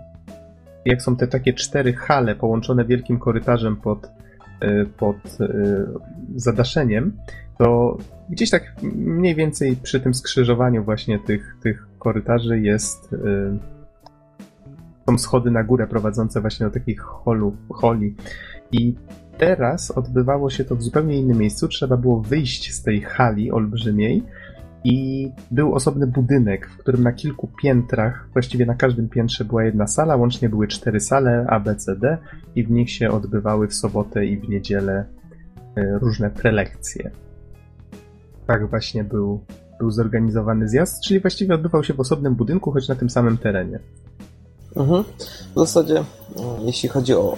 jak 0.86 1.02
są 1.02 1.16
te 1.16 1.28
takie 1.28 1.54
cztery 1.54 1.94
hale 1.94 2.36
połączone 2.36 2.86
wielkim 2.86 3.20
korytarzem 3.20 3.76
pod, 3.76 4.12
pod 4.98 5.16
zadaszeniem, 6.36 7.18
to 7.58 7.98
gdzieś 8.30 8.50
tak 8.50 8.76
mniej 8.94 9.36
więcej 9.36 9.76
przy 9.76 10.00
tym 10.00 10.14
skrzyżowaniu 10.14 10.84
właśnie 10.84 11.20
tych, 11.20 11.58
tych 11.64 11.88
korytarzy 12.00 12.60
jest 12.60 13.14
y, 13.14 13.18
są 15.10 15.18
schody 15.18 15.52
na 15.52 15.64
górę 15.64 15.88
prowadzące 15.88 16.42
właśnie 16.42 16.66
do 16.66 16.72
takich 16.72 17.00
holu, 17.02 17.56
holi 17.70 18.16
i 18.72 18.96
teraz 19.38 19.92
odbywało 19.92 20.50
się 20.50 20.66
to 20.66 20.76
w 20.76 20.84
zupełnie 20.84 21.18
innym 21.18 21.38
miejscu. 21.38 21.68
Trzeba 21.68 21.98
było 21.98 22.22
wyjść 22.22 22.74
z 22.74 22.84
tej 22.84 23.02
hali 23.02 23.52
olbrzymiej 23.52 24.24
i 24.84 25.30
był 25.52 25.76
osobny 25.76 26.08
budynek, 26.08 26.70
w 26.70 26.78
którym 26.78 27.04
na 27.04 27.14
kilku 27.14 27.50
piętrach, 27.62 28.30
właściwie 28.34 28.66
na 28.66 28.76
każdym 28.76 29.10
piętrze 29.10 29.46
była 29.46 29.64
jedna 29.64 29.88
sala, 29.88 30.16
łącznie 30.16 30.50
były 30.50 30.68
cztery 30.68 31.00
sale 31.00 31.46
A, 31.50 31.60
B, 31.60 31.76
C, 31.76 31.96
D 31.96 32.18
i 32.56 32.64
w 32.64 32.72
nich 32.72 32.92
się 32.92 33.12
odbywały 33.12 33.68
w 33.68 33.74
sobotę 33.74 34.26
i 34.26 34.38
w 34.38 34.50
niedzielę 34.50 35.06
e, 35.76 36.00
różne 36.00 36.30
prelekcje. 36.30 37.12
Tak 38.48 38.70
właśnie 38.70 39.04
był, 39.04 39.40
był 39.80 39.92
zorganizowany 39.92 40.70
zjazd, 40.70 41.04
czyli 41.04 41.20
właściwie 41.20 41.56
odbywał 41.56 41.84
się 41.84 41.94
w 41.94 42.00
osobnym 42.00 42.36
budynku, 42.36 42.72
choć 42.72 42.88
na 42.88 42.96
tym 42.96 43.10
samym 43.10 43.38
terenie. 43.38 43.80
Mhm. 44.76 45.04
W 45.56 45.60
zasadzie, 45.60 45.96
mm, 45.96 46.62
jeśli 46.62 46.90
chodzi 46.90 47.14
o 47.14 47.38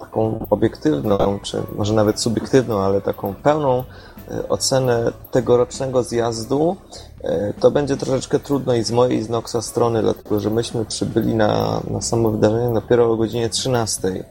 taką 0.00 0.46
obiektywną, 0.50 1.38
czy 1.42 1.62
może 1.76 1.94
nawet 1.94 2.20
subiektywną, 2.20 2.80
ale 2.80 3.00
taką 3.00 3.34
pełną 3.34 3.84
e, 4.30 4.48
ocenę 4.48 5.12
tegorocznego 5.30 6.02
zjazdu, 6.02 6.76
e, 7.22 7.52
to 7.60 7.70
będzie 7.70 7.96
troszeczkę 7.96 8.38
trudno 8.38 8.74
i 8.74 8.82
z 8.82 8.90
mojej, 8.90 9.18
i 9.18 9.22
z 9.22 9.28
Noxa 9.28 9.62
strony, 9.62 10.02
dlatego 10.02 10.40
że 10.40 10.50
myśmy 10.50 10.84
przybyli 10.84 11.34
na, 11.34 11.80
na 11.90 12.00
samo 12.00 12.30
wydarzenie 12.30 12.74
dopiero 12.74 13.12
o 13.12 13.16
godzinie 13.16 13.48
13 13.48 14.08
e, 14.08 14.24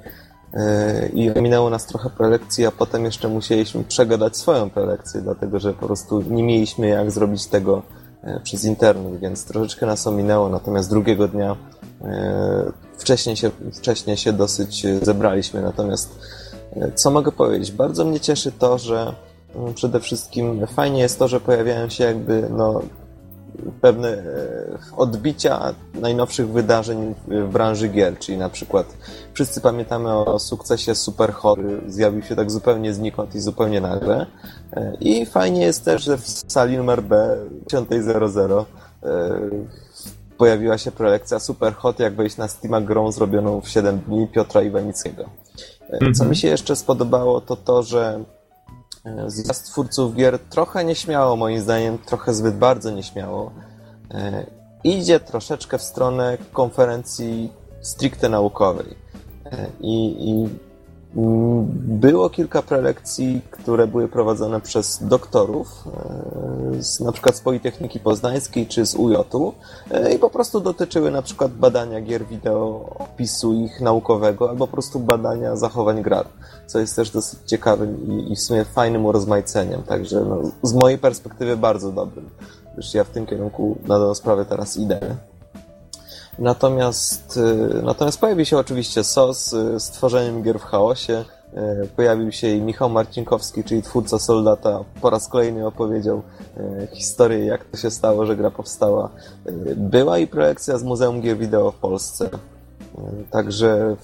i 1.13 1.31
minęło 1.41 1.69
nas 1.69 1.85
trochę 1.85 2.09
prelekcji, 2.09 2.65
a 2.65 2.71
potem 2.71 3.05
jeszcze 3.05 3.27
musieliśmy 3.27 3.83
przegadać 3.83 4.37
swoją 4.37 4.69
prelekcję, 4.69 5.21
dlatego 5.21 5.59
że 5.59 5.73
po 5.73 5.85
prostu 5.85 6.21
nie 6.21 6.43
mieliśmy 6.43 6.87
jak 6.87 7.11
zrobić 7.11 7.45
tego 7.45 7.81
przez 8.43 8.63
internet, 8.63 9.19
więc 9.19 9.45
troszeczkę 9.45 9.85
nas 9.85 10.07
ominęło, 10.07 10.49
natomiast 10.49 10.89
drugiego 10.89 11.27
dnia 11.27 11.55
wcześniej 12.97 13.35
się, 13.35 13.51
wcześniej 13.73 14.17
się 14.17 14.33
dosyć 14.33 14.85
zebraliśmy. 15.01 15.61
Natomiast 15.61 16.19
e, 16.75 16.91
co 16.91 17.11
mogę 17.11 17.31
powiedzieć? 17.31 17.71
Bardzo 17.71 18.05
mnie 18.05 18.19
cieszy 18.19 18.51
to, 18.51 18.77
że 18.77 19.13
mm, 19.55 19.73
przede 19.73 19.99
wszystkim 19.99 20.67
fajnie 20.67 21.01
jest 21.01 21.19
to, 21.19 21.27
że 21.27 21.39
pojawiają 21.39 21.89
się 21.89 22.03
jakby 22.03 22.47
no, 22.49 22.81
pewne 23.81 24.09
e, 24.09 24.23
odbicia 24.97 25.73
najnowszych 25.93 26.49
wydarzeń 26.49 27.15
w 27.27 27.51
branży 27.51 27.87
gier, 27.87 28.19
czyli 28.19 28.37
na 28.37 28.49
przykład 28.49 28.97
wszyscy 29.33 29.61
pamiętamy 29.61 30.13
o 30.13 30.39
sukcesie 30.39 30.95
Super 30.95 31.33
Hot, 31.33 31.59
zjawił 31.87 32.21
się 32.21 32.35
tak 32.35 32.51
zupełnie 32.51 32.93
znikąd 32.93 33.35
i 33.35 33.39
zupełnie 33.39 33.81
nagle. 33.81 34.25
E, 34.73 34.93
I 34.99 35.25
fajnie 35.25 35.61
jest 35.61 35.85
też, 35.85 36.03
że 36.03 36.17
w 36.17 36.27
sali 36.27 36.77
numer 36.77 37.03
B 37.03 37.37
10.00 37.71 38.65
pojawiła 40.37 40.77
się 40.77 40.91
prelekcja 40.91 41.39
Super 41.39 41.75
Hot, 41.75 41.99
jak 41.99 42.15
wejść 42.15 42.37
na 42.37 42.47
Steama 42.47 42.81
grą 42.81 43.11
zrobioną 43.11 43.61
w 43.61 43.69
7 43.69 43.99
dni 43.99 44.27
Piotra 44.27 44.61
Iwanickiego. 44.61 45.29
Co 46.13 46.25
mi 46.25 46.35
się 46.35 46.47
jeszcze 46.47 46.75
spodobało, 46.75 47.41
to 47.41 47.55
to, 47.55 47.83
że 47.83 48.19
e, 48.19 48.25
zjazd 49.27 49.65
twórców 49.65 50.15
gier 50.15 50.39
trochę 50.39 50.85
nieśmiało, 50.85 51.35
moim 51.35 51.61
zdaniem, 51.61 51.97
trochę 51.97 52.33
zbyt 52.33 52.55
bardzo 52.57 52.91
nieśmiało, 52.91 53.51
e, 54.11 54.45
idzie 54.83 55.19
troszeczkę 55.19 55.77
w 55.77 55.81
stronę 55.81 56.37
konferencji 56.53 57.53
stricte 57.81 58.29
naukowej. 58.29 58.95
I, 59.81 60.15
i 60.29 60.49
Mm, 61.15 61.65
było 61.73 62.29
kilka 62.29 62.61
prelekcji, 62.61 63.41
które 63.51 63.87
były 63.87 64.07
prowadzone 64.07 64.61
przez 64.61 65.03
doktorów, 65.03 65.83
e, 66.77 66.83
z, 66.83 66.99
na 66.99 67.11
przykład 67.11 67.35
z 67.35 67.41
Politechniki 67.41 67.99
Poznańskiej 67.99 68.67
czy 68.67 68.85
z 68.85 68.95
UJ-u 68.95 69.53
e, 69.91 70.13
i 70.13 70.19
po 70.19 70.29
prostu 70.29 70.59
dotyczyły 70.59 71.11
na 71.11 71.21
przykład 71.21 71.51
badania 71.51 72.01
gier 72.01 72.25
wideo, 72.25 72.95
opisu 72.99 73.53
ich 73.53 73.81
naukowego 73.81 74.49
albo 74.49 74.67
po 74.67 74.73
prostu 74.73 74.99
badania 74.99 75.55
zachowań 75.55 76.01
gra, 76.01 76.23
co 76.67 76.79
jest 76.79 76.95
też 76.95 77.09
dosyć 77.09 77.39
ciekawym 77.45 78.07
i, 78.11 78.31
i 78.31 78.35
w 78.35 78.39
sumie 78.39 78.65
fajnym 78.65 79.05
urozmaiceniem, 79.05 79.83
także 79.83 80.21
no, 80.21 80.41
z 80.63 80.73
mojej 80.73 80.97
perspektywy 80.97 81.57
bardzo 81.57 81.91
dobrym, 81.91 82.29
gdyż 82.73 82.93
ja 82.93 83.03
w 83.03 83.09
tym 83.09 83.25
kierunku 83.25 83.77
na 83.87 83.99
dobrą 83.99 84.15
sprawę 84.15 84.45
teraz 84.45 84.77
idę. 84.77 84.99
Natomiast, 86.39 87.37
y, 87.37 87.81
natomiast 87.83 88.19
pojawił 88.19 88.45
się 88.45 88.57
oczywiście 88.57 89.03
SOS 89.03 89.53
y, 89.53 89.79
z 89.79 89.89
tworzeniem 89.89 90.43
gier 90.43 90.59
w 90.59 90.63
chaosie. 90.63 91.25
Y, 91.83 91.87
pojawił 91.95 92.31
się 92.31 92.47
i 92.47 92.61
Michał 92.61 92.89
Marcinkowski, 92.89 93.63
czyli 93.63 93.81
twórca 93.81 94.19
Soldata, 94.19 94.83
po 95.01 95.09
raz 95.09 95.27
kolejny 95.27 95.67
opowiedział 95.67 96.21
historię, 96.93 97.45
jak 97.45 97.65
to 97.65 97.77
się 97.77 97.91
stało, 97.91 98.25
że 98.25 98.35
gra 98.35 98.51
powstała. 98.51 99.09
Była 99.75 100.17
i 100.17 100.27
projekcja 100.27 100.77
z 100.77 100.83
Muzeum 100.83 101.21
Gier 101.21 101.37
Wideo 101.37 101.71
w 101.71 101.75
Polsce. 101.75 102.29
Także 103.31 103.95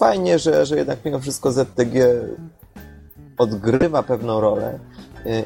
fajnie, 0.00 0.38
że, 0.38 0.66
że 0.66 0.76
jednak 0.76 1.04
mimo 1.04 1.18
wszystko 1.18 1.52
ZTG 1.52 2.24
odgrywa 3.38 4.02
pewną 4.02 4.40
rolę 4.40 4.78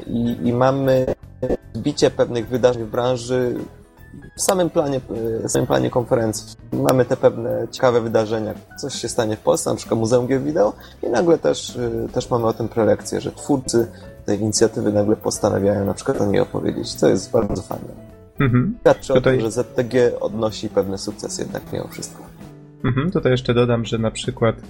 i, 0.07 0.37
i 0.43 0.53
mamy 0.53 1.05
zbicie 1.73 2.11
pewnych 2.11 2.47
wydarzeń 2.47 2.83
w 2.83 2.89
branży 2.89 3.55
w 4.37 4.41
samym 4.41 4.69
planie, 4.69 5.01
w 5.43 5.51
samym 5.51 5.67
planie 5.67 5.89
konferencji 5.89 6.55
mamy 6.73 7.05
te 7.05 7.17
pewne 7.17 7.67
ciekawe 7.71 8.01
wydarzenia. 8.01 8.53
Coś 8.79 8.93
się 8.95 9.09
stanie 9.09 9.35
w 9.35 9.39
Polsce, 9.39 9.69
na 9.69 9.75
przykład 9.75 9.99
Muzeum 9.99 10.27
Gier 10.27 10.41
Wideo 10.41 10.73
i 11.03 11.09
nagle 11.09 11.37
też, 11.37 11.75
y, 11.75 12.07
też 12.13 12.29
mamy 12.29 12.47
o 12.47 12.53
tym 12.53 12.67
prelekcję, 12.67 13.21
że 13.21 13.31
twórcy 13.31 13.87
tej 14.25 14.41
inicjatywy 14.41 14.91
nagle 14.91 15.15
postanawiają 15.15 15.85
na 15.85 15.93
przykład 15.93 16.21
o 16.21 16.25
niej 16.25 16.39
opowiedzieć, 16.39 16.93
co 16.93 17.07
jest 17.07 17.31
bardzo 17.31 17.61
fajne. 17.61 17.93
Mhm. 18.39 18.77
Świadczy 18.81 19.13
Tutaj... 19.13 19.33
o 19.33 19.37
tym, 19.37 19.41
że 19.41 19.51
ZTG 19.51 20.19
odnosi 20.19 20.69
pewne 20.69 20.97
sukcesy 20.97 21.41
jednak 21.41 21.63
mimo 21.73 21.87
wszystko. 21.87 22.23
Mhm. 22.85 23.11
Tutaj 23.11 23.31
jeszcze 23.31 23.53
dodam, 23.53 23.85
że 23.85 23.97
na 23.97 24.11
przykład 24.11 24.61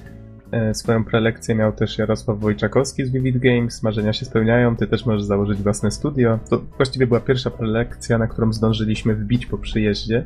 E, 0.52 0.74
swoją 0.74 1.04
prelekcję 1.04 1.56
miał 1.56 1.74
też 1.74 1.98
Jarosław 1.98 2.40
Wojczakowski 2.40 3.06
z 3.06 3.12
Vivid 3.12 3.38
Games. 3.38 3.84
Marzenia 3.84 4.14
się 4.14 4.26
spełniają, 4.26 4.76
ty 4.76 4.88
też 4.88 5.06
możesz 5.06 5.24
założyć 5.24 5.62
własne 5.62 5.92
studio. 5.92 6.40
To 6.50 6.62
właściwie 6.78 7.08
była 7.08 7.20
pierwsza 7.20 7.52
prelekcja, 7.52 8.18
na 8.18 8.28
którą 8.28 8.54
zdążyliśmy 8.54 9.16
wbić 9.16 9.46
po 9.46 9.58
przyjeździe. 9.58 10.24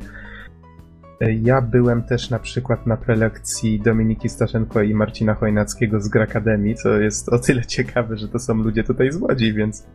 E, 1.20 1.32
ja 1.32 1.62
byłem 1.62 2.02
też 2.02 2.30
na 2.30 2.38
przykład 2.38 2.86
na 2.86 2.96
prelekcji 2.96 3.80
Dominiki 3.80 4.28
Staszenko 4.28 4.82
i 4.82 4.94
Marcina 4.94 5.34
Chojnackiego 5.34 6.00
z 6.00 6.08
Grakademii, 6.08 6.74
co 6.74 7.00
jest 7.00 7.28
o 7.28 7.38
tyle 7.38 7.66
ciekawe, 7.66 8.16
że 8.16 8.28
to 8.28 8.38
są 8.38 8.54
ludzie 8.54 8.84
tutaj 8.84 9.12
z 9.12 9.16
Łodzi, 9.16 9.52
więc 9.52 9.86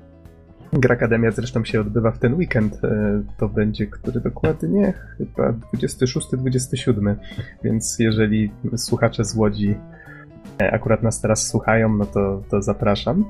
Grakademia 0.76 1.32
zresztą 1.32 1.66
się 1.66 1.82
odbywa 1.82 2.12
w 2.12 2.20
ten 2.20 2.34
weekend. 2.34 2.84
E, 2.84 3.22
to 3.38 3.50
będzie, 3.50 3.88
który 3.88 4.22
dokładnie? 4.22 4.94
Chyba 5.18 5.54
26-27. 5.74 7.16
Więc 7.64 8.00
jeżeli 8.00 8.52
słuchacze 8.76 9.26
z 9.26 9.36
Łodzi 9.36 9.76
E, 10.62 10.72
akurat 10.72 11.04
nas 11.04 11.22
teraz 11.22 11.48
słuchają, 11.48 11.98
no 11.98 12.06
to, 12.06 12.44
to 12.50 12.62
zapraszam. 12.62 13.26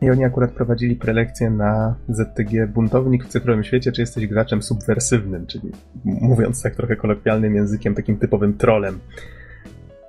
I 0.00 0.10
oni 0.10 0.24
akurat 0.24 0.50
prowadzili 0.50 0.96
prelekcję 0.96 1.50
na 1.50 1.94
ZTG 2.08 2.66
Buntownik 2.66 3.24
w 3.24 3.28
cyfrowym 3.28 3.64
świecie, 3.64 3.92
czy 3.92 4.00
jesteś 4.00 4.26
graczem 4.26 4.62
subwersywnym, 4.62 5.46
czyli 5.46 5.72
mówiąc 6.04 6.62
tak 6.62 6.74
trochę 6.74 6.96
kolokwialnym 6.96 7.54
językiem, 7.54 7.94
takim 7.94 8.16
typowym 8.16 8.54
trolem, 8.54 8.98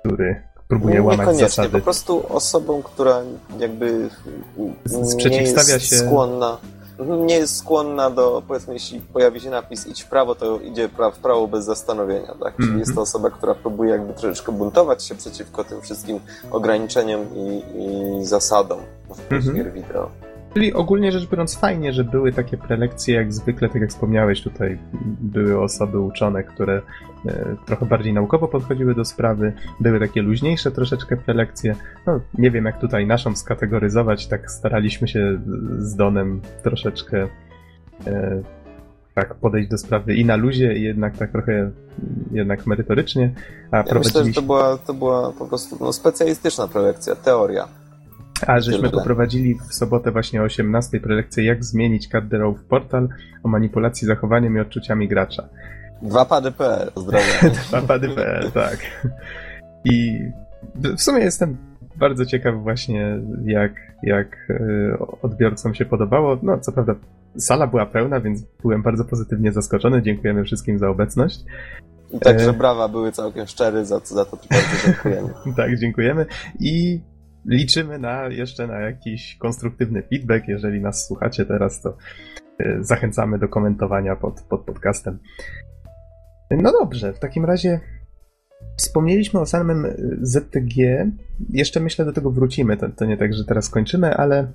który 0.00 0.36
próbuje 0.68 1.02
łamać 1.02 1.38
zasady. 1.38 1.68
po 1.68 1.80
prostu 1.80 2.22
osobą, 2.28 2.82
która 2.82 3.22
jakby 3.58 4.08
nie 5.30 5.42
jest 5.42 5.90
się... 5.90 5.96
skłonna 5.96 6.58
nie 6.98 7.34
jest 7.34 7.56
skłonna 7.56 8.10
do, 8.10 8.42
powiedzmy, 8.48 8.74
jeśli 8.74 9.00
pojawi 9.00 9.40
się 9.40 9.50
napis 9.50 9.86
idź 9.86 10.02
w 10.02 10.06
prawo, 10.06 10.34
to 10.34 10.60
idzie 10.60 10.88
w 10.88 11.18
prawo 11.18 11.48
bez 11.48 11.64
zastanowienia, 11.64 12.34
tak? 12.40 12.56
Czyli 12.56 12.68
mm 12.68 12.76
-hmm. 12.76 12.80
jest 12.80 12.94
to 12.94 13.00
osoba, 13.00 13.30
która 13.30 13.54
próbuje 13.54 13.90
jakby 13.90 14.14
troszeczkę 14.14 14.52
buntować 14.52 15.04
się 15.04 15.14
przeciwko 15.14 15.64
tym 15.64 15.80
wszystkim 15.80 16.20
ograniczeniom 16.50 17.26
i, 17.34 17.62
i 18.20 18.24
zasadom 18.24 18.80
w 19.10 19.32
mm 19.32 19.42
-hmm. 19.42 19.54
gier 19.54 19.72
wideo. 19.72 20.10
Czyli 20.54 20.72
ogólnie 20.72 21.12
rzecz 21.12 21.28
biorąc 21.28 21.58
fajnie, 21.58 21.92
że 21.92 22.04
były 22.04 22.32
takie 22.32 22.56
prelekcje, 22.56 23.14
jak 23.14 23.32
zwykle, 23.32 23.68
tak 23.68 23.80
jak 23.80 23.90
wspomniałeś 23.90 24.42
tutaj, 24.42 24.78
były 25.20 25.60
osoby 25.60 26.00
uczone, 26.00 26.44
które 26.44 26.82
e, 27.26 27.56
trochę 27.66 27.86
bardziej 27.86 28.12
naukowo 28.12 28.48
podchodziły 28.48 28.94
do 28.94 29.04
sprawy, 29.04 29.52
były 29.80 30.00
takie 30.00 30.22
luźniejsze 30.22 30.70
troszeczkę 30.70 31.16
prelekcje. 31.16 31.74
No, 32.06 32.20
nie 32.38 32.50
wiem 32.50 32.64
jak 32.64 32.80
tutaj 32.80 33.06
naszą 33.06 33.36
skategoryzować, 33.36 34.26
tak 34.26 34.50
staraliśmy 34.50 35.08
się 35.08 35.40
z 35.78 35.96
Donem 35.96 36.40
troszeczkę 36.62 37.28
e, 38.06 38.42
tak 39.14 39.34
podejść 39.34 39.68
do 39.68 39.78
sprawy 39.78 40.14
i 40.14 40.24
na 40.24 40.36
luzie, 40.36 40.74
i 40.74 40.82
jednak 40.82 41.16
tak 41.16 41.30
trochę 41.30 41.70
jednak 42.32 42.66
merytorycznie. 42.66 43.32
A 43.70 43.76
ja 43.76 43.84
prowadziliśmy... 43.84 44.20
myślę, 44.20 44.34
że 44.34 44.40
to 44.40 44.46
była, 44.46 44.78
to 44.78 44.94
była 44.94 45.32
po 45.32 45.46
prostu 45.46 45.76
no, 45.80 45.92
specjalistyczna 45.92 46.68
prelekcja, 46.68 47.16
teoria. 47.16 47.68
A 48.46 48.60
żeśmy 48.60 48.90
poprowadzili 48.90 49.54
w 49.68 49.74
sobotę 49.74 50.10
właśnie 50.10 50.40
o 50.40 50.44
18 50.44 51.00
prelekcję 51.00 51.44
jak 51.44 51.64
zmienić 51.64 52.08
Cadderów 52.08 52.64
portal 52.64 53.08
o 53.42 53.48
manipulacji 53.48 54.06
zachowaniem 54.06 54.56
i 54.56 54.60
odczuciami 54.60 55.08
gracza. 55.08 55.48
Dwa 56.02 56.24
pady.pl, 56.24 56.92
pozdrawiam. 56.92 57.50
Dwa 57.68 57.82
pady.pl, 57.82 58.52
tak. 58.52 58.78
I 59.84 60.18
w 60.74 61.00
sumie 61.00 61.20
jestem 61.20 61.56
bardzo 61.96 62.26
ciekaw 62.26 62.54
właśnie 62.62 63.18
jak, 63.44 63.72
jak 64.02 64.50
e, 64.50 64.98
odbiorcom 65.22 65.74
się 65.74 65.84
podobało. 65.84 66.38
No 66.42 66.58
co 66.58 66.72
prawda 66.72 66.94
sala 67.38 67.66
była 67.66 67.86
pełna, 67.86 68.20
więc 68.20 68.42
byłem 68.62 68.82
bardzo 68.82 69.04
pozytywnie 69.04 69.52
zaskoczony. 69.52 70.02
Dziękujemy 70.02 70.44
wszystkim 70.44 70.78
za 70.78 70.88
obecność. 70.88 71.40
Także 72.20 72.50
e... 72.50 72.52
brawa 72.52 72.88
były 72.88 73.12
całkiem 73.12 73.46
szczery, 73.46 73.84
za, 73.84 73.98
za 73.98 74.24
to 74.24 74.38
bardzo 74.50 74.86
dziękujemy. 74.86 75.28
tak, 75.56 75.78
dziękujemy. 75.78 76.26
I 76.60 77.00
liczymy 77.46 77.98
na 77.98 78.28
jeszcze 78.28 78.66
na 78.66 78.80
jakiś 78.80 79.36
konstruktywny 79.36 80.02
feedback. 80.02 80.48
Jeżeli 80.48 80.80
nas 80.80 81.06
słuchacie 81.06 81.46
teraz, 81.46 81.80
to 81.80 81.96
y, 82.60 82.78
zachęcamy 82.80 83.38
do 83.38 83.48
komentowania 83.48 84.16
pod, 84.16 84.40
pod 84.40 84.60
podcastem. 84.60 85.18
No 86.50 86.72
dobrze, 86.72 87.12
w 87.12 87.18
takim 87.18 87.44
razie 87.44 87.80
wspomnieliśmy 88.76 89.40
o 89.40 89.46
samym 89.46 89.84
y, 89.84 90.18
ZTG. 90.22 91.10
Jeszcze 91.50 91.80
myślę 91.80 92.04
do 92.04 92.12
tego 92.12 92.30
wrócimy. 92.30 92.76
To, 92.76 92.88
to 92.88 93.04
nie 93.04 93.16
tak, 93.16 93.34
że 93.34 93.44
teraz 93.44 93.68
kończymy, 93.68 94.14
ale 94.16 94.52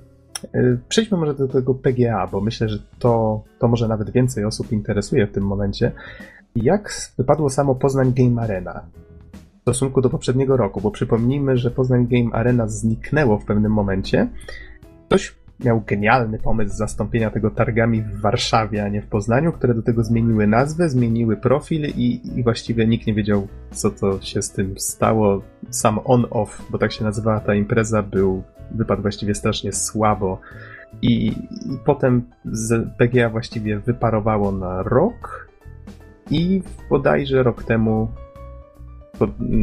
y, 0.56 0.80
przejdźmy 0.90 1.18
może 1.18 1.34
do 1.34 1.48
tego 1.48 1.76
PGA, 1.76 2.28
bo 2.28 2.42
myślę, 2.42 2.70
że 2.70 2.78
to, 3.00 3.44
to 3.60 3.68
może 3.68 3.88
nawet 3.88 4.10
więcej 4.10 4.46
osób 4.46 4.72
interesuje 4.72 5.28
w 5.28 5.32
tym 5.32 5.44
momencie. 5.44 5.92
Jak 6.56 6.94
wypadło 7.18 7.50
samo 7.50 7.76
Poznań 7.76 8.14
Game 8.14 8.42
Arena? 8.42 8.86
Stosunku 9.74 10.02
do 10.02 10.10
poprzedniego 10.10 10.58
roku, 10.58 10.82
bo 10.82 10.92
przypomnijmy, 10.92 11.58
że 11.58 11.72
Poznań 11.72 12.08
Game 12.08 12.32
Arena 12.34 12.68
zniknęło 12.68 13.38
w 13.38 13.46
pewnym 13.46 13.72
momencie. 13.72 14.28
Ktoś 15.08 15.36
miał 15.60 15.82
genialny 15.88 16.40
pomysł 16.40 16.76
zastąpienia 16.76 17.32
tego 17.32 17.52
targami 17.52 18.02
w 18.02 18.22
Warszawie, 18.22 18.84
a 18.84 18.88
nie 18.90 19.02
w 19.02 19.08
Poznaniu, 19.08 19.52
które 19.52 19.74
do 19.74 19.82
tego 19.82 20.04
zmieniły 20.04 20.48
nazwę, 20.48 20.90
zmieniły 20.90 21.38
profil 21.38 21.86
i, 21.86 22.22
i 22.40 22.44
właściwie 22.44 22.88
nikt 22.88 23.08
nie 23.08 23.14
wiedział, 23.14 23.48
co 23.72 23.92
to 23.92 24.22
się 24.22 24.42
z 24.42 24.52
tym 24.52 24.80
stało. 24.80 25.42
Sam 25.70 26.00
on-off, 26.06 26.62
bo 26.70 26.78
tak 26.78 26.92
się 26.92 27.04
nazywała 27.04 27.40
ta 27.40 27.56
impreza, 27.56 28.04
był, 28.04 28.44
wypadł 28.72 29.02
właściwie 29.02 29.36
strasznie 29.36 29.74
słabo. 29.74 30.40
I, 31.02 31.28
i 31.28 31.78
potem 31.86 32.24
z 32.46 32.90
PGA 32.98 33.30
właściwie 33.30 33.80
wyparowało 33.80 34.52
na 34.52 34.84
rok 34.84 35.50
i 36.32 36.64
bodajże 36.90 37.44
rok 37.44 37.64
temu 37.64 38.08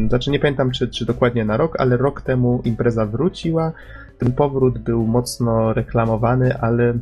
znaczy 0.09 0.31
nie 0.31 0.39
pamiętam 0.39 0.71
czy, 0.71 0.89
czy 0.89 1.07
dokładnie 1.07 1.45
na 1.45 1.57
rok, 1.57 1.81
ale 1.81 1.97
rok 1.97 2.23
temu 2.23 2.63
impreza 2.65 3.07
wróciła. 3.07 3.73
Ten 4.19 4.33
powrót 4.33 4.79
był 4.79 5.07
mocno 5.07 5.73
reklamowany, 5.73 6.59
ale 6.61 6.99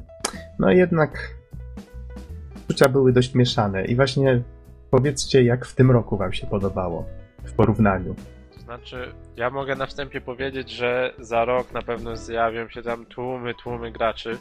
no 0.58 0.70
jednak 0.70 1.34
uczucia 2.64 2.88
były 2.88 3.12
dość 3.12 3.34
mieszane. 3.34 3.84
I 3.84 3.96
właśnie 3.96 4.42
powiedzcie, 4.90 5.44
jak 5.44 5.66
w 5.66 5.74
tym 5.74 5.90
roku 5.90 6.16
wam 6.16 6.32
się 6.32 6.46
podobało 6.46 7.06
w 7.44 7.52
porównaniu. 7.52 8.14
To 8.54 8.60
znaczy, 8.60 9.12
ja 9.36 9.50
mogę 9.50 9.76
na 9.76 9.86
wstępie 9.86 10.20
powiedzieć, 10.20 10.70
że 10.70 11.14
za 11.18 11.44
rok 11.44 11.72
na 11.72 11.82
pewno 11.82 12.16
zjawią 12.16 12.68
się 12.68 12.82
tam 12.82 13.06
tłumy, 13.06 13.54
tłumy 13.54 13.92
graczy. 13.92 14.38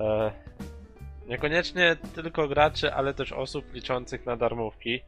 E, 0.00 0.32
niekoniecznie 1.28 1.96
tylko 2.14 2.48
graczy, 2.48 2.94
ale 2.94 3.14
też 3.14 3.32
osób 3.32 3.72
liczących 3.72 4.26
na 4.26 4.36
darmówki. 4.36 5.00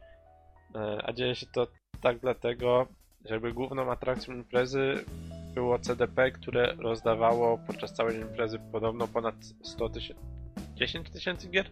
E, 0.75 1.01
a 1.05 1.13
dzieje 1.13 1.35
się 1.35 1.45
to 1.45 1.67
tak 2.01 2.19
dlatego, 2.19 2.87
żeby 3.25 3.53
główną 3.53 3.91
atrakcją 3.91 4.33
imprezy 4.33 5.05
było 5.53 5.79
CDP, 5.79 6.31
które 6.31 6.75
rozdawało 6.75 7.57
podczas 7.67 7.93
całej 7.93 8.19
imprezy 8.19 8.59
podobno 8.71 9.07
ponad 9.07 9.35
100 9.63 9.89
tysięcy... 9.89 10.21
10 10.75 11.09
tysięcy 11.09 11.47
gier? 11.49 11.65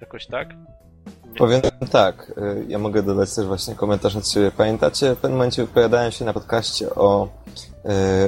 Jakoś 0.00 0.26
tak? 0.26 0.54
Nie. 1.26 1.34
Powiem 1.38 1.60
tak, 1.90 2.32
y, 2.38 2.64
ja 2.68 2.78
mogę 2.78 3.02
dodać 3.02 3.34
też 3.34 3.46
właśnie 3.46 3.74
komentarz 3.74 4.16
od 4.16 4.28
siebie. 4.28 4.50
Pamiętacie, 4.50 5.14
w 5.14 5.18
pewnym 5.18 5.38
momencie 5.38 5.66
wypowiadałem 5.66 6.12
się 6.12 6.24
na 6.24 6.32
podcaście 6.32 6.94
o, 6.94 7.28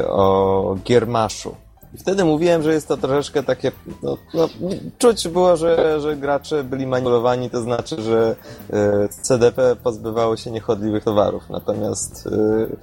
y, 0.01 0.09
o 0.09 0.77
Giermaszu. 0.85 1.57
I 1.97 1.99
wtedy 1.99 2.25
mówiłem, 2.25 2.63
że 2.63 2.73
jest 2.73 2.89
to 2.89 2.97
troszeczkę 2.97 3.43
takie, 3.43 3.73
no, 4.03 4.19
no, 4.35 4.49
czuć 4.99 5.29
było, 5.29 5.57
że, 5.57 6.01
że 6.01 6.17
gracze 6.17 6.65
byli 6.65 6.87
manipulowani, 6.87 7.51
to 7.51 7.63
znaczy, 7.63 8.03
że 8.03 8.37
y, 8.71 9.09
CDP 9.23 9.77
pozbywało 9.77 10.37
się 10.37 10.51
niechodliwych 10.51 11.05
towarów. 11.05 11.51
Natomiast 11.51 12.27
y, 12.27 12.77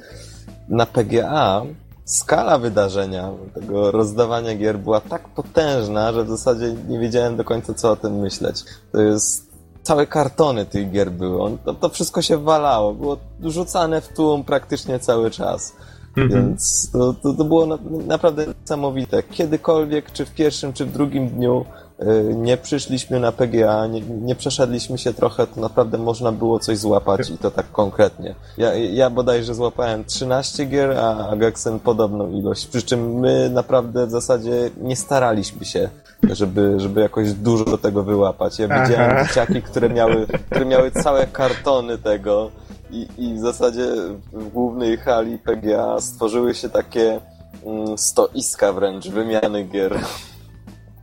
na 0.69 0.85
PGA 0.85 1.61
skala 2.05 2.57
wydarzenia, 2.57 3.31
tego 3.53 3.91
rozdawania 3.91 4.55
gier 4.55 4.79
była 4.79 5.01
tak 5.01 5.29
potężna, 5.29 6.13
że 6.13 6.23
w 6.23 6.29
zasadzie 6.29 6.75
nie 6.87 6.99
wiedziałem 6.99 7.37
do 7.37 7.43
końca, 7.43 7.73
co 7.73 7.91
o 7.91 7.95
tym 7.95 8.19
myśleć. 8.19 8.63
To 8.91 9.01
jest 9.01 9.53
całe 9.83 10.07
kartony 10.07 10.65
tych 10.65 10.91
gier 10.91 11.11
były. 11.11 11.57
To, 11.65 11.73
to 11.73 11.89
wszystko 11.89 12.21
się 12.21 12.37
walało. 12.37 12.93
Było 12.93 13.17
rzucane 13.41 14.01
w 14.01 14.07
tłum 14.07 14.43
praktycznie 14.43 14.99
cały 14.99 15.31
czas. 15.31 15.73
Mhm. 16.17 16.45
Więc 16.47 16.91
to, 16.91 17.13
to, 17.13 17.33
to 17.33 17.43
było 17.43 17.65
na, 17.65 17.77
naprawdę 18.07 18.45
niesamowite. 18.61 19.23
Kiedykolwiek, 19.23 20.11
czy 20.11 20.25
w 20.25 20.33
pierwszym, 20.33 20.73
czy 20.73 20.85
w 20.85 20.91
drugim 20.91 21.29
dniu 21.29 21.65
y, 22.01 22.35
nie 22.35 22.57
przyszliśmy 22.57 23.19
na 23.19 23.31
PGA, 23.31 23.87
nie, 23.87 24.01
nie 24.01 24.35
przeszedliśmy 24.35 24.97
się 24.97 25.13
trochę, 25.13 25.47
to 25.47 25.61
naprawdę 25.61 25.97
można 25.97 26.31
było 26.31 26.59
coś 26.59 26.77
złapać 26.77 27.29
i 27.29 27.37
to 27.37 27.51
tak 27.51 27.71
konkretnie. 27.71 28.35
Ja, 28.57 28.73
ja 28.73 29.09
bodajże 29.09 29.55
złapałem 29.55 30.05
13 30.05 30.65
gier, 30.65 30.91
a 30.91 31.27
Agexen 31.29 31.79
podobną 31.79 32.31
ilość. 32.31 32.67
Przy 32.67 32.81
czym 32.81 33.19
my 33.19 33.49
naprawdę 33.49 34.07
w 34.07 34.11
zasadzie 34.11 34.69
nie 34.81 34.95
staraliśmy 34.95 35.65
się, 35.65 35.89
żeby, 36.31 36.79
żeby 36.79 37.01
jakoś 37.01 37.33
dużo 37.33 37.77
tego 37.77 38.03
wyłapać. 38.03 38.59
Ja 38.59 38.67
Aha. 38.71 38.85
widziałem 38.85 39.27
dzieciaki, 39.27 39.61
które 39.61 39.89
miały, 39.89 40.27
które 40.49 40.65
miały 40.65 40.91
całe 40.91 41.27
kartony 41.27 41.97
tego 41.97 42.51
i, 42.93 43.07
I 43.17 43.33
w 43.33 43.39
zasadzie 43.39 43.87
w 44.33 44.49
głównej 44.49 44.97
hali 44.97 45.37
PGA 45.37 45.99
stworzyły 46.01 46.55
się 46.55 46.69
takie 46.69 47.19
mm, 47.65 47.97
stoiska 47.97 48.73
wręcz 48.73 49.07
wymiany 49.07 49.63
gier. 49.63 49.99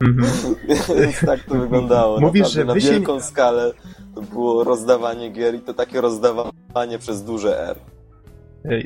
Mm-hmm. 0.00 0.54
Więc 1.00 1.20
tak 1.26 1.44
to 1.44 1.54
wyglądało. 1.54 2.20
Mówisz, 2.20 2.50
że 2.52 2.64
na 2.64 2.74
wielką 2.74 3.20
się... 3.20 3.24
skalę 3.24 3.72
to 4.14 4.22
było 4.22 4.64
rozdawanie 4.64 5.30
gier 5.30 5.54
i 5.54 5.60
to 5.60 5.74
takie 5.74 6.00
rozdawanie 6.00 6.98
przez 6.98 7.22
duże 7.24 7.68
R. 7.68 7.76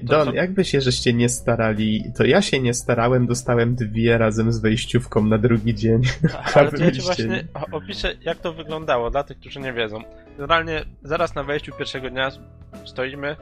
Don, 0.02 0.26
to... 0.26 0.34
jakby 0.34 0.64
się 0.64 0.80
żeście 0.80 1.12
nie 1.12 1.28
starali, 1.28 2.12
to 2.16 2.24
ja 2.24 2.42
się 2.42 2.60
nie 2.60 2.74
starałem, 2.74 3.26
dostałem 3.26 3.74
dwie 3.74 4.18
razem 4.18 4.52
z 4.52 4.58
wejściówką 4.58 5.24
na 5.24 5.38
drugi 5.38 5.74
dzień. 5.74 6.02
Ale 6.54 6.70
to 6.70 6.84
ja 6.84 6.90
ci 6.90 7.00
właśnie 7.00 7.44
opiszę, 7.72 8.14
jak 8.20 8.38
to 8.38 8.52
wyglądało 8.52 9.10
dla 9.10 9.24
tych, 9.24 9.38
którzy 9.38 9.60
nie 9.60 9.72
wiedzą. 9.72 9.98
Generalnie 10.38 10.84
zaraz 11.02 11.34
na 11.34 11.44
wejściu 11.44 11.72
pierwszego 11.72 12.10
dnia 12.10 12.30
stoimy 12.84 13.36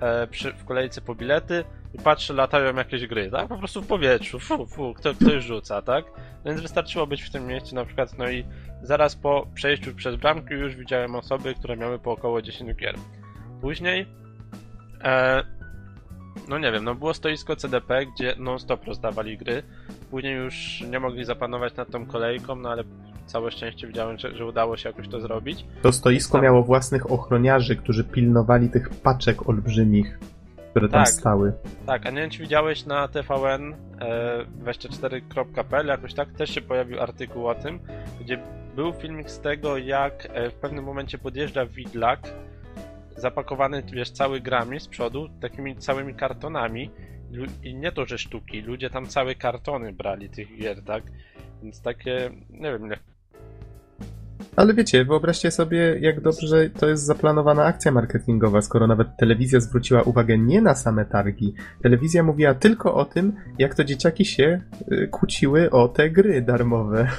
e, 0.00 0.26
przy, 0.26 0.52
w 0.52 0.64
kolejce 0.64 1.00
po 1.00 1.14
bilety 1.14 1.64
i 1.94 1.98
patrzę, 1.98 2.34
latają 2.34 2.76
jakieś 2.76 3.06
gry, 3.06 3.30
tak? 3.30 3.48
Po 3.48 3.58
prostu 3.58 3.82
w 3.82 3.86
powietrzu, 3.86 4.40
fu, 4.40 4.66
fu, 4.66 4.94
kto, 4.94 5.14
ktoś 5.14 5.44
rzuca, 5.44 5.82
tak? 5.82 6.04
Więc 6.44 6.60
wystarczyło 6.60 7.06
być 7.06 7.22
w 7.22 7.30
tym 7.30 7.46
miejscu 7.46 7.74
na 7.74 7.84
przykład, 7.84 8.18
no 8.18 8.30
i 8.30 8.44
zaraz 8.82 9.16
po 9.16 9.46
przejściu 9.54 9.94
przez 9.94 10.16
bramki 10.16 10.54
już 10.54 10.76
widziałem 10.76 11.14
osoby, 11.14 11.54
które 11.54 11.76
miały 11.76 11.98
po 11.98 12.12
około 12.12 12.42
10 12.42 12.74
gier. 12.74 12.94
Później 13.60 14.06
e, 15.04 15.42
no 16.48 16.58
nie 16.58 16.72
wiem, 16.72 16.84
no 16.84 16.94
było 16.94 17.14
stoisko 17.14 17.56
CDP, 17.56 18.06
gdzie 18.06 18.34
non-stop 18.38 18.84
rozdawali 18.84 19.38
gry. 19.38 19.62
Później 20.10 20.36
już 20.36 20.84
nie 20.90 21.00
mogli 21.00 21.24
zapanować 21.24 21.76
nad 21.76 21.90
tą 21.90 22.06
kolejką, 22.06 22.56
no 22.56 22.70
ale 22.70 22.84
całe 23.26 23.50
szczęście 23.50 23.86
widziałem, 23.86 24.18
że, 24.18 24.36
że 24.36 24.46
udało 24.46 24.76
się 24.76 24.88
jakoś 24.88 25.08
to 25.08 25.20
zrobić. 25.20 25.66
To 25.82 25.92
stoisko 25.92 26.32
tam... 26.32 26.42
miało 26.44 26.62
własnych 26.62 27.10
ochroniarzy, 27.10 27.76
którzy 27.76 28.04
pilnowali 28.04 28.68
tych 28.68 28.90
paczek 28.90 29.48
olbrzymich, 29.48 30.18
które 30.70 30.88
tam 30.88 31.04
tak, 31.04 31.12
stały. 31.12 31.52
Tak, 31.86 32.06
a 32.06 32.10
nie 32.10 32.20
wiem, 32.20 32.30
czy 32.30 32.38
widziałeś 32.38 32.86
na 32.86 33.08
TVN 33.08 33.74
e, 34.00 34.44
24.pl, 34.64 35.86
jakoś 35.86 36.14
tak 36.14 36.32
też 36.32 36.50
się 36.50 36.60
pojawił 36.60 37.00
artykuł 37.00 37.48
o 37.48 37.54
tym, 37.54 37.80
gdzie 38.20 38.38
był 38.76 38.92
filmik 38.92 39.30
z 39.30 39.40
tego, 39.40 39.78
jak 39.78 40.28
e, 40.30 40.50
w 40.50 40.54
pewnym 40.54 40.84
momencie 40.84 41.18
podjeżdża 41.18 41.66
widlak 41.66 42.20
zapakowany, 43.16 43.82
wiesz, 43.92 44.10
cały 44.10 44.40
grami 44.40 44.80
z 44.80 44.88
przodu, 44.88 45.28
takimi 45.40 45.76
całymi 45.76 46.14
kartonami 46.14 46.90
i 47.62 47.74
nie 47.74 47.92
to, 47.92 48.06
że 48.06 48.18
sztuki, 48.18 48.60
ludzie 48.60 48.90
tam 48.90 49.06
całe 49.06 49.34
kartony 49.34 49.92
brali 49.92 50.30
tych 50.30 50.58
gier, 50.58 50.84
tak? 50.84 51.04
Więc 51.62 51.82
takie, 51.82 52.30
nie 52.50 52.72
wiem, 52.72 52.88
nie. 52.88 52.98
Ale 54.56 54.74
wiecie, 54.74 55.04
wyobraźcie 55.04 55.50
sobie, 55.50 55.98
jak 56.00 56.20
dobrze 56.20 56.70
to 56.70 56.88
jest 56.88 57.04
zaplanowana 57.04 57.64
akcja 57.64 57.92
marketingowa, 57.92 58.62
skoro 58.62 58.86
nawet 58.86 59.08
telewizja 59.16 59.60
zwróciła 59.60 60.02
uwagę 60.02 60.38
nie 60.38 60.62
na 60.62 60.74
same 60.74 61.04
targi. 61.04 61.54
Telewizja 61.82 62.22
mówiła 62.22 62.54
tylko 62.54 62.94
o 62.94 63.04
tym, 63.04 63.32
jak 63.58 63.74
to 63.74 63.84
dzieciaki 63.84 64.24
się 64.24 64.60
y, 64.92 65.08
kłóciły 65.08 65.70
o 65.70 65.88
te 65.88 66.10
gry 66.10 66.42
darmowe. 66.42 67.08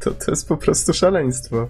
To, 0.00 0.10
to 0.10 0.30
jest 0.30 0.48
po 0.48 0.56
prostu 0.56 0.92
szaleństwo. 0.92 1.68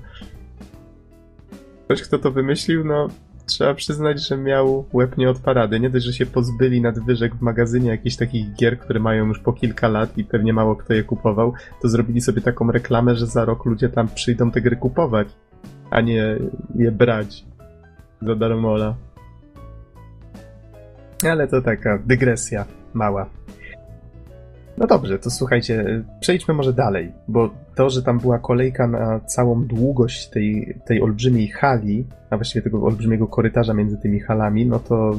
Ktoś, 1.84 2.02
kto 2.02 2.18
to 2.18 2.30
wymyślił, 2.30 2.84
no 2.84 3.08
trzeba 3.46 3.74
przyznać, 3.74 4.28
że 4.28 4.36
miał 4.36 4.84
łeb 4.92 5.16
nie 5.16 5.30
od 5.30 5.38
parady. 5.38 5.80
Nie 5.80 5.90
dość, 5.90 6.04
że 6.04 6.12
się 6.12 6.26
pozbyli 6.26 6.80
nadwyżek 6.80 7.34
w 7.34 7.40
magazynie 7.40 7.90
jakichś 7.90 8.16
takich 8.16 8.54
gier, 8.54 8.78
które 8.78 9.00
mają 9.00 9.26
już 9.26 9.38
po 9.38 9.52
kilka 9.52 9.88
lat 9.88 10.18
i 10.18 10.24
pewnie 10.24 10.52
mało 10.52 10.76
kto 10.76 10.94
je 10.94 11.04
kupował, 11.04 11.52
to 11.82 11.88
zrobili 11.88 12.20
sobie 12.20 12.42
taką 12.42 12.72
reklamę, 12.72 13.16
że 13.16 13.26
za 13.26 13.44
rok 13.44 13.64
ludzie 13.64 13.88
tam 13.88 14.08
przyjdą 14.08 14.50
te 14.50 14.60
gry 14.60 14.76
kupować, 14.76 15.28
a 15.90 16.00
nie 16.00 16.36
je 16.74 16.92
brać 16.92 17.44
za 18.22 18.34
darmola. 18.34 18.94
Ale 21.30 21.48
to 21.48 21.62
taka 21.62 21.98
dygresja 21.98 22.64
mała. 22.94 23.26
No 24.78 24.86
dobrze, 24.86 25.18
to 25.18 25.30
słuchajcie, 25.30 26.04
przejdźmy 26.20 26.54
może 26.54 26.72
dalej, 26.72 27.12
bo 27.28 27.50
to, 27.76 27.90
że 27.90 28.02
tam 28.02 28.18
była 28.18 28.38
kolejka 28.38 28.86
na 28.86 29.20
całą 29.20 29.64
długość 29.64 30.28
tej, 30.30 30.78
tej 30.86 31.02
olbrzymiej 31.02 31.48
hali, 31.48 32.04
a 32.30 32.36
właściwie 32.36 32.62
tego 32.62 32.82
olbrzymiego 32.82 33.26
korytarza 33.26 33.74
między 33.74 33.98
tymi 33.98 34.20
halami, 34.20 34.66
no 34.66 34.78
to 34.78 35.12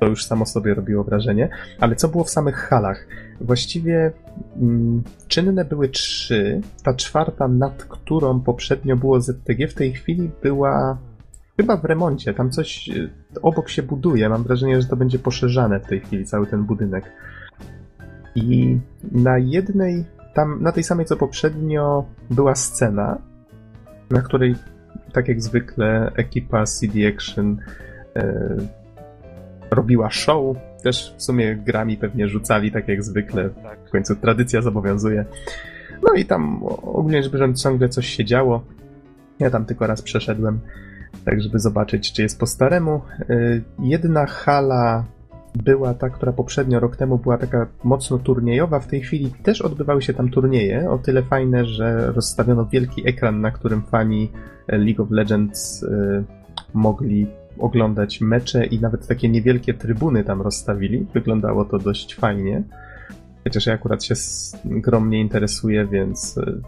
to 0.00 0.06
już 0.06 0.24
samo 0.24 0.46
sobie 0.46 0.74
robiło 0.74 1.04
wrażenie. 1.04 1.48
Ale 1.80 1.96
co 1.96 2.08
było 2.08 2.24
w 2.24 2.30
samych 2.30 2.56
halach? 2.56 3.06
Właściwie 3.40 4.12
mm, 4.56 5.02
czynne 5.28 5.64
były 5.64 5.88
trzy. 5.88 6.60
Ta 6.82 6.94
czwarta, 6.94 7.48
nad 7.48 7.84
którą 7.84 8.40
poprzednio 8.40 8.96
było 8.96 9.20
ZTG, 9.20 9.68
w 9.68 9.74
tej 9.74 9.92
chwili 9.92 10.30
była 10.42 10.98
chyba 11.56 11.76
w 11.76 11.84
remoncie. 11.84 12.34
Tam 12.34 12.50
coś 12.50 12.88
y, 12.88 13.10
obok 13.42 13.68
się 13.68 13.82
buduje. 13.82 14.28
Mam 14.28 14.42
wrażenie, 14.42 14.82
że 14.82 14.88
to 14.88 14.96
będzie 14.96 15.18
poszerzane 15.18 15.80
w 15.80 15.86
tej 15.86 16.00
chwili, 16.00 16.24
cały 16.24 16.46
ten 16.46 16.64
budynek. 16.64 17.12
I 18.34 18.78
na 19.12 19.38
jednej, 19.38 20.04
tam 20.34 20.62
na 20.62 20.72
tej 20.72 20.84
samej 20.84 21.06
co 21.06 21.16
poprzednio 21.16 22.04
była 22.30 22.54
scena, 22.54 23.18
na 24.10 24.22
której 24.22 24.54
tak 25.12 25.28
jak 25.28 25.42
zwykle 25.42 26.12
ekipa 26.14 26.64
CD 26.64 27.08
Action 27.08 27.56
e, 28.16 28.56
robiła 29.70 30.10
show. 30.10 30.56
Też 30.82 31.14
w 31.16 31.22
sumie 31.22 31.56
grami 31.56 31.96
pewnie 31.96 32.28
rzucali 32.28 32.72
tak 32.72 32.88
jak 32.88 33.02
zwykle. 33.02 33.50
Tak. 33.50 33.78
W 33.88 33.90
końcu 33.90 34.16
tradycja 34.16 34.62
zobowiązuje. 34.62 35.24
No 36.02 36.14
i 36.14 36.24
tam 36.24 36.62
ogólnie 36.82 37.22
rzecz 37.22 37.32
biorąc 37.32 37.62
ciągle 37.62 37.88
coś 37.88 38.06
się 38.06 38.24
działo. 38.24 38.62
Ja 39.38 39.50
tam 39.50 39.64
tylko 39.64 39.86
raz 39.86 40.02
przeszedłem, 40.02 40.60
tak 41.24 41.42
żeby 41.42 41.58
zobaczyć, 41.58 42.12
czy 42.12 42.22
jest 42.22 42.40
po 42.40 42.46
staremu. 42.46 43.00
Y, 43.30 43.62
Jedna 43.78 44.26
hala 44.26 45.04
była 45.54 45.94
ta, 45.94 46.10
która 46.10 46.32
poprzednio 46.32 46.80
rok 46.80 46.96
temu 46.96 47.18
była 47.18 47.38
taka 47.38 47.66
mocno 47.84 48.18
turniejowa. 48.18 48.80
W 48.80 48.86
tej 48.86 49.00
chwili 49.00 49.30
też 49.42 49.62
odbywały 49.62 50.02
się 50.02 50.14
tam 50.14 50.30
turnieje. 50.30 50.90
O 50.90 50.98
tyle 50.98 51.22
fajne, 51.22 51.64
że 51.64 52.12
rozstawiono 52.12 52.66
wielki 52.66 53.08
ekran, 53.08 53.40
na 53.40 53.50
którym 53.50 53.82
fani 53.82 54.30
League 54.68 55.02
of 55.02 55.10
Legends 55.10 55.82
y, 55.82 56.24
mogli 56.74 57.26
oglądać 57.58 58.20
mecze 58.20 58.66
i 58.66 58.80
nawet 58.80 59.06
takie 59.06 59.28
niewielkie 59.28 59.74
trybuny 59.74 60.24
tam 60.24 60.42
rozstawili. 60.42 61.06
Wyglądało 61.14 61.64
to 61.64 61.78
dość 61.78 62.14
fajnie. 62.14 62.62
Chociaż 63.44 63.66
ja 63.66 63.74
akurat 63.74 64.04
się 64.04 64.14
grą 64.64 65.04
nie 65.04 65.20
interesuję, 65.20 65.86
więc 65.86 66.36
y, 66.36 66.60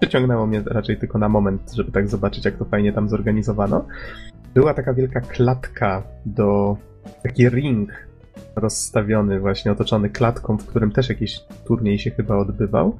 przyciągnęło 0.00 0.46
mnie 0.46 0.62
raczej 0.66 0.96
tylko 0.96 1.18
na 1.18 1.28
moment, 1.28 1.72
żeby 1.72 1.92
tak 1.92 2.08
zobaczyć, 2.08 2.44
jak 2.44 2.56
to 2.56 2.64
fajnie 2.64 2.92
tam 2.92 3.08
zorganizowano. 3.08 3.86
Była 4.54 4.74
taka 4.74 4.94
wielka 4.94 5.20
klatka 5.20 6.02
do. 6.26 6.76
taki 7.22 7.48
ring 7.48 8.09
rozstawiony, 8.56 9.40
właśnie 9.40 9.72
otoczony 9.72 10.10
klatką, 10.10 10.58
w 10.58 10.66
którym 10.66 10.92
też 10.92 11.08
jakiś 11.08 11.40
turniej 11.64 11.98
się 11.98 12.10
chyba 12.10 12.36
odbywał. 12.36 12.96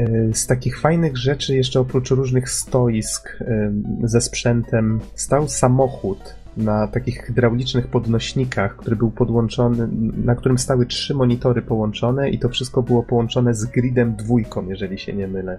Y, 0.00 0.30
Z 0.34 0.46
takich 0.46 0.80
fajnych 0.80 1.16
rzeczy, 1.16 1.56
jeszcze 1.56 1.80
oprócz 1.80 2.10
różnych 2.10 2.50
stoisk 2.50 3.40
y, 3.40 3.72
ze 4.02 4.20
sprzętem, 4.20 5.00
stał 5.14 5.48
samochód 5.48 6.34
na 6.58 6.86
takich 6.86 7.22
hydraulicznych 7.22 7.86
podnośnikach, 7.86 8.76
który 8.76 8.96
był 8.96 9.10
podłączony, 9.10 9.88
na 10.24 10.34
którym 10.34 10.58
stały 10.58 10.86
trzy 10.86 11.14
monitory 11.14 11.62
połączone 11.62 12.30
i 12.30 12.38
to 12.38 12.48
wszystko 12.48 12.82
było 12.82 13.02
połączone 13.02 13.54
z 13.54 13.64
gridem 13.64 14.16
dwójką, 14.16 14.68
jeżeli 14.68 14.98
się 14.98 15.12
nie 15.12 15.28
mylę. 15.28 15.58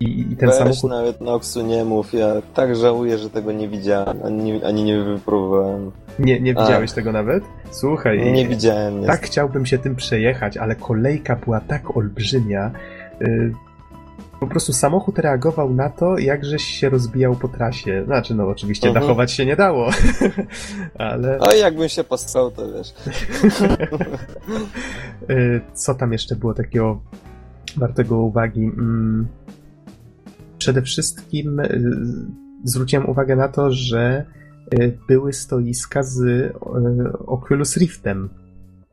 I, 0.00 0.20
i 0.32 0.36
ten 0.36 0.48
Weź 0.48 0.58
samochód. 0.58 0.90
nawet 0.90 1.20
Noxu 1.20 1.66
nie 1.66 1.84
mów, 1.84 2.12
ja 2.12 2.42
tak 2.54 2.76
żałuję, 2.76 3.18
że 3.18 3.30
tego 3.30 3.52
nie 3.52 3.68
widziałem, 3.68 4.22
ani, 4.24 4.64
ani 4.64 4.84
nie 4.84 5.02
wypróbowałem. 5.02 5.90
Nie, 6.18 6.40
nie 6.40 6.54
widziałeś 6.54 6.92
tego 6.92 7.12
nawet? 7.12 7.44
Słuchaj. 7.70 8.32
Nie 8.32 8.48
widziałem. 8.48 8.94
Tak 8.94 9.02
niestety. 9.02 9.26
chciałbym 9.26 9.66
się 9.66 9.78
tym 9.78 9.96
przejechać, 9.96 10.56
ale 10.56 10.76
kolejka 10.76 11.36
była 11.36 11.60
tak 11.60 11.96
olbrzymia. 11.96 12.70
Po 14.40 14.46
prostu 14.46 14.72
samochód 14.72 15.18
reagował 15.18 15.74
na 15.74 15.90
to, 15.90 16.18
jak 16.18 16.44
żeś 16.44 16.62
się 16.64 16.88
rozbijał 16.88 17.36
po 17.36 17.48
trasie. 17.48 18.02
Znaczy, 18.04 18.34
no 18.34 18.48
oczywiście 18.48 18.88
Mhm. 18.88 19.04
dachować 19.06 19.32
się 19.32 19.46
nie 19.46 19.56
dało, 19.56 19.90
ale 20.98 21.38
A 21.40 21.54
jakbym 21.54 21.88
się 21.88 22.04
posrał, 22.04 22.50
to 22.50 22.72
wiesz. 22.72 22.94
y, 25.30 25.60
co 25.74 25.94
tam 25.94 26.12
jeszcze 26.12 26.36
było 26.36 26.54
takiego 26.54 27.00
wartego 27.76 28.18
uwagi? 28.18 28.64
Mm, 28.64 29.26
Przede 30.58 30.82
wszystkim 30.82 31.60
y, 31.60 31.80
zwróciłem 32.64 33.08
uwagę 33.10 33.36
na 33.36 33.48
to, 33.48 33.70
że 33.72 34.24
y, 34.74 34.98
były 35.08 35.32
stoiska 35.32 36.02
z 36.02 36.52
Oculus 37.26 37.76
Riftem, 37.76 38.28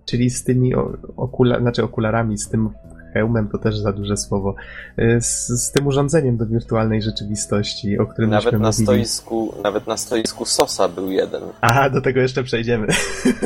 czyli 0.05 0.29
z 0.29 0.43
tymi 0.43 0.73
okula, 1.17 1.59
znaczy 1.59 1.83
okularami, 1.83 2.37
z 2.37 2.49
tym 2.49 2.69
hełmem 3.15 3.47
to 3.47 3.57
też 3.57 3.77
za 3.77 3.91
duże 3.91 4.17
słowo, 4.17 4.55
y, 4.99 5.21
z, 5.21 5.47
z 5.47 5.71
tym 5.71 5.87
urządzeniem 5.87 6.37
do 6.37 6.45
wirtualnej 6.45 7.01
rzeczywistości, 7.01 7.97
o 7.99 8.05
którym 8.05 8.29
Nawet 8.29 8.51
na, 8.51 8.59
mówili. 8.59 8.83
stoisku, 8.85 9.55
nawet 9.63 9.87
na 9.87 9.97
stoisku 9.97 10.45
Sosa 10.45 10.87
był 10.89 11.11
jeden. 11.11 11.43
Aha, 11.61 11.89
do 11.89 12.01
tego 12.01 12.19
jeszcze 12.19 12.43
przejdziemy. 12.43 12.87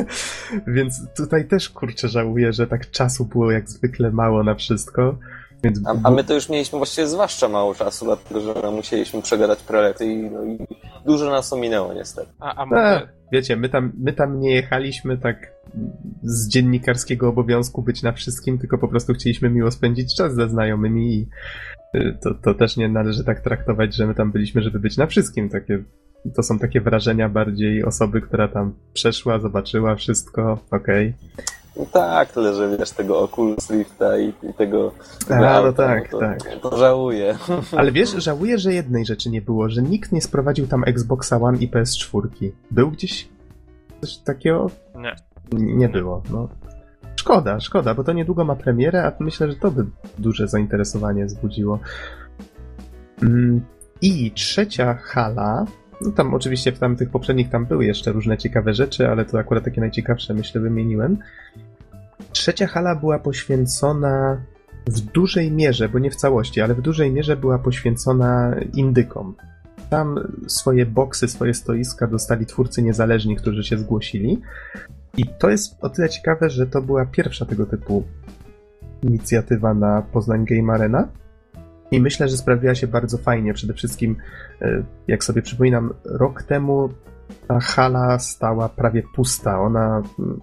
Więc 0.76 1.00
tutaj 1.16 1.48
też 1.48 1.70
kurczę 1.70 2.08
żałuję, 2.08 2.52
że 2.52 2.66
tak 2.66 2.90
czasu 2.90 3.24
było 3.24 3.50
jak 3.50 3.68
zwykle 3.68 4.10
mało 4.10 4.44
na 4.44 4.54
wszystko. 4.54 5.18
Więc 5.64 5.80
A, 5.86 5.94
a 6.04 6.10
my 6.10 6.24
to 6.24 6.34
już 6.34 6.48
mieliśmy 6.48 6.78
właściwie 6.78 7.06
zwłaszcza 7.06 7.48
mało 7.48 7.74
czasu, 7.74 8.04
dlatego 8.04 8.40
że 8.40 8.70
musieliśmy 8.70 9.22
przegadać 9.22 9.62
prelekty 9.62 10.06
i, 10.06 10.30
no, 10.30 10.44
i 10.44 10.58
dużo 11.06 11.30
nas 11.30 11.52
ominęło 11.52 11.94
niestety. 11.94 12.30
A, 12.40 12.54
a 12.54 12.62
A, 12.62 12.66
mogę, 12.66 13.08
wiecie, 13.32 13.56
my 13.56 13.68
tam, 13.68 13.92
my 13.98 14.12
tam 14.12 14.40
nie 14.40 14.54
jechaliśmy 14.54 15.18
tak 15.18 15.52
z 16.22 16.48
dziennikarskiego 16.48 17.28
obowiązku 17.28 17.82
być 17.82 18.02
na 18.02 18.12
wszystkim, 18.12 18.58
tylko 18.58 18.78
po 18.78 18.88
prostu 18.88 19.14
chcieliśmy 19.14 19.50
miło 19.50 19.70
spędzić 19.70 20.16
czas 20.16 20.34
ze 20.34 20.48
znajomymi 20.48 21.14
i 21.14 21.28
y, 21.94 22.18
to, 22.22 22.34
to 22.34 22.54
też 22.54 22.76
nie 22.76 22.88
należy 22.88 23.24
tak 23.24 23.40
traktować, 23.40 23.94
że 23.94 24.06
my 24.06 24.14
tam 24.14 24.32
byliśmy, 24.32 24.62
żeby 24.62 24.78
być 24.78 24.96
na 24.96 25.06
wszystkim. 25.06 25.48
Takie, 25.48 25.84
to 26.34 26.42
są 26.42 26.58
takie 26.58 26.80
wrażenia 26.80 27.28
bardziej 27.28 27.84
osoby, 27.84 28.20
która 28.20 28.48
tam 28.48 28.72
przeszła, 28.92 29.38
zobaczyła 29.38 29.96
wszystko, 29.96 30.58
okej. 30.70 31.14
No 31.76 31.86
tak, 31.92 32.32
tyle, 32.32 32.54
że 32.54 32.76
wiesz, 32.78 32.90
tego 32.90 33.20
Oculus 33.20 33.70
Rifta 33.70 34.18
i, 34.18 34.28
i 34.28 34.54
tego... 34.54 34.92
A, 35.30 35.62
no 35.62 35.72
tak, 35.72 36.08
to, 36.08 36.18
tak. 36.18 36.38
To 36.62 36.76
żałuję. 36.78 37.38
Ale 37.78 37.92
wiesz, 37.92 38.10
żałuję, 38.10 38.58
że 38.58 38.72
jednej 38.72 39.06
rzeczy 39.06 39.30
nie 39.30 39.42
było, 39.42 39.68
że 39.68 39.82
nikt 39.82 40.12
nie 40.12 40.22
sprowadził 40.22 40.66
tam 40.66 40.84
Xboxa 40.86 41.36
One 41.40 41.58
i 41.58 41.70
PS4. 41.70 42.50
Był 42.70 42.90
gdzieś 42.90 43.28
coś 44.00 44.16
takiego? 44.16 44.70
nie. 44.94 45.16
Nie 45.52 45.88
było, 45.88 46.22
no. 46.30 46.48
Szkoda, 47.16 47.60
szkoda, 47.60 47.94
bo 47.94 48.04
to 48.04 48.12
niedługo 48.12 48.44
ma 48.44 48.56
premierę, 48.56 49.04
a 49.04 49.12
myślę, 49.20 49.50
że 49.50 49.56
to 49.56 49.70
by 49.70 49.86
duże 50.18 50.48
zainteresowanie 50.48 51.26
wzbudziło. 51.26 51.78
Mm, 53.22 53.60
I 54.02 54.30
trzecia 54.30 54.94
hala, 54.94 55.64
no 56.00 56.10
tam 56.10 56.34
oczywiście 56.34 56.72
w 56.72 56.78
tamtych 56.78 57.10
poprzednich 57.10 57.50
tam 57.50 57.66
były 57.66 57.84
jeszcze 57.84 58.12
różne 58.12 58.38
ciekawe 58.38 58.74
rzeczy, 58.74 59.08
ale 59.08 59.24
to 59.24 59.38
akurat 59.38 59.64
takie 59.64 59.80
najciekawsze 59.80 60.34
myślę 60.34 60.60
wymieniłem. 60.60 61.18
Trzecia 62.32 62.66
hala 62.66 62.94
była 62.94 63.18
poświęcona 63.18 64.40
w 64.86 65.00
dużej 65.00 65.52
mierze, 65.52 65.88
bo 65.88 65.98
nie 65.98 66.10
w 66.10 66.16
całości, 66.16 66.60
ale 66.60 66.74
w 66.74 66.80
dużej 66.80 67.12
mierze 67.12 67.36
była 67.36 67.58
poświęcona 67.58 68.56
indykom. 68.74 69.34
Tam 69.90 70.18
swoje 70.46 70.86
boksy, 70.86 71.28
swoje 71.28 71.54
stoiska 71.54 72.06
dostali 72.06 72.46
twórcy 72.46 72.82
niezależni, 72.82 73.36
którzy 73.36 73.64
się 73.64 73.78
zgłosili. 73.78 74.40
I 75.16 75.26
to 75.38 75.50
jest 75.50 75.76
o 75.80 75.88
tyle 75.88 76.08
ciekawe, 76.08 76.50
że 76.50 76.66
to 76.66 76.82
była 76.82 77.06
pierwsza 77.06 77.46
tego 77.46 77.66
typu 77.66 78.04
inicjatywa 79.02 79.74
na 79.74 80.02
Poznań 80.02 80.44
Game 80.44 80.72
Arena. 80.72 81.08
I 81.90 82.00
myślę, 82.00 82.28
że 82.28 82.36
sprawiła 82.36 82.74
się 82.74 82.86
bardzo 82.86 83.18
fajnie. 83.18 83.54
Przede 83.54 83.74
wszystkim, 83.74 84.16
e, 84.62 84.82
jak 85.08 85.24
sobie 85.24 85.42
przypominam, 85.42 85.94
rok 86.04 86.42
temu 86.42 86.88
ta 87.48 87.60
hala 87.60 88.18
stała 88.18 88.68
prawie 88.68 89.02
pusta. 89.14 89.60
Ona 89.60 90.02
mm, 90.18 90.40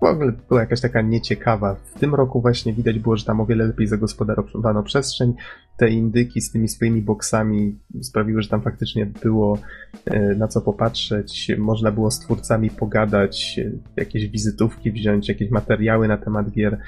w 0.00 0.04
ogóle 0.04 0.32
była 0.48 0.60
jakaś 0.60 0.80
taka 0.80 1.02
nieciekawa. 1.02 1.74
W 1.74 1.98
tym 2.00 2.14
roku 2.14 2.40
właśnie 2.40 2.72
widać 2.72 2.98
było, 2.98 3.16
że 3.16 3.24
tam 3.24 3.40
o 3.40 3.46
wiele 3.46 3.66
lepiej 3.66 3.86
zagospodarowano 3.86 4.82
przestrzeń. 4.82 5.34
Te 5.76 5.90
indyki 5.90 6.40
z 6.40 6.52
tymi 6.52 6.68
swoimi 6.68 7.02
boksami 7.02 7.78
sprawiły, 8.02 8.42
że 8.42 8.48
tam 8.48 8.62
faktycznie 8.62 9.06
było 9.06 9.58
e, 10.04 10.34
na 10.34 10.48
co 10.48 10.60
popatrzeć. 10.60 11.50
Można 11.58 11.92
było 11.92 12.10
z 12.10 12.20
twórcami 12.20 12.70
pogadać, 12.70 13.60
e, 13.64 13.70
jakieś 13.96 14.28
wizytówki 14.28 14.92
wziąć, 14.92 15.28
jakieś 15.28 15.50
materiały 15.50 16.08
na 16.08 16.16
temat 16.16 16.50
gier. 16.50 16.78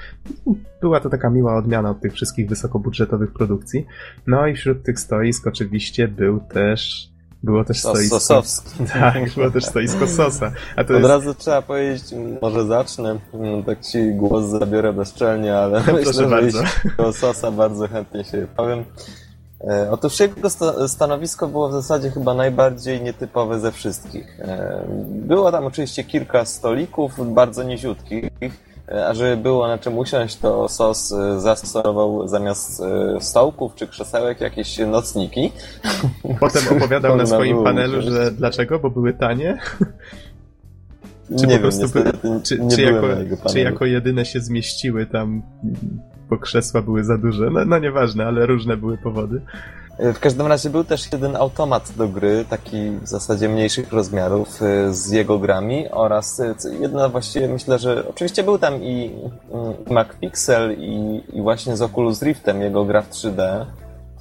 Była 0.81 0.99
to 0.99 1.09
taka 1.09 1.29
miła 1.29 1.55
odmiana 1.55 1.89
od 1.89 2.01
tych 2.01 2.13
wszystkich 2.13 2.49
wysokobudżetowych 2.49 3.33
produkcji. 3.33 3.85
No 4.27 4.47
i 4.47 4.55
wśród 4.55 4.83
tych 4.83 4.99
stoisk 4.99 5.47
oczywiście 5.47 6.07
był 6.07 6.39
też 6.39 7.10
było 7.43 7.63
też 7.65 7.81
Sos, 7.81 7.91
stoisko. 7.91 8.19
Sosowski. 8.19 8.69
Tak, 8.93 9.33
było 9.35 9.51
też 9.51 9.65
stoisko 9.65 10.07
Sosa. 10.07 10.51
Od 10.77 10.89
jest 10.89 11.05
razu 11.05 11.33
trzeba 11.35 11.61
powiedzieć, 11.61 12.03
może 12.41 12.65
zacznę, 12.65 13.19
mm, 13.33 13.63
tak 13.63 13.81
ci 13.81 14.11
głos 14.13 14.45
zabiorę 14.45 14.93
bezczelnie, 14.93 15.57
ale 15.57 15.81
Proszę 15.81 15.93
myślę, 15.97 16.13
że 16.13 16.27
bardzo. 16.27 16.63
o 16.97 17.13
Sosa 17.13 17.51
bardzo 17.51 17.87
chętnie 17.87 18.23
się 18.23 18.47
powiem. 18.57 18.85
E, 19.69 19.91
Otóż 19.91 20.19
jego 20.19 20.49
sta- 20.49 20.87
stanowisko 20.87 21.47
było 21.47 21.69
w 21.69 21.71
zasadzie 21.73 22.11
chyba 22.11 22.33
najbardziej 22.33 23.01
nietypowe 23.01 23.59
ze 23.59 23.71
wszystkich. 23.71 24.39
E, 24.39 24.81
Było 25.07 25.51
tam 25.51 25.65
oczywiście 25.65 26.03
kilka 26.03 26.45
stolików, 26.45 27.33
bardzo 27.33 27.63
niziutkich, 27.63 28.23
a 29.07 29.13
żeby 29.13 29.37
było 29.37 29.67
na 29.67 29.77
czym 29.77 29.97
usiąść, 29.97 30.37
to 30.37 30.69
SOS 30.69 31.11
e, 31.11 31.39
zastosował 31.39 32.27
zamiast 32.27 32.81
e, 32.81 33.21
stołków 33.21 33.75
czy 33.75 33.87
krzesełek 33.87 34.41
jakieś 34.41 34.77
nocniki. 34.77 35.51
Potem 36.39 36.61
opowiadał 36.77 37.17
na 37.17 37.25
swoim 37.25 37.63
panelu, 37.63 38.01
że 38.01 38.31
dlaczego, 38.31 38.79
bo 38.79 38.89
były 38.89 39.13
tanie. 39.13 39.57
Czy 41.39 41.47
nie 41.47 41.55
po 41.55 41.61
prostu 41.61 41.81
wiem, 41.81 42.03
niestety 42.03 42.41
czy, 42.43 42.75
czy, 42.75 42.81
jako, 42.81 43.07
czy 43.49 43.59
jako 43.59 43.85
jedyne 43.85 44.25
się 44.25 44.39
zmieściły 44.39 45.05
tam, 45.05 45.41
bo 46.29 46.37
krzesła 46.37 46.81
były 46.81 47.03
za 47.03 47.17
duże? 47.17 47.49
No, 47.51 47.65
no 47.65 47.79
nieważne, 47.79 48.25
ale 48.25 48.45
różne 48.45 48.77
były 48.77 48.97
powody. 48.97 49.41
W 50.01 50.19
każdym 50.19 50.47
razie 50.47 50.69
był 50.69 50.83
też 50.83 51.11
jeden 51.11 51.35
automat 51.35 51.91
do 51.97 52.07
gry, 52.07 52.45
taki 52.49 52.89
w 52.89 53.07
zasadzie 53.07 53.49
mniejszych 53.49 53.93
rozmiarów 53.93 54.61
y, 54.61 54.93
z 54.93 55.11
jego 55.11 55.39
grami 55.39 55.91
oraz 55.91 56.39
y, 56.39 56.55
jedna 56.79 57.09
właściwie 57.09 57.47
myślę, 57.47 57.79
że 57.79 58.09
oczywiście 58.09 58.43
był 58.43 58.57
tam 58.57 58.83
i 58.83 59.11
MacPixel 59.89 60.75
i, 60.79 61.23
i 61.33 61.41
właśnie 61.41 61.77
z 61.77 61.81
Oculus 61.81 62.21
Riftem 62.21 62.61
jego 62.61 62.85
gra 62.85 63.01
w 63.01 63.09
3D, 63.09 63.65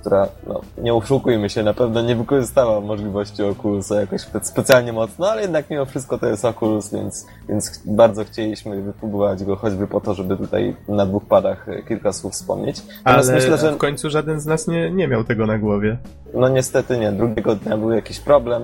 która, 0.01 0.29
no, 0.47 0.61
nie 0.79 0.95
oszukujmy 0.95 1.51
się, 1.51 1.63
na 1.63 1.75
pewno 1.75 2.03
nie 2.03 2.17
wykorzystała 2.17 2.81
możliwości 2.81 3.43
Oculusa 3.43 4.01
jakoś 4.01 4.21
spe- 4.21 4.45
specjalnie 4.45 4.93
mocno, 4.93 5.31
ale 5.31 5.43
jednak 5.43 5.71
mimo 5.71 5.85
wszystko 5.87 6.19
to 6.19 6.27
jest 6.27 6.45
Oculus, 6.45 6.93
więc, 6.93 7.27
więc 7.49 7.83
bardzo 7.87 8.25
chcieliśmy 8.25 8.83
wypróbować 8.83 9.45
go 9.45 9.57
choćby 9.57 9.87
po 9.87 10.01
to, 10.01 10.15
żeby 10.15 10.37
tutaj 10.37 10.77
na 10.89 11.07
dwóch 11.07 11.25
padach 11.25 11.69
y, 11.69 11.85
kilka 11.89 12.13
słów 12.13 12.33
wspomnieć. 12.33 12.83
Ale 13.05 13.17
Natomiast 13.17 13.31
myślę, 13.45 13.59
że 13.59 13.73
w 13.73 13.79
końcu 13.79 14.11
żaden 14.11 14.41
z 14.41 14.47
nas 14.47 14.69
nie, 14.69 14.91
nie 14.91 15.09
miał 15.09 15.25
tego 15.25 15.47
na 15.47 15.59
głowie. 15.59 15.97
no 16.35 16.49
niestety 16.49 16.99
nie. 16.99 17.13
Drugiego 17.13 17.55
dnia 17.55 17.77
był 17.77 17.91
jakiś 17.91 18.21
problem, 18.21 18.63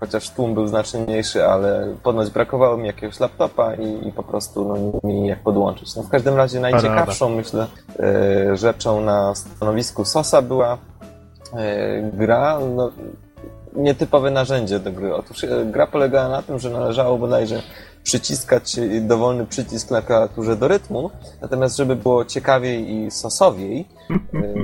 chociaż 0.00 0.30
tłum 0.30 0.54
był 0.54 0.66
znacznie 0.66 1.00
mniejszy, 1.00 1.46
ale 1.46 1.94
ponoć 2.02 2.30
brakowało 2.30 2.76
mi 2.76 2.86
jakiegoś 2.86 3.20
laptopa 3.20 3.74
i, 3.74 4.08
i 4.08 4.12
po 4.12 4.22
prostu 4.22 4.68
no, 4.68 4.76
nie 4.76 5.14
mieli 5.14 5.28
jak 5.28 5.38
podłączyć. 5.38 5.96
No, 5.96 6.02
w 6.02 6.08
każdym 6.08 6.36
razie 6.36 6.60
najciekawszą, 6.60 7.28
myślę, 7.28 7.66
e, 7.98 8.56
rzeczą 8.56 9.00
na 9.00 9.34
stanowisku 9.34 10.04
SOSa 10.04 10.42
była 10.42 10.78
e, 11.52 12.10
gra, 12.12 12.58
no, 12.76 12.90
nietypowe 13.76 14.30
narzędzie 14.30 14.78
do 14.78 14.92
gry. 14.92 15.14
Otóż 15.14 15.44
e, 15.44 15.64
gra 15.64 15.86
polegała 15.86 16.28
na 16.28 16.42
tym, 16.42 16.58
że 16.58 16.70
należało 16.70 17.18
bodajże 17.18 17.62
przyciskać 18.06 18.78
e, 18.78 19.00
dowolny 19.00 19.46
przycisk 19.46 19.90
na 19.90 20.02
klawiaturze 20.02 20.56
do 20.56 20.68
rytmu, 20.68 21.10
natomiast 21.40 21.76
żeby 21.76 21.96
było 21.96 22.24
ciekawiej 22.24 22.90
i 22.90 23.10
sosowiej, 23.10 23.88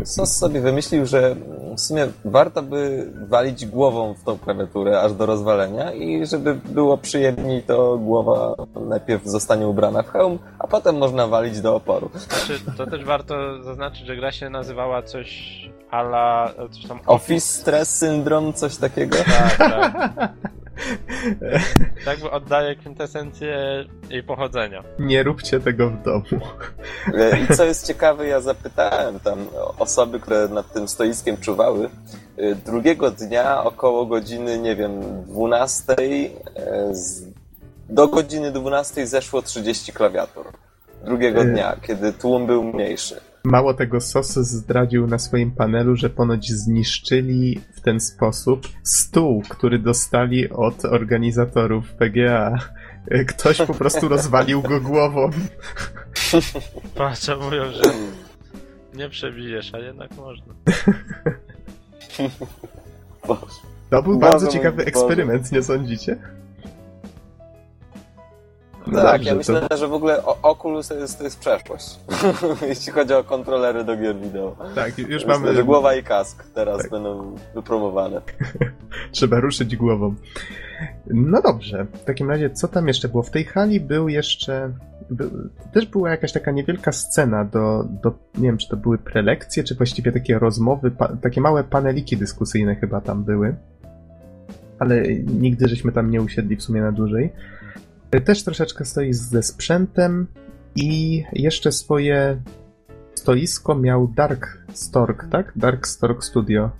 e, 0.00 0.06
SOS 0.06 0.36
sobie 0.36 0.60
wymyślił, 0.60 1.06
że 1.06 1.36
w 1.76 1.80
sumie 1.80 2.08
warto 2.24 2.62
by 2.62 3.10
walić 3.28 3.66
głową 3.66 4.14
w 4.14 4.24
tą 4.24 4.38
klawiaturę 4.38 5.00
aż 5.00 5.12
do 5.12 5.26
rozwalenia 5.26 5.92
i 5.92 6.26
żeby 6.26 6.54
było 6.54 6.98
przyjemniej, 6.98 7.62
to 7.62 7.98
głowa 7.98 8.54
najpierw 8.88 9.24
zostanie 9.24 9.68
ubrana 9.68 10.02
w 10.02 10.08
hełm, 10.08 10.38
a 10.58 10.66
potem 10.66 10.98
można 10.98 11.26
walić 11.26 11.60
do 11.60 11.76
oporu. 11.76 12.10
Znaczy, 12.14 12.64
to 12.76 12.86
też 12.86 13.04
warto 13.04 13.62
zaznaczyć, 13.62 14.06
że 14.06 14.16
gra 14.16 14.32
się 14.32 14.50
nazywała 14.50 15.02
coś 15.02 15.60
ala... 15.90 16.52
coś 16.70 16.86
tam... 16.86 17.00
Office 17.06 17.46
Stress 17.60 17.96
Syndrome, 17.96 18.52
coś 18.52 18.76
takiego? 18.76 19.16
Tak, 19.16 19.56
tak. 19.56 20.32
Tak 22.04 22.20
by 22.20 22.30
oddaje 22.30 22.76
kwintesencję 22.76 23.84
jej 24.10 24.22
pochodzenia. 24.22 24.82
Nie 24.98 25.22
róbcie 25.22 25.60
tego 25.60 25.90
w 25.90 26.02
domu. 26.02 26.24
E, 27.14 27.38
I 27.38 27.56
co 27.56 27.64
jest 27.64 27.86
ciekawe, 27.86 28.26
ja 28.26 28.40
zapytałem 28.40 29.20
tam 29.20 29.38
osoby, 29.78 30.20
które 30.20 30.48
nad 30.48 30.72
tym 30.72 30.88
stoiskiem 30.88 31.36
czuwały. 31.36 31.90
E, 32.36 32.54
Drugiego 32.54 33.10
dnia 33.10 33.64
około 33.64 34.06
godziny, 34.06 34.58
nie 34.58 34.76
wiem, 34.76 35.00
12, 35.26 35.92
e, 35.98 36.94
z, 36.94 37.22
do 37.88 38.08
godziny 38.08 38.52
12 38.52 39.06
zeszło 39.06 39.42
30 39.42 39.92
klawiatur. 39.92 40.46
Drugiego 41.04 41.40
E. 41.40 41.44
dnia, 41.44 41.76
kiedy 41.82 42.12
tłum 42.12 42.46
był 42.46 42.64
mniejszy. 42.64 43.20
Mało 43.44 43.74
tego, 43.74 44.00
Sos 44.00 44.34
zdradził 44.34 45.06
na 45.06 45.18
swoim 45.18 45.50
panelu, 45.50 45.96
że 45.96 46.10
ponoć 46.10 46.52
zniszczyli 46.52 47.60
w 47.74 47.80
ten 47.80 48.00
sposób 48.00 48.68
stół, 48.82 49.42
który 49.48 49.78
dostali 49.78 50.50
od 50.50 50.84
organizatorów 50.84 51.92
PGA. 51.92 52.58
Ktoś 53.28 53.58
po 53.58 53.74
prostu 53.74 54.08
rozwalił 54.08 54.62
go 54.62 54.80
głową. 54.80 55.30
Patrz, 56.96 57.28
mówią, 57.40 57.62
że 57.72 57.82
nie 58.94 59.08
przebijesz, 59.08 59.74
a 59.74 59.78
jednak 59.78 60.16
można. 60.16 60.54
To 63.90 64.02
był 64.02 64.18
bardzo 64.18 64.46
ciekawy 64.46 64.84
eksperyment, 64.84 65.52
nie 65.52 65.62
sądzicie? 65.62 66.16
No 68.86 69.02
tak, 69.02 69.12
dobrze, 69.12 69.30
ja 69.30 69.34
myślę, 69.36 69.68
to, 69.68 69.76
że 69.76 69.88
w 69.88 69.92
ogóle 69.92 70.22
Oculus 70.42 70.88
to 70.88 70.94
jest, 70.94 71.18
to 71.18 71.24
jest 71.24 71.38
przeszłość. 71.38 71.98
Jeśli 72.68 72.92
chodzi 72.92 73.14
o 73.14 73.24
kontrolery 73.24 73.84
do 73.84 73.96
gier 73.96 74.16
wideo. 74.16 74.56
tak, 74.74 74.98
już 74.98 75.08
Myślę, 75.08 75.28
mamy. 75.28 75.54
że 75.54 75.64
głowa 75.64 75.94
i 75.94 76.02
kask 76.02 76.44
teraz 76.54 76.82
Tak. 76.82 76.90
będą 76.90 77.34
wypromowane. 77.54 78.20
Trzeba 79.12 79.40
ruszyć 79.40 79.76
głową. 79.76 80.14
No 81.06 81.42
dobrze, 81.42 81.86
w 81.92 82.04
takim 82.04 82.30
razie 82.30 82.50
co 82.50 82.68
tam 82.68 82.88
jeszcze 82.88 83.08
było? 83.08 83.22
W 83.22 83.30
tej 83.30 83.44
hali 83.44 83.80
był 83.80 84.08
jeszcze. 84.08 84.72
Był, 85.10 85.30
też 85.72 85.86
była 85.86 86.10
jakaś 86.10 86.32
taka 86.32 86.50
niewielka 86.50 86.92
scena 86.92 87.44
do, 87.44 87.84
do. 88.02 88.12
Nie 88.34 88.48
wiem, 88.48 88.58
czy 88.58 88.68
to 88.68 88.76
były 88.76 88.98
prelekcje, 88.98 89.64
czy 89.64 89.74
właściwie 89.74 90.12
takie 90.12 90.38
rozmowy, 90.38 90.90
pa, 90.90 91.16
takie 91.16 91.40
małe 91.40 91.64
paneliki 91.64 92.16
dyskusyjne 92.16 92.74
chyba 92.76 93.00
tam 93.00 93.24
były. 93.24 93.54
Ale 94.78 95.02
nigdy 95.40 95.68
żeśmy 95.68 95.92
tam 95.92 96.10
nie 96.10 96.22
usiedli 96.22 96.56
w 96.56 96.62
sumie 96.62 96.80
na 96.80 96.92
dłużej. 96.92 97.32
Też 98.20 98.44
troszeczkę 98.44 98.84
stoi 98.84 99.12
ze 99.12 99.42
sprzętem 99.42 100.26
i 100.76 101.22
jeszcze 101.32 101.72
swoje 101.72 102.36
stoisko 103.14 103.74
miał 103.74 104.08
Dark 104.08 104.58
Stork, 104.72 105.24
tak? 105.30 105.52
Dark 105.56 105.86
Stork 105.86 106.24
Studio. 106.24 106.70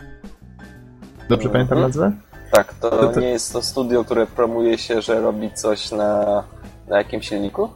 Dobrze 1.28 1.47
Mhm. 1.49 1.53
pamiętam 1.53 1.80
nazwę? 1.80 2.12
Tak, 2.51 2.74
to, 2.74 2.91
To- 2.91 3.09
to- 3.09 3.20
nie 3.20 3.28
jest 3.30 3.53
to 3.53 3.62
studio, 3.62 4.05
które 4.05 4.26
promuje 4.26 4.78
się, 4.78 5.03
że 5.03 5.20
robi 5.20 5.51
coś 5.55 5.91
na, 5.93 6.45
na 6.89 6.99
jakimś 6.99 7.28
silniku? 7.28 7.68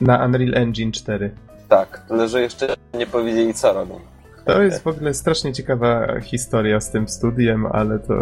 Na 0.00 0.24
Unreal 0.26 0.54
Engine 0.54 0.92
4. 0.92 1.30
Tak, 1.68 2.04
tyle 2.08 2.28
że 2.28 2.40
jeszcze 2.40 2.74
nie 2.94 3.06
powiedzieli 3.06 3.54
co 3.54 3.72
robią. 3.72 4.00
To 4.44 4.62
jest 4.62 4.82
w 4.82 4.86
ogóle 4.86 5.14
strasznie 5.14 5.52
ciekawa 5.52 6.20
historia 6.20 6.80
z 6.80 6.90
tym 6.90 7.08
studiem, 7.08 7.66
ale 7.66 7.98
to 7.98 8.14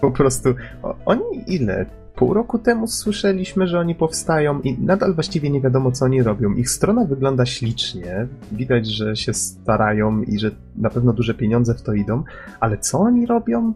po 0.00 0.10
prostu. 0.10 0.54
O, 0.82 0.94
oni 1.04 1.44
ile? 1.54 1.86
Pół 2.14 2.34
roku 2.34 2.58
temu 2.58 2.86
słyszeliśmy, 2.86 3.66
że 3.66 3.78
oni 3.78 3.94
powstają 3.94 4.60
i 4.60 4.78
nadal 4.78 5.14
właściwie 5.14 5.50
nie 5.50 5.60
wiadomo, 5.60 5.92
co 5.92 6.04
oni 6.04 6.22
robią. 6.22 6.54
Ich 6.54 6.70
strona 6.70 7.04
wygląda 7.04 7.46
ślicznie, 7.46 8.26
widać, 8.52 8.86
że 8.86 9.16
się 9.16 9.34
starają 9.34 10.22
i 10.22 10.38
że 10.38 10.50
na 10.76 10.90
pewno 10.90 11.12
duże 11.12 11.34
pieniądze 11.34 11.74
w 11.74 11.82
to 11.82 11.94
idą, 11.94 12.22
ale 12.60 12.78
co 12.78 12.98
oni 12.98 13.26
robią? 13.26 13.72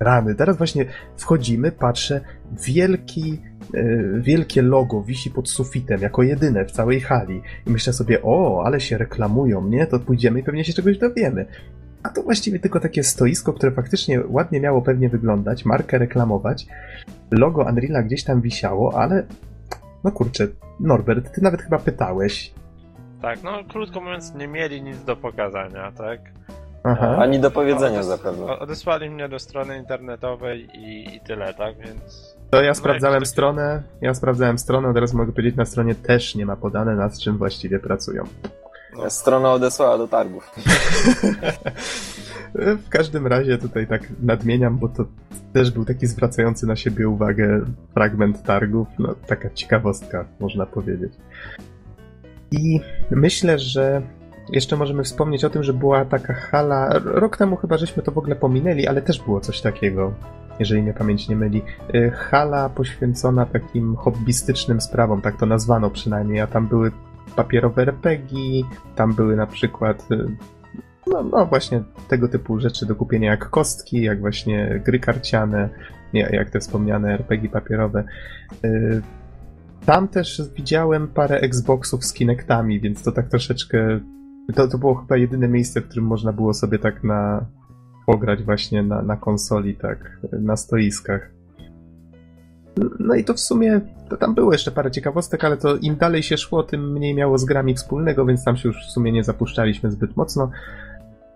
Rany. 0.00 0.34
Teraz 0.34 0.56
właśnie 0.56 0.84
wchodzimy, 1.16 1.72
patrzę, 1.72 2.20
wielki, 2.66 3.38
e, 3.74 4.20
wielkie 4.20 4.62
logo 4.62 5.02
wisi 5.02 5.30
pod 5.30 5.48
sufitem, 5.48 6.00
jako 6.00 6.22
jedyne 6.22 6.64
w 6.64 6.70
całej 6.70 7.00
hali. 7.00 7.42
I 7.66 7.70
myślę 7.70 7.92
sobie, 7.92 8.22
o, 8.22 8.62
ale 8.64 8.80
się 8.80 8.98
reklamują, 8.98 9.68
nie? 9.68 9.86
To 9.86 9.98
pójdziemy 9.98 10.40
i 10.40 10.42
pewnie 10.42 10.64
się 10.64 10.72
czegoś 10.72 10.98
dowiemy. 10.98 11.46
A 12.02 12.08
to 12.08 12.22
właściwie 12.22 12.58
tylko 12.58 12.80
takie 12.80 13.02
stoisko, 13.02 13.52
które 13.52 13.72
faktycznie 13.72 14.20
ładnie 14.28 14.60
miało 14.60 14.82
pewnie 14.82 15.08
wyglądać, 15.08 15.64
markę 15.64 15.98
reklamować. 15.98 16.66
Logo 17.30 17.62
Unreala 17.64 18.02
gdzieś 18.02 18.24
tam 18.24 18.40
wisiało, 18.40 18.98
ale 18.98 19.22
no 20.04 20.12
kurczę, 20.12 20.48
Norbert, 20.80 21.34
ty 21.34 21.42
nawet 21.42 21.62
chyba 21.62 21.78
pytałeś. 21.78 22.54
Tak, 23.22 23.42
no 23.42 23.52
krótko 23.68 24.00
mówiąc, 24.00 24.34
nie 24.34 24.48
mieli 24.48 24.82
nic 24.82 25.04
do 25.04 25.16
pokazania, 25.16 25.92
tak? 25.92 26.20
Aha. 26.84 27.16
Ani 27.18 27.40
do 27.40 27.50
powiedzenia 27.50 28.00
Odes- 28.00 28.06
zapewne. 28.06 28.58
Odesłali 28.58 29.10
mnie 29.10 29.28
do 29.28 29.38
strony 29.38 29.78
internetowej 29.78 30.68
i, 30.74 31.16
i 31.16 31.20
tyle, 31.20 31.54
tak? 31.54 31.76
Więc 31.78 32.36
To 32.50 32.62
ja 32.62 32.68
No, 32.70 32.74
sprawdzałem 32.74 33.26
stronę, 33.26 33.82
ja 34.00 34.14
sprawdzałem 34.14 34.58
stronę, 34.58 34.88
od 34.88 34.96
razu 34.96 35.16
mogę 35.16 35.32
powiedzieć, 35.32 35.56
na 35.56 35.64
stronie 35.64 35.94
też 35.94 36.34
nie 36.34 36.46
ma 36.46 36.56
podane, 36.56 36.96
nad 36.96 37.18
czym 37.18 37.38
właściwie 37.38 37.78
pracują. 37.78 38.24
Strona 39.08 39.52
odesłała 39.52 39.98
do 39.98 40.08
targów. 40.08 40.50
W 42.54 42.88
każdym 42.88 43.26
razie 43.26 43.58
tutaj 43.58 43.86
tak 43.86 44.02
nadmieniam, 44.22 44.78
bo 44.78 44.88
to 44.88 45.04
też 45.52 45.70
był 45.70 45.84
taki 45.84 46.06
zwracający 46.06 46.66
na 46.66 46.76
siebie 46.76 47.08
uwagę 47.08 47.60
fragment 47.94 48.42
targów, 48.42 48.88
no 48.98 49.14
taka 49.26 49.50
ciekawostka, 49.50 50.24
można 50.40 50.66
powiedzieć. 50.66 51.12
I 52.52 52.80
myślę, 53.10 53.58
że 53.58 54.02
jeszcze 54.52 54.76
możemy 54.76 55.04
wspomnieć 55.04 55.44
o 55.44 55.50
tym, 55.50 55.62
że 55.62 55.72
była 55.72 56.04
taka 56.04 56.34
hala, 56.34 57.00
rok 57.04 57.36
temu 57.36 57.56
chyba 57.56 57.78
żeśmy 57.78 58.02
to 58.02 58.12
w 58.12 58.18
ogóle 58.18 58.36
pominęli, 58.36 58.86
ale 58.86 59.02
też 59.02 59.22
było 59.22 59.40
coś 59.40 59.60
takiego, 59.60 60.14
jeżeli 60.58 60.82
mnie 60.82 60.94
pamięć 60.94 61.28
nie 61.28 61.36
myli. 61.36 61.62
Y, 61.94 62.10
Hala 62.10 62.68
poświęcona 62.68 63.46
takim 63.46 63.96
hobbystycznym 63.96 64.80
sprawom, 64.80 65.20
tak 65.22 65.36
to 65.36 65.46
nazwano 65.46 65.90
przynajmniej, 65.90 66.40
a 66.40 66.46
tam 66.46 66.66
były 66.66 66.92
papierowe 67.36 67.82
RPG, 67.82 68.38
tam 68.96 69.14
były 69.14 69.36
na 69.36 69.46
przykład 69.46 70.08
y, 70.10 70.36
no, 71.06 71.22
no 71.22 71.46
właśnie 71.46 71.82
tego 72.08 72.28
typu 72.28 72.60
rzeczy 72.60 72.86
do 72.86 72.94
kupienia 72.94 73.30
jak 73.30 73.50
kostki, 73.50 74.02
jak 74.02 74.20
właśnie 74.20 74.82
gry 74.84 75.00
karciane, 75.00 75.68
jak 76.12 76.50
te 76.50 76.60
wspomniane 76.60 77.12
RPG 77.12 77.48
papierowe. 77.48 78.04
Y, 78.64 79.02
Tam 79.86 80.08
też 80.08 80.42
widziałem 80.56 81.08
parę 81.08 81.36
Xboxów 81.40 82.04
z 82.04 82.12
Kinectami, 82.12 82.80
więc 82.80 83.02
to 83.02 83.12
tak 83.12 83.28
troszeczkę. 83.28 84.00
To, 84.54 84.68
to 84.68 84.78
było 84.78 84.94
chyba 84.94 85.16
jedyne 85.16 85.48
miejsce, 85.48 85.80
w 85.80 85.84
którym 85.84 86.04
można 86.04 86.32
było 86.32 86.54
sobie 86.54 86.78
tak 86.78 87.04
na 87.04 87.46
pograć 88.06 88.42
właśnie 88.42 88.82
na, 88.82 89.02
na 89.02 89.16
konsoli, 89.16 89.76
tak 89.76 90.18
na 90.32 90.56
stoiskach. 90.56 91.30
No 92.98 93.14
i 93.14 93.24
to 93.24 93.34
w 93.34 93.40
sumie, 93.40 93.80
to 94.08 94.16
tam 94.16 94.34
było 94.34 94.52
jeszcze 94.52 94.70
parę 94.70 94.90
ciekawostek, 94.90 95.44
ale 95.44 95.56
to 95.56 95.76
im 95.76 95.96
dalej 95.96 96.22
się 96.22 96.38
szło, 96.38 96.62
tym 96.62 96.92
mniej 96.92 97.14
miało 97.14 97.38
z 97.38 97.44
grami 97.44 97.74
wspólnego, 97.74 98.26
więc 98.26 98.44
tam 98.44 98.56
się 98.56 98.68
już 98.68 98.86
w 98.86 98.90
sumie 98.90 99.12
nie 99.12 99.24
zapuszczaliśmy 99.24 99.90
zbyt 99.90 100.16
mocno. 100.16 100.50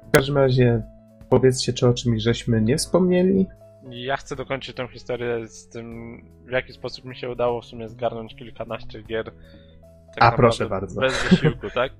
W 0.08 0.10
każdym 0.10 0.38
razie 0.38 0.82
powiedzcie, 1.28 1.72
czy 1.72 1.88
o 1.88 1.94
czymś 1.94 2.22
żeśmy 2.22 2.62
nie 2.62 2.76
wspomnieli? 2.76 3.46
Ja 3.90 4.16
chcę 4.16 4.36
dokończyć 4.36 4.76
tę 4.76 4.88
historię 4.88 5.48
z 5.48 5.68
tym, 5.68 6.16
w 6.46 6.50
jaki 6.50 6.72
sposób 6.72 7.04
mi 7.04 7.16
się 7.16 7.30
udało 7.30 7.60
w 7.60 7.64
sumie 7.64 7.88
zgarnąć 7.88 8.34
kilkanaście 8.34 9.02
gier. 9.02 9.24
Tak 10.14 10.32
A, 10.32 10.36
proszę 10.36 10.68
bardzo. 10.68 11.00
Bez 11.00 11.22
wysiłku, 11.22 11.70
tak? 11.74 11.92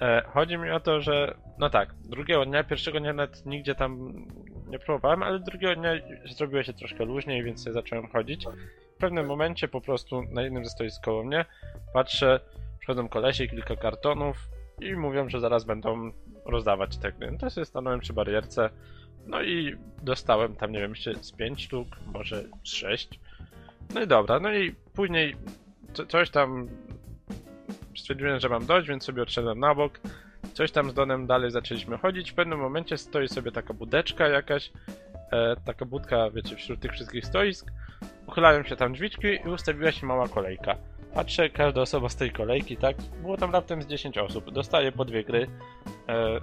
E, 0.00 0.22
chodzi 0.26 0.58
mi 0.58 0.70
o 0.70 0.80
to, 0.80 1.00
że 1.00 1.34
no 1.58 1.70
tak, 1.70 1.94
drugiego 2.04 2.46
dnia, 2.46 2.64
pierwszego 2.64 3.00
dnia 3.00 3.12
nawet 3.12 3.46
nigdzie 3.46 3.74
tam 3.74 4.14
nie 4.66 4.78
próbowałem, 4.78 5.22
ale 5.22 5.40
drugiego 5.40 5.76
dnia 5.76 5.92
zrobiło 6.36 6.62
się 6.62 6.72
troszkę 6.72 7.04
luźniej, 7.04 7.42
więc 7.42 7.62
sobie 7.62 7.74
zacząłem 7.74 8.08
chodzić. 8.08 8.46
W 8.94 8.98
pewnym 8.98 9.26
momencie 9.26 9.68
po 9.68 9.80
prostu 9.80 10.22
na 10.22 10.42
jednym 10.42 10.64
ze 10.64 10.70
stoisk 10.70 11.04
koło 11.04 11.24
mnie 11.24 11.44
patrzę, 11.92 12.40
przychodzą 12.78 13.08
kolesie, 13.08 13.46
kilka 13.46 13.76
kartonów 13.76 14.36
i 14.80 14.92
mówią, 14.96 15.28
że 15.28 15.40
zaraz 15.40 15.64
będą 15.64 16.12
rozdawać 16.44 16.96
te 16.96 17.12
gry. 17.12 17.30
No 17.30 17.38
to 17.38 17.50
sobie 17.50 17.64
stanąłem 17.64 18.00
przy 18.00 18.12
barierce, 18.12 18.70
no 19.26 19.42
i 19.42 19.76
dostałem 20.02 20.56
tam, 20.56 20.72
nie 20.72 20.80
wiem, 20.80 20.90
jeszcze 20.90 21.14
z 21.14 21.32
5 21.32 21.64
sztuk, 21.64 21.88
może 22.06 22.44
z 22.64 22.68
6. 22.68 23.20
No 23.94 24.02
i 24.02 24.06
dobra, 24.06 24.40
no 24.40 24.54
i 24.54 24.72
później 24.72 25.36
co, 25.92 26.06
coś 26.06 26.30
tam 26.30 26.68
stwierdziłem, 27.96 28.40
że 28.40 28.48
mam 28.48 28.66
dość, 28.66 28.88
więc 28.88 29.04
sobie 29.04 29.22
odszedłem 29.22 29.58
na 29.58 29.74
bok. 29.74 30.00
Coś 30.52 30.72
tam 30.72 30.90
z 30.90 30.94
Donem 30.94 31.26
dalej 31.26 31.50
zaczęliśmy 31.50 31.98
chodzić. 31.98 32.32
W 32.32 32.34
pewnym 32.34 32.58
momencie 32.58 32.98
stoi 32.98 33.28
sobie 33.28 33.52
taka 33.52 33.74
budeczka 33.74 34.28
jakaś, 34.28 34.72
e, 35.32 35.56
taka 35.64 35.84
budka, 35.84 36.30
wiecie, 36.30 36.56
wśród 36.56 36.80
tych 36.80 36.92
wszystkich 36.92 37.26
stoisk. 37.26 37.70
Uchylają 38.26 38.62
się 38.62 38.76
tam 38.76 38.92
drzwiczki 38.92 39.26
i 39.44 39.48
ustawiła 39.48 39.92
się 39.92 40.06
mała 40.06 40.28
kolejka. 40.28 40.76
Patrzę, 41.14 41.50
każda 41.50 41.80
osoba 41.80 42.08
z 42.08 42.16
tej 42.16 42.30
kolejki, 42.30 42.76
tak? 42.76 42.96
Było 43.22 43.36
tam 43.36 43.52
raptem 43.52 43.82
z 43.82 43.86
10 43.86 44.18
osób. 44.18 44.50
Dostaję 44.50 44.92
po 44.92 45.04
dwie 45.04 45.24
gry. 45.24 45.46
E, 46.08 46.40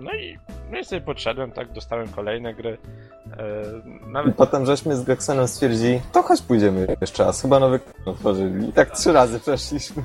no 0.00 0.14
i, 0.14 0.38
no 0.70 0.78
i 0.78 0.84
sobie 0.84 1.00
podszedłem, 1.00 1.52
tak? 1.52 1.72
Dostałem 1.72 2.08
kolejne 2.08 2.54
gry. 2.54 2.78
E, 3.36 4.06
I 4.06 4.10
nawet 4.10 4.36
potem 4.36 4.66
żeśmy 4.66 4.96
z 4.96 5.04
Geksenem 5.04 5.48
stwierdzili, 5.48 6.00
to 6.12 6.22
chodź 6.22 6.42
pójdziemy 6.42 6.86
jeszcze 7.00 7.24
raz, 7.24 7.42
chyba 7.42 7.58
nowy 7.60 7.80
otworzyli. 8.04 8.68
I 8.68 8.72
tak 8.72 8.90
trzy 8.90 9.12
razy 9.12 9.40
przeszliśmy. 9.40 10.02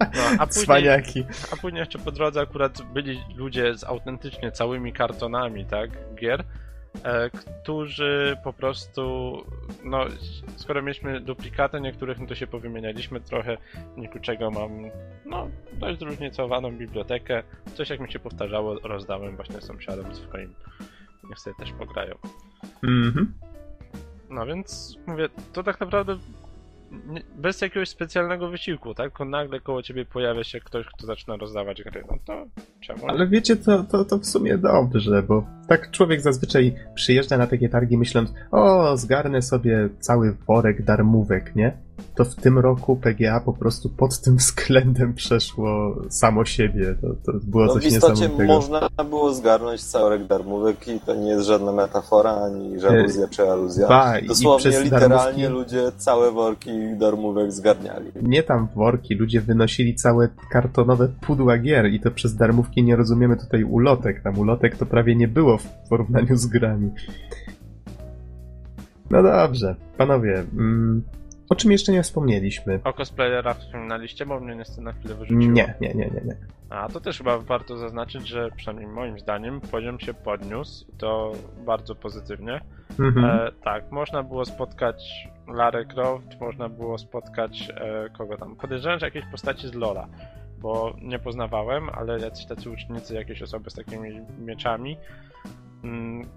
no, 0.00 0.22
a 0.38 0.46
później. 0.46 1.26
A 1.52 1.56
później 1.56 1.80
jeszcze 1.80 1.98
po 1.98 2.12
drodze 2.12 2.40
akurat 2.40 2.82
byli 2.82 3.20
ludzie 3.36 3.74
z 3.74 3.84
autentycznie 3.84 4.52
całymi 4.52 4.92
kartonami, 4.92 5.64
tak, 5.64 5.90
gier, 6.14 6.44
którzy 7.32 8.36
po 8.44 8.52
prostu, 8.52 9.34
no, 9.84 10.06
skoro 10.56 10.82
mieliśmy 10.82 11.20
duplikaty 11.20 11.80
niektórych, 11.80 12.18
no 12.18 12.26
to 12.26 12.34
się 12.34 12.46
powymienialiśmy 12.46 13.20
trochę, 13.20 13.56
w 13.56 13.94
wyniku 13.94 14.18
czego 14.20 14.50
mam, 14.50 14.70
no, 15.26 15.48
dość 15.72 15.98
zróżnicowaną 15.98 16.70
bibliotekę. 16.70 17.42
Coś 17.74 17.90
jak 17.90 18.00
mi 18.00 18.12
się 18.12 18.18
powtarzało, 18.18 18.78
rozdałem 18.78 19.36
właśnie 19.36 19.60
sąsiadom 19.60 20.14
swoim. 20.14 20.54
Niech 21.28 21.38
sobie 21.38 21.56
też 21.58 21.72
pograją. 21.72 22.14
Mhm. 22.82 23.34
No 24.30 24.46
więc 24.46 24.96
mówię, 25.06 25.28
to 25.52 25.62
tak 25.62 25.80
naprawdę 25.80 26.18
bez 27.36 27.60
jakiegoś 27.60 27.88
specjalnego 27.88 28.48
wysiłku, 28.48 28.94
tak? 28.94 29.10
Tylko 29.10 29.24
nagle 29.24 29.60
koło 29.60 29.82
ciebie 29.82 30.04
pojawia 30.04 30.44
się 30.44 30.60
ktoś, 30.60 30.86
kto 30.86 31.06
zaczyna 31.06 31.36
rozdawać 31.36 31.82
gry. 31.82 32.04
No 32.10 32.16
to 32.26 32.46
czemu? 32.80 33.08
Ale 33.08 33.26
wiecie, 33.28 33.56
to, 33.56 33.84
to, 33.84 34.04
to 34.04 34.18
w 34.18 34.26
sumie 34.26 34.58
dobrze, 34.58 35.22
bo 35.22 35.46
tak 35.68 35.90
człowiek 35.90 36.20
zazwyczaj 36.20 36.74
przyjeżdża 36.94 37.38
na 37.38 37.46
takie 37.46 37.68
targi 37.68 37.98
myśląc, 37.98 38.34
o, 38.50 38.96
zgarnę 38.96 39.42
sobie 39.42 39.88
cały 40.00 40.36
worek 40.48 40.82
darmówek, 40.82 41.56
nie? 41.56 41.83
To 42.14 42.24
w 42.24 42.34
tym 42.34 42.58
roku 42.58 42.96
PGA 42.96 43.40
po 43.40 43.52
prostu 43.52 43.88
pod 43.90 44.20
tym 44.20 44.36
względem 44.36 45.14
przeszło 45.14 45.96
samo 46.08 46.44
siebie. 46.44 46.94
To, 47.00 47.32
to 47.32 47.38
było 47.46 47.64
No, 47.64 47.70
w 47.70 47.74
coś 47.74 47.86
istocie 47.86 48.12
niesamowitego. 48.14 48.54
można 48.54 48.88
było 49.10 49.34
zgarnąć 49.34 49.84
cały 49.84 50.10
rek 50.10 50.26
darmówek 50.26 50.88
i 50.88 51.00
to 51.00 51.14
nie 51.14 51.28
jest 51.28 51.46
żadna 51.46 51.72
metafora, 51.72 52.30
ani 52.30 52.80
żaluzja 52.80 53.28
czy 53.28 53.50
aluzja. 53.50 53.88
Ba, 53.88 54.18
i 54.18 54.26
Dosłownie, 54.28 54.70
przez 54.70 54.84
literalnie 54.84 55.48
darmówki- 55.48 55.52
ludzie 55.52 55.92
całe 55.96 56.32
worki 56.32 56.70
darmówek 56.98 57.52
zgarniali. 57.52 58.10
Nie 58.22 58.42
tam 58.42 58.68
worki, 58.76 59.14
ludzie 59.14 59.40
wynosili 59.40 59.94
całe 59.94 60.28
kartonowe 60.52 61.08
pudła 61.20 61.58
gier 61.58 61.86
i 61.86 62.00
to 62.00 62.10
przez 62.10 62.36
darmówki 62.36 62.82
nie 62.84 62.96
rozumiemy 62.96 63.36
tutaj 63.36 63.64
ulotek. 63.64 64.22
Tam 64.22 64.38
ulotek 64.38 64.76
to 64.76 64.86
prawie 64.86 65.16
nie 65.16 65.28
było 65.28 65.58
w 65.58 65.66
porównaniu 65.88 66.36
z 66.36 66.46
grami. 66.46 66.90
No 69.10 69.22
dobrze, 69.22 69.76
panowie, 69.98 70.44
mm, 70.52 71.02
o 71.48 71.54
czym 71.54 71.72
jeszcze 71.72 71.92
nie 71.92 72.02
wspomnieliśmy? 72.02 72.80
O 72.84 72.92
cosplayerach 72.92 73.58
wspominaliście, 73.58 74.26
bo 74.26 74.40
mnie 74.40 74.56
niestety 74.56 74.82
na 74.82 74.92
chwilę 74.92 75.14
wyrzuciło. 75.14 75.52
Nie, 75.52 75.74
nie, 75.80 75.88
nie, 75.88 75.94
nie, 75.94 76.20
nie. 76.24 76.36
A 76.70 76.88
to 76.88 77.00
też 77.00 77.18
chyba 77.18 77.38
warto 77.38 77.76
zaznaczyć, 77.76 78.28
że 78.28 78.50
przynajmniej 78.56 78.88
moim 78.88 79.18
zdaniem 79.18 79.60
poziom 79.60 80.00
się 80.00 80.14
podniósł 80.14 80.84
i 80.88 80.96
to 80.96 81.32
bardzo 81.66 81.94
pozytywnie. 81.94 82.60
Mhm. 82.98 83.24
E, 83.24 83.52
tak, 83.64 83.90
można 83.90 84.22
było 84.22 84.44
spotkać 84.44 85.28
Lara 85.48 85.84
Croft, 85.84 86.40
można 86.40 86.68
było 86.68 86.98
spotkać 86.98 87.68
e, 87.76 88.10
kogo 88.18 88.36
tam. 88.36 88.56
Podejrzewam, 88.56 88.98
że 88.98 89.06
jakieś 89.06 89.24
postaci 89.30 89.68
z 89.68 89.74
Lola, 89.74 90.08
bo 90.58 90.96
nie 91.02 91.18
poznawałem, 91.18 91.88
ale 91.88 92.20
jacyś 92.20 92.46
tacy 92.46 92.70
ucznicy, 92.70 93.14
jakieś 93.14 93.42
osoby 93.42 93.70
z 93.70 93.74
takimi 93.74 94.20
mieczami. 94.38 94.96
Mm, 95.84 96.28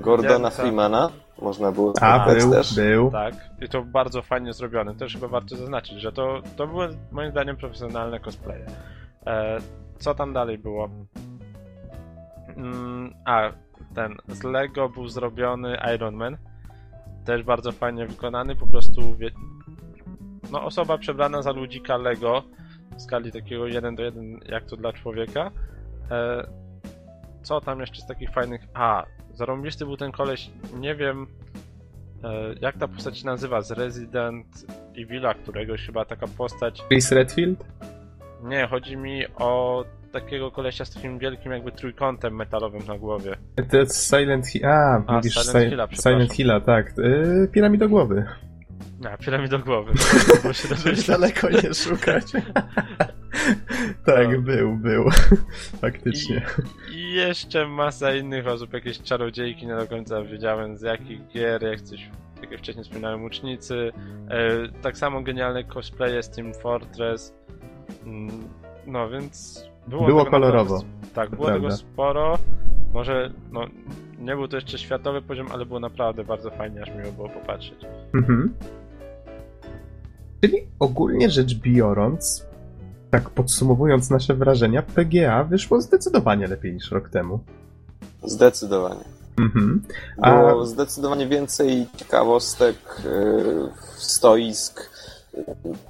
Gordona 0.00 0.50
Freemana 0.50 1.10
można 1.42 1.72
było 1.72 1.92
A, 2.00 2.34
był, 2.34 2.50
też. 2.50 2.74
był. 2.74 3.10
Tak, 3.10 3.34
i 3.60 3.68
to 3.68 3.82
bardzo 3.82 4.22
fajnie 4.22 4.52
zrobione. 4.52 4.94
Też 4.94 5.14
chyba 5.14 5.28
warto 5.28 5.56
zaznaczyć, 5.56 6.00
że 6.00 6.12
to, 6.12 6.40
to 6.56 6.66
były 6.66 6.88
moim 7.12 7.30
zdaniem 7.30 7.56
profesjonalne 7.56 8.20
cosplaye. 8.20 8.66
E, 9.26 9.58
co 9.98 10.14
tam 10.14 10.32
dalej 10.32 10.58
było? 10.58 10.88
Mm, 12.56 13.14
a, 13.24 13.52
ten 13.94 14.16
z 14.28 14.42
Lego 14.42 14.88
był 14.88 15.08
zrobiony 15.08 15.76
Iron 15.94 16.14
Man. 16.14 16.36
Też 17.24 17.42
bardzo 17.42 17.72
fajnie 17.72 18.06
wykonany, 18.06 18.56
po 18.56 18.66
prostu 18.66 19.16
wie... 19.16 19.30
no 20.52 20.64
osoba 20.64 20.98
przebrana 20.98 21.42
za 21.42 21.52
ludzika 21.52 21.96
Lego 21.96 22.42
w 22.96 23.02
skali 23.02 23.32
takiego 23.32 23.66
1 23.66 23.94
do 23.94 24.02
1 24.02 24.40
jak 24.48 24.64
to 24.64 24.76
dla 24.76 24.92
człowieka. 24.92 25.50
E, 26.10 26.46
co 27.42 27.60
tam 27.60 27.80
jeszcze 27.80 28.00
z 28.02 28.06
takich 28.06 28.30
fajnych... 28.30 28.60
A, 28.74 29.06
zarąbisty 29.34 29.86
był 29.86 29.96
ten 29.96 30.12
koleś, 30.12 30.50
nie 30.80 30.94
wiem 30.94 31.26
e, 32.24 32.54
jak 32.60 32.78
ta 32.78 32.88
postać 32.88 33.18
się 33.18 33.26
nazywa, 33.26 33.60
z 33.60 33.70
Resident 33.70 34.46
Evil'a 34.96 35.34
któregoś 35.34 35.86
chyba 35.86 36.04
taka 36.04 36.26
postać. 36.26 36.82
Chris 36.88 37.12
Redfield? 37.12 37.64
Nie, 38.42 38.66
chodzi 38.66 38.96
mi 38.96 39.26
o 39.36 39.84
takiego 40.12 40.50
kolesia 40.50 40.84
z 40.84 40.94
takim 40.94 41.18
wielkim 41.18 41.52
jakby 41.52 41.72
trójkątem 41.72 42.36
metalowym 42.36 42.82
na 42.88 42.98
głowie. 42.98 43.36
To 43.70 43.76
jest 43.76 44.10
Silent 44.10 44.46
Hill. 44.46 44.66
A, 44.66 45.02
A, 45.06 45.14
mówisz 45.16 45.34
Silent 45.34 45.64
Si- 45.64 45.70
Hilla. 45.70 45.88
Silent 46.02 46.32
Hilla, 46.32 46.60
tak. 46.60 46.92
Yy, 46.98 47.48
Piramidogłowy. 47.52 48.26
A, 49.12 49.16
piera 49.16 49.38
mi 49.38 49.48
do 49.48 49.58
głowy. 49.58 49.92
Żeby 50.84 51.02
daleko 51.02 51.50
nie 51.50 51.74
szukać. 51.74 52.24
tak, 54.06 54.28
No. 54.32 54.40
był, 54.42 54.76
był. 54.76 55.04
Faktycznie. 55.82 56.42
I 56.92 57.12
jeszcze 57.12 57.68
masa 57.68 58.14
innych 58.14 58.46
osób, 58.46 58.72
jakieś 58.72 59.00
czarodziejki, 59.02 59.66
nie 59.66 59.76
do 59.76 59.86
końca 59.86 60.22
wiedziałem 60.22 60.76
z 60.76 60.82
jakich 60.82 61.28
gier, 61.28 61.62
jak 61.62 61.80
coś, 61.80 62.10
jak 62.50 62.58
wcześniej 62.60 62.84
wspominałem, 62.84 63.22
łucznicy. 63.22 63.92
E, 64.30 64.68
tak 64.82 64.98
samo 64.98 65.22
genialne 65.22 65.64
cosplaye 65.64 66.22
z 66.22 66.30
Team 66.30 66.54
Fortress. 66.54 67.34
Mm, 68.06 68.48
No 68.86 69.10
więc 69.10 69.64
było, 69.88 70.06
Było 70.06 70.20
tego 70.24 70.30
kolorowo. 70.30 70.82
Tak, 71.14 71.30
było 71.30 71.46
tego 71.46 71.58
prawda. 71.60 71.76
sporo. 71.76 72.38
Może, 72.94 73.30
no, 73.52 73.60
nie 74.18 74.36
był 74.36 74.48
to 74.48 74.56
jeszcze 74.56 74.78
światowy 74.78 75.22
poziom, 75.22 75.46
ale 75.52 75.66
było 75.66 75.80
naprawdę 75.80 76.24
bardzo 76.24 76.50
fajnie, 76.50 76.82
aż 76.82 76.88
miło 76.90 77.12
było 77.12 77.28
popatrzeć. 77.28 77.86
Mhm. 78.14 78.54
Czyli 80.40 80.56
ogólnie 80.78 81.30
rzecz 81.30 81.54
biorąc, 81.54 82.46
tak 83.10 83.30
podsumowując 83.30 84.10
nasze 84.10 84.34
wrażenia, 84.34 84.82
PGA 84.82 85.44
wyszło 85.44 85.80
zdecydowanie 85.80 86.46
lepiej 86.46 86.74
niż 86.74 86.90
rok 86.90 87.08
temu. 87.08 87.40
Zdecydowanie. 88.22 89.04
Mhm. 89.38 89.82
A- 90.22 90.30
Było 90.48 90.66
zdecydowanie 90.66 91.26
więcej 91.26 91.86
ciekawostek, 91.96 92.76
yy, 93.04 93.68
stoisk. 93.96 94.90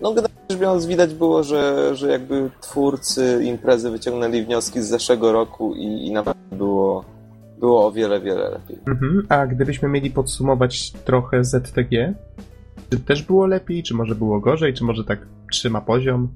No, 0.00 0.08
generalnie 0.08 0.40
rzecz 0.50 0.60
biorąc, 0.60 0.86
widać 0.86 1.14
było, 1.14 1.42
że, 1.42 1.96
że 1.96 2.10
jakby 2.10 2.50
twórcy 2.60 3.40
imprezy 3.44 3.90
wyciągnęli 3.90 4.42
wnioski 4.42 4.82
z 4.82 4.88
zeszłego 4.88 5.32
roku 5.32 5.74
i, 5.74 6.06
i 6.06 6.12
naprawdę 6.12 6.56
było, 6.56 7.04
było 7.58 7.86
o 7.86 7.92
wiele, 7.92 8.20
wiele 8.20 8.50
lepiej. 8.50 8.78
Mhm. 8.86 9.26
A 9.28 9.46
gdybyśmy 9.46 9.88
mieli 9.88 10.10
podsumować 10.10 10.90
trochę 10.90 11.44
ZTG, 11.44 12.14
czy 12.90 13.00
też 13.00 13.22
było 13.22 13.46
lepiej, 13.46 13.82
czy 13.82 13.94
może 13.94 14.14
było 14.14 14.40
gorzej, 14.40 14.74
czy 14.74 14.84
może 14.84 15.04
tak 15.04 15.26
trzyma 15.50 15.80
poziom? 15.80 16.28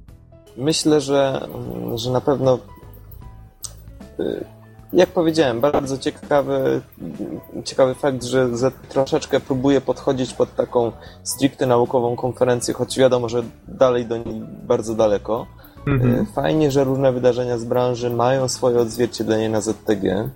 Myślę, 0.57 1.01
że, 1.01 1.47
że 1.95 2.11
na 2.11 2.21
pewno 2.21 2.59
y, 4.19 4.45
jak 4.93 5.09
powiedziałem, 5.09 5.61
bardzo 5.61 5.97
ciekawy, 5.97 6.81
ciekawy 7.63 7.95
fakt, 7.95 8.23
że 8.23 8.57
Z 8.57 8.73
troszeczkę 8.89 9.39
próbuje 9.39 9.81
podchodzić 9.81 10.33
pod 10.33 10.55
taką 10.55 10.91
stricte 11.23 11.65
naukową 11.65 12.15
konferencję, 12.15 12.73
choć 12.73 12.97
wiadomo, 12.99 13.29
że 13.29 13.43
dalej 13.67 14.05
do 14.05 14.17
niej 14.17 14.41
bardzo 14.67 14.95
daleko. 14.95 15.47
Mhm. 15.87 16.25
Fajnie, 16.25 16.71
że 16.71 16.83
różne 16.83 17.11
wydarzenia 17.11 17.57
z 17.57 17.63
branży 17.63 18.09
mają 18.09 18.47
swoje 18.47 18.79
odzwierciedlenie 18.79 19.49
na 19.49 19.61
ZTG 19.61 20.29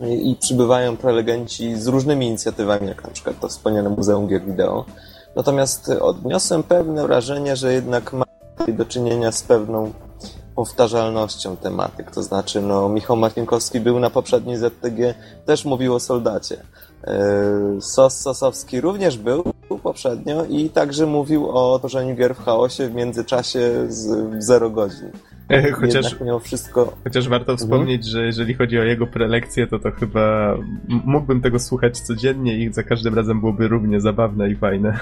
i, 0.00 0.36
przybywają 0.40 0.96
prelegenci 0.96 1.76
z 1.76 1.86
różnymi 1.86 2.26
inicjatywami, 2.26 2.88
jak 2.88 3.04
na 3.04 3.10
przykład 3.10 3.40
to 3.40 3.48
wspomniane 3.48 3.88
Muzeum 3.88 4.28
Gier 4.28 4.44
Wideo. 4.44 4.84
Natomiast 5.36 5.88
odniosłem 5.88 6.62
pewne 6.62 7.06
wrażenie, 7.06 7.56
że 7.56 7.72
jednak 7.72 8.12
ma 8.12 8.24
do 8.68 8.84
czynienia 8.84 9.32
z 9.32 9.42
pewną 9.42 9.92
powtarzalnością 10.56 11.56
tematyk. 11.56 12.10
To 12.10 12.22
znaczy, 12.22 12.60
no, 12.60 12.88
Michał 12.88 13.16
Martinkowski 13.16 13.80
był 13.80 14.00
na 14.00 14.10
poprzedniej 14.10 14.56
ZTG, 14.56 15.14
też 15.46 15.64
mówił 15.64 15.94
o 15.94 16.00
soldacie. 16.00 16.56
Yy, 17.06 17.80
Sos 17.80 18.20
Sosowski 18.20 18.80
również 18.80 19.18
był 19.18 19.44
poprzednio 19.82 20.44
i 20.44 20.70
także 20.70 21.06
mówił 21.06 21.50
o 21.50 21.78
tworzeniu 21.78 22.16
gier 22.16 22.34
w 22.34 22.44
chaosie 22.44 22.88
w 22.88 22.94
międzyczasie 22.94 23.86
z 23.88 24.30
zero 24.44 24.70
godzin. 24.70 25.10
E, 25.48 25.72
Chociaż, 25.72 26.16
wszystko 26.42 26.92
chociaż 27.04 27.28
warto 27.28 27.56
wspomnieć, 27.56 28.06
że 28.06 28.26
jeżeli 28.26 28.54
chodzi 28.54 28.78
o 28.78 28.82
jego 28.82 29.06
prelekcję, 29.06 29.66
to 29.66 29.78
to 29.78 29.90
chyba 29.90 30.56
mógłbym 30.88 31.40
tego 31.40 31.58
słuchać 31.58 32.00
codziennie 32.00 32.58
i 32.58 32.72
za 32.72 32.82
każdym 32.82 33.14
razem 33.14 33.40
byłoby 33.40 33.68
równie 33.68 34.00
zabawne 34.00 34.50
i 34.50 34.56
fajne. 34.56 34.98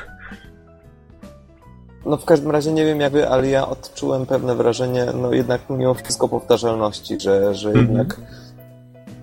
No 2.07 2.17
w 2.17 2.25
każdym 2.25 2.51
razie 2.51 2.73
nie 2.73 2.85
wiem 2.85 3.01
jakby, 3.01 3.29
ale 3.29 3.49
ja 3.49 3.69
odczułem 3.69 4.27
pewne 4.27 4.55
wrażenie, 4.55 5.07
no 5.21 5.33
jednak 5.33 5.61
mimo 5.71 5.95
wszystko 5.95 6.29
powtarzalności, 6.29 7.21
że, 7.21 7.55
że 7.55 7.69
Mhm. 7.69 7.87
jednak 7.89 8.21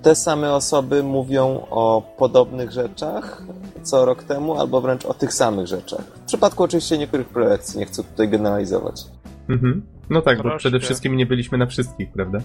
te 0.02 0.16
same 0.16 0.54
osoby 0.54 1.04
mówią 1.04 1.66
o 1.70 2.02
podobnych 2.18 2.72
rzeczach 2.72 3.44
co 3.84 4.06
rok 4.06 4.24
temu, 4.24 4.60
albo 4.60 4.82
wręcz 4.82 5.06
o 5.06 5.14
tych 5.14 5.34
samych 5.34 5.68
rzeczach. 5.68 6.02
W 6.02 6.26
przypadku 6.26 6.64
oczywiście 6.64 6.98
niektórych 6.98 7.28
prelekcji, 7.28 7.80
nie 7.80 7.86
chcę 7.86 8.04
tutaj 8.04 8.30
generalizować. 8.30 9.02
Mhm. 9.50 9.82
No 10.10 10.22
tak, 10.22 10.38
bo 10.38 10.44
Troszkę. 10.44 10.58
przede 10.60 10.80
wszystkim 10.80 11.18
nie 11.18 11.26
byliśmy 11.26 11.58
na 11.58 11.66
wszystkich, 11.66 12.12
prawda? 12.12 12.40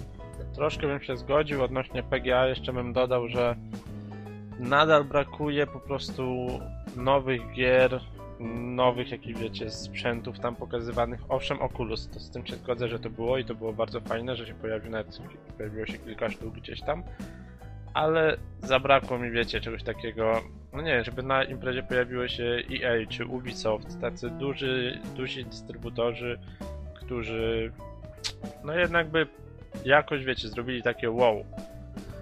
Troszkę 0.54 0.86
bym 0.86 1.00
się 1.00 1.16
zgodził 1.16 1.62
odnośnie 1.64 2.02
PGA, 2.02 2.46
jeszcze 2.46 2.72
bym 2.72 2.92
dodał, 2.92 3.28
że 3.28 3.56
nadal 4.60 5.04
brakuje 5.04 5.66
po 5.66 5.80
prostu 5.80 6.46
nowych 6.96 7.40
gier, 7.54 8.00
nowych, 8.40 9.10
jakich 9.10 9.38
wiecie, 9.38 9.70
sprzętów 9.70 10.38
tam 10.40 10.56
pokazywanych. 10.56 11.20
Owszem, 11.28 11.60
Oculus, 11.60 12.08
to 12.08 12.20
z 12.20 12.30
tym 12.30 12.46
się 12.46 12.56
zgodzę, 12.56 12.88
że 12.88 12.98
to 12.98 13.10
było 13.10 13.38
i 13.38 13.44
to 13.44 13.54
było 13.54 13.72
bardzo 13.72 14.00
fajne, 14.00 14.36
że 14.36 14.46
się 14.46 14.54
pojawił 14.54 14.90
nawet, 14.90 15.20
pojawiło 15.56 15.86
się 15.86 15.98
kilka 15.98 16.30
sztuk 16.30 16.54
gdzieś 16.54 16.80
tam, 16.80 17.02
ale 17.94 18.36
zabrakło 18.62 19.18
mi, 19.18 19.30
wiecie, 19.30 19.60
czegoś 19.60 19.82
takiego, 19.82 20.42
no 20.72 20.82
nie 20.82 21.04
żeby 21.04 21.22
na 21.22 21.44
imprezie 21.44 21.82
pojawiło 21.82 22.28
się 22.28 22.62
EA 22.82 23.06
czy 23.08 23.26
Ubisoft, 23.26 24.00
tacy 24.00 24.30
duży, 24.30 25.00
duzi 25.16 25.44
dystrybutorzy, 25.44 26.38
którzy 26.94 27.72
no 28.64 28.72
jednak 28.72 29.08
by 29.08 29.26
jakoś, 29.84 30.24
wiecie, 30.24 30.48
zrobili 30.48 30.82
takie 30.82 31.10
wow. 31.10 31.44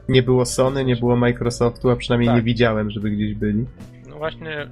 Nie 0.08 0.22
było 0.22 0.44
Sony, 0.44 0.84
nie 0.84 0.96
było 0.96 1.16
Microsoftu, 1.16 1.90
a 1.90 1.96
przynajmniej 1.96 2.28
Tak. 2.28 2.36
nie 2.36 2.42
widziałem, 2.42 2.90
żeby 2.90 3.10
gdzieś 3.10 3.34
byli. 3.34 3.66
No 4.08 4.16
właśnie 4.16 4.66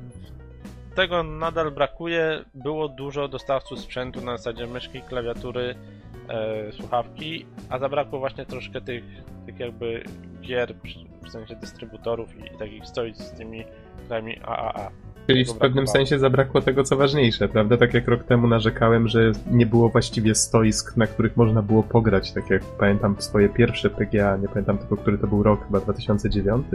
tego 0.94 1.22
nadal 1.22 1.70
brakuje. 1.70 2.44
Było 2.54 2.88
dużo 2.88 3.28
dostawców 3.28 3.80
sprzętu 3.80 4.20
na 4.20 4.36
zasadzie 4.36 4.66
myszki, 4.66 5.00
klawiatury, 5.00 5.74
e, 6.28 6.72
słuchawki, 6.72 7.46
a 7.70 7.78
zabrakło 7.78 8.18
właśnie 8.18 8.46
troszkę 8.46 8.80
tych, 8.80 9.04
tych 9.46 9.60
jakby 9.60 10.04
gier, 10.40 10.74
w 11.24 11.30
sensie 11.30 11.56
dystrybutorów 11.56 12.36
i, 12.36 12.54
i 12.54 12.58
takich 12.58 12.86
stoisk 12.86 13.20
z 13.20 13.32
tymi 13.32 13.64
grami 14.08 14.38
AAA. 14.42 14.90
Czyli 15.26 15.44
w 15.44 15.54
pewnym 15.54 15.88
sensie 15.88 16.18
zabrakło 16.18 16.60
tego, 16.60 16.84
co 16.84 16.96
ważniejsze, 16.96 17.48
prawda? 17.48 17.76
Tak 17.76 17.94
jak 17.94 18.08
rok 18.08 18.24
temu 18.24 18.46
narzekałem, 18.46 19.08
że 19.08 19.32
nie 19.50 19.66
było 19.66 19.88
właściwie 19.88 20.34
stoisk, 20.34 20.96
na 20.96 21.06
których 21.06 21.36
można 21.36 21.62
było 21.62 21.82
pograć, 21.82 22.32
tak 22.32 22.50
jak 22.50 22.62
pamiętam 22.64 23.16
swoje 23.18 23.48
pierwsze 23.48 23.90
PGA, 23.90 24.36
nie 24.36 24.48
pamiętam 24.48 24.78
tylko, 24.78 24.96
który 24.96 25.18
to 25.18 25.26
był 25.26 25.42
rok, 25.42 25.66
chyba 25.66 25.80
2009. 25.80 26.66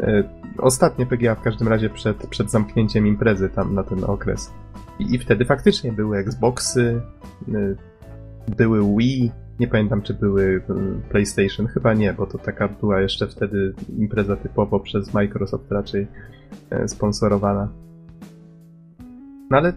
E, 0.00 0.40
Ostatnie 0.58 1.06
PGA 1.06 1.34
w 1.34 1.42
każdym 1.42 1.68
razie 1.68 1.90
przed, 1.90 2.26
przed 2.26 2.50
zamknięciem 2.50 3.06
imprezy 3.06 3.48
tam 3.48 3.74
na 3.74 3.82
ten 3.82 4.04
okres. 4.04 4.52
I, 4.98 5.14
I 5.14 5.18
wtedy 5.18 5.44
faktycznie 5.44 5.92
były 5.92 6.18
Xboxy, 6.18 7.00
y, 7.48 7.76
były 8.56 8.96
Wii, 8.96 9.32
nie 9.60 9.68
pamiętam 9.68 10.02
czy 10.02 10.14
były 10.14 10.42
y, 10.42 10.62
PlayStation, 11.10 11.66
chyba 11.66 11.94
nie, 11.94 12.12
bo 12.12 12.26
to 12.26 12.38
taka 12.38 12.68
była 12.68 13.00
jeszcze 13.00 13.26
wtedy 13.26 13.74
impreza 13.98 14.36
typowo 14.36 14.80
przez 14.80 15.14
Microsoft 15.14 15.72
raczej 15.72 16.06
e, 16.70 16.88
sponsorowana. 16.88 17.68
No 19.50 19.56
ale 19.58 19.72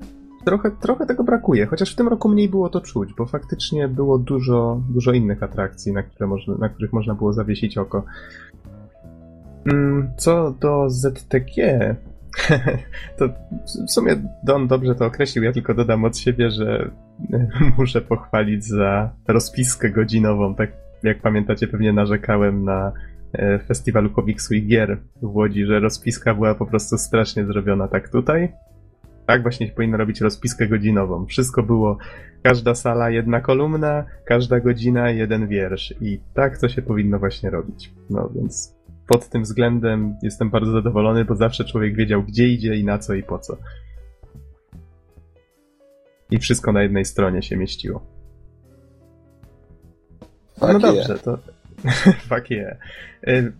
trochę, 0.45 0.71
trochę 0.71 1.05
tego 1.05 1.23
brakuje, 1.23 1.65
chociaż 1.65 1.93
w 1.93 1.95
tym 1.95 2.07
roku 2.07 2.29
mniej 2.29 2.49
było 2.49 2.69
to 2.69 2.81
czuć, 2.81 3.13
bo 3.17 3.25
faktycznie 3.25 3.87
było 3.87 4.17
dużo, 4.17 4.81
dużo 4.89 5.11
innych 5.11 5.43
atrakcji, 5.43 5.93
na, 5.93 6.03
które 6.03 6.27
można, 6.27 6.55
na 6.55 6.69
których 6.69 6.93
można 6.93 7.15
było 7.15 7.33
zawiesić 7.33 7.77
oko. 7.77 8.03
Mm, 9.65 10.11
Co 10.17 10.55
do 10.59 10.89
ZTG, 10.89 11.55
to 13.17 13.29
w 13.87 13.91
sumie 13.91 14.15
Don 14.43 14.67
dobrze 14.67 14.95
to 14.95 15.05
określił, 15.05 15.43
ja 15.43 15.53
tylko 15.53 15.73
dodam 15.73 16.05
od 16.05 16.17
siebie, 16.17 16.51
że 16.51 16.91
muszę 17.77 18.01
pochwalić 18.01 18.65
za 18.65 19.09
rozpiskę 19.27 19.89
godzinową. 19.89 20.55
Tak 20.55 20.71
jak 21.03 21.21
pamiętacie, 21.21 21.67
pewnie 21.67 21.93
narzekałem 21.93 22.63
na 22.63 22.91
e, 23.33 23.59
festiwalu 23.59 24.09
komiksu 24.09 24.53
i 24.53 24.67
gier 24.67 24.97
w 25.21 25.35
Łodzi, 25.35 25.65
że 25.65 25.79
rozpiska 25.79 26.33
była 26.33 26.55
po 26.55 26.65
prostu 26.65 26.97
strasznie 26.97 27.45
zrobiona. 27.45 27.87
Tak 27.87 28.09
tutaj? 28.09 28.53
Tak 29.25 29.41
właśnie 29.41 29.67
powinno 29.67 29.97
robić 29.97 30.21
rozpiskę 30.21 30.67
godzinową. 30.67 31.25
Wszystko 31.25 31.63
było, 31.63 31.97
każda 32.43 32.75
sala 32.75 33.09
jedna 33.09 33.41
kolumna, 33.41 34.03
każda 34.25 34.59
godzina 34.59 35.09
jeden 35.09 35.47
wiersz 35.47 35.93
i 36.01 36.19
tak 36.33 36.57
to 36.57 36.69
się 36.69 36.81
powinno 36.81 37.19
właśnie 37.19 37.49
robić. 37.49 37.93
No 38.09 38.29
więc 38.35 38.75
pod 39.13 39.29
tym 39.29 39.43
względem 39.43 40.17
jestem 40.21 40.49
bardzo 40.49 40.71
zadowolony, 40.71 41.25
bo 41.25 41.35
zawsze 41.35 41.65
człowiek 41.65 41.95
wiedział 41.95 42.23
gdzie 42.23 42.47
idzie 42.47 42.75
i 42.75 42.83
na 42.83 42.99
co 42.99 43.13
i 43.13 43.23
po 43.23 43.39
co. 43.39 43.57
I 46.31 46.39
wszystko 46.39 46.71
na 46.71 46.83
jednej 46.83 47.05
stronie 47.05 47.41
się 47.41 47.57
mieściło. 47.57 48.05
Fuck 50.59 50.73
no 50.73 50.79
yeah. 50.79 50.81
dobrze, 50.81 51.19
to. 51.19 51.37
Fuck 52.29 52.49
yeah. 52.49 52.77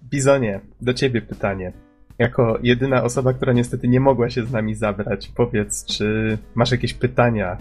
Bizonie, 0.09 0.59
do 0.81 0.93
ciebie 0.93 1.21
pytanie. 1.21 1.73
Jako 2.19 2.59
jedyna 2.63 3.03
osoba, 3.03 3.33
która 3.33 3.53
niestety 3.53 3.87
nie 3.87 3.99
mogła 3.99 4.29
się 4.29 4.45
z 4.45 4.51
nami 4.51 4.75
zabrać, 4.75 5.31
powiedz, 5.35 5.85
czy 5.85 6.37
masz 6.55 6.71
jakieś 6.71 6.93
pytania? 6.93 7.57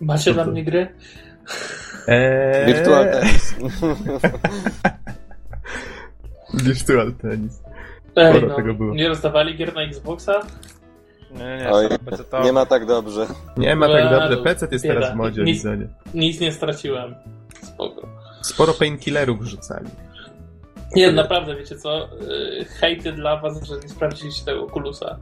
Macie 0.00 0.34
To 0.34 0.34
dla 0.34 0.52
mnie 0.52 0.64
gry? 0.64 0.88
Eee, 2.08 2.66
Virtual 2.66 3.10
Tennis. 3.12 3.54
Virtual 6.62 7.12
Tennis. 7.12 7.62
Ej, 8.16 8.32
Sporo 8.36 8.48
no, 8.48 8.56
tego 8.56 8.74
było. 8.74 8.94
nie 8.94 9.08
rozdawali 9.08 9.56
gier 9.56 9.74
na 9.74 9.82
Xboxa? 9.82 10.40
Nie, 11.30 11.58
nie, 11.58 11.70
Oj, 11.70 11.86
nie 12.44 12.52
ma 12.52 12.66
tak 12.66 12.86
dobrze. 12.86 13.26
Nie 13.56 13.76
ma 13.76 13.88
tak 13.88 14.10
dobrze. 14.10 14.36
no, 14.36 14.42
PC 14.42 14.68
jest 14.72 14.84
bieda. 14.84 14.94
teraz 14.94 15.12
w 15.12 15.16
modzie, 15.16 15.42
Nic- 15.42 15.56
Bizonie. 15.56 15.86
Nic 16.14 16.40
nie 16.40 16.52
straciłem. 16.52 17.14
Spoko. 17.62 18.08
Sporo 18.42 18.72
painkillerów 18.72 19.40
wrzucali. 19.40 19.88
Nie, 20.96 21.12
naprawdę, 21.12 21.56
wiecie 21.56 21.76
co? 21.78 21.98
Yy, 21.98 22.64
Hejty 22.64 23.12
dla 23.12 23.36
was, 23.36 23.62
że 23.68 23.74
nie 23.82 23.88
sprawdziliście 23.88 24.44
tego 24.44 24.64
Oculusa. 24.66 25.18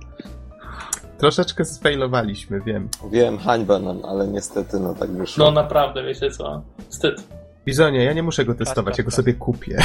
Troszeczkę 1.18 1.64
sfailowaliśmy, 1.64 2.60
wiem. 2.60 2.88
Wiem, 3.10 3.38
hańba 3.38 3.78
nam, 3.78 4.04
ale 4.04 4.26
niestety 4.28 4.80
no 4.80 4.94
tak 4.94 5.10
wyszło. 5.10 5.44
No 5.44 5.50
naprawdę, 5.50 6.02
wiecie 6.04 6.30
co? 6.30 6.62
Wstyd. 6.88 7.22
Bizonie, 7.66 8.04
ja 8.04 8.12
nie 8.12 8.22
muszę 8.22 8.44
go 8.44 8.54
testować, 8.54 8.92
tak, 8.92 8.98
ja 8.98 9.04
go 9.04 9.10
tak. 9.10 9.16
sobie 9.16 9.34
kupię. 9.34 9.78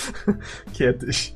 Kiedyś. 0.78 1.34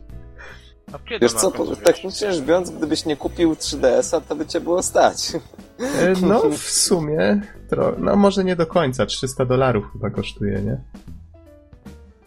A 0.92 0.98
kiedy 0.98 1.18
Wiesz 1.20 1.32
co, 1.32 1.50
po- 1.50 1.76
technicznie 1.76 2.32
rzecz 2.32 2.44
biorąc, 2.44 2.70
gdybyś 2.70 3.06
nie 3.06 3.16
kupił 3.16 3.52
3DS-a, 3.54 4.20
to 4.20 4.36
by 4.36 4.46
cię 4.46 4.60
było 4.60 4.82
stać. 4.82 5.32
E, 5.80 6.12
No, 6.22 6.42
w 6.50 6.58
sumie, 6.70 7.40
tro... 7.68 7.94
no 7.98 8.16
może 8.16 8.44
nie 8.44 8.56
do 8.56 8.66
końca, 8.66 9.06
300 9.06 9.44
dolarów 9.44 9.84
chyba 9.92 10.10
kosztuje, 10.10 10.60
nie? 10.62 10.80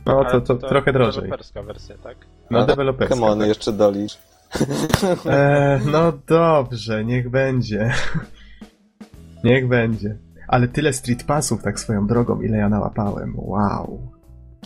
No, 0.06 0.20
Ale 0.20 0.42
to, 0.42 0.56
to, 0.56 0.68
trochę 0.68 0.94
drożej. 0.94 1.22
deweloperska 1.24 1.64
wersja, 1.64 1.98
tak? 1.98 2.18
No, 2.50 2.66
deweloperska. 2.66 3.16
Come 3.16 3.28
on, 3.28 3.40
tak. 3.40 3.48
jeszcze 3.48 3.72
dolicz. 3.72 4.18
E, 5.26 5.80
no 5.92 6.14
dobrze, 6.28 7.06
niech 7.06 7.30
będzie. 7.30 7.94
Niech 9.44 9.68
będzie. 9.68 10.18
Ale 10.54 10.68
tyle 10.68 10.94
street 10.94 11.24
passów 11.24 11.64
tak 11.64 11.80
swoją 11.80 12.08
drogą, 12.08 12.42
ile 12.42 12.58
ja 12.58 12.70
nałapałem. 12.70 13.34
Wow. 13.38 14.00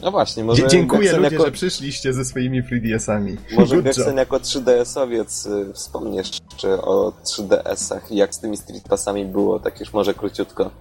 No 0.01 0.11
właśnie, 0.11 0.43
może 0.43 0.61
Dzie- 0.64 0.68
dziękuję 0.68 1.01
Geksen 1.01 1.23
ludzie, 1.23 1.35
jako, 1.35 1.45
że 1.45 1.51
przyszliście 1.51 2.14
ze 2.14 2.26
swoimi 2.26 2.64
3DS-ami. 2.64 3.38
może 3.57 3.81
Geksen 3.81 4.18
jako 4.18 4.38
3DS-owiec 4.38 5.47
y, 5.69 5.73
wspomniesz 5.73 6.39
jeszcze 6.51 6.81
o 6.81 7.14
3DS-ach 7.26 8.11
i 8.11 8.15
jak 8.15 8.35
z 8.35 8.39
tymi 8.39 8.57
Street 8.57 8.84
Passami 8.89 9.26
było, 9.26 9.59
tak 9.59 9.80
już 9.80 9.93
może 9.93 10.14
króciutko. 10.14 10.72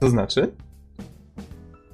To 0.00 0.10
znaczy? 0.10 0.52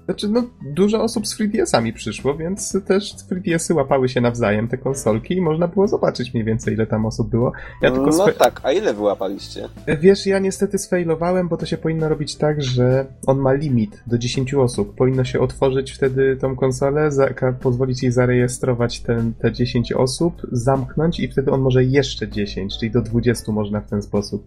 Znaczy, 0.05 0.28
no, 0.28 0.43
dużo 0.74 1.02
osób 1.02 1.26
z 1.26 1.40
3DS-ami 1.40 1.93
przyszło, 1.93 2.36
więc 2.36 2.76
też 2.86 3.14
3DS-y 3.14 3.74
łapały 3.74 4.09
się 4.09 4.20
nawzajem, 4.20 4.68
te 4.68 4.78
konsolki, 4.78 5.35
i 5.35 5.40
można 5.40 5.68
było 5.68 5.89
zobaczyć 5.89 6.35
mniej 6.35 6.44
więcej, 6.44 6.74
ile 6.74 6.86
tam 6.86 7.06
osób 7.06 7.31
było. 7.31 7.52
Ja 7.82 7.90
tylko 7.90 8.10
no 8.10 8.26
tak, 8.39 8.60
a 8.62 8.72
ile 8.72 8.94
wyłapaliście? 8.94 9.68
Wiesz, 10.01 10.26
ja 10.26 10.39
niestety 10.39 10.78
sfailowałem, 10.78 11.48
bo 11.48 11.56
to 11.56 11.66
się 11.66 11.76
powinno 11.76 12.09
robić 12.09 12.36
tak, 12.36 12.62
że 12.62 13.06
on 13.26 13.39
ma 13.39 13.52
limit 13.52 14.02
do 14.06 14.18
10 14.18 14.55
osób. 14.55 14.94
Powinno 14.94 15.24
się 15.24 15.40
otworzyć 15.40 15.93
wtedy 15.93 16.36
tą 16.40 16.56
konsolę, 16.56 17.10
za, 17.10 17.28
pozwolić 17.60 18.02
jej 18.02 18.12
zarejestrować 18.12 19.01
ten, 19.01 19.35
te 19.35 19.52
10 19.52 19.93
osób, 19.93 20.43
zamknąć 20.52 21.20
i 21.20 21.28
wtedy 21.28 21.51
on 21.51 21.60
może 21.60 21.85
jeszcze 21.85 22.28
10, 22.28 22.78
czyli 22.78 22.90
do 22.90 23.02
20 23.02 23.52
można 23.52 23.81
w 23.81 23.90
ten 23.90 24.02
sposób. 24.02 24.47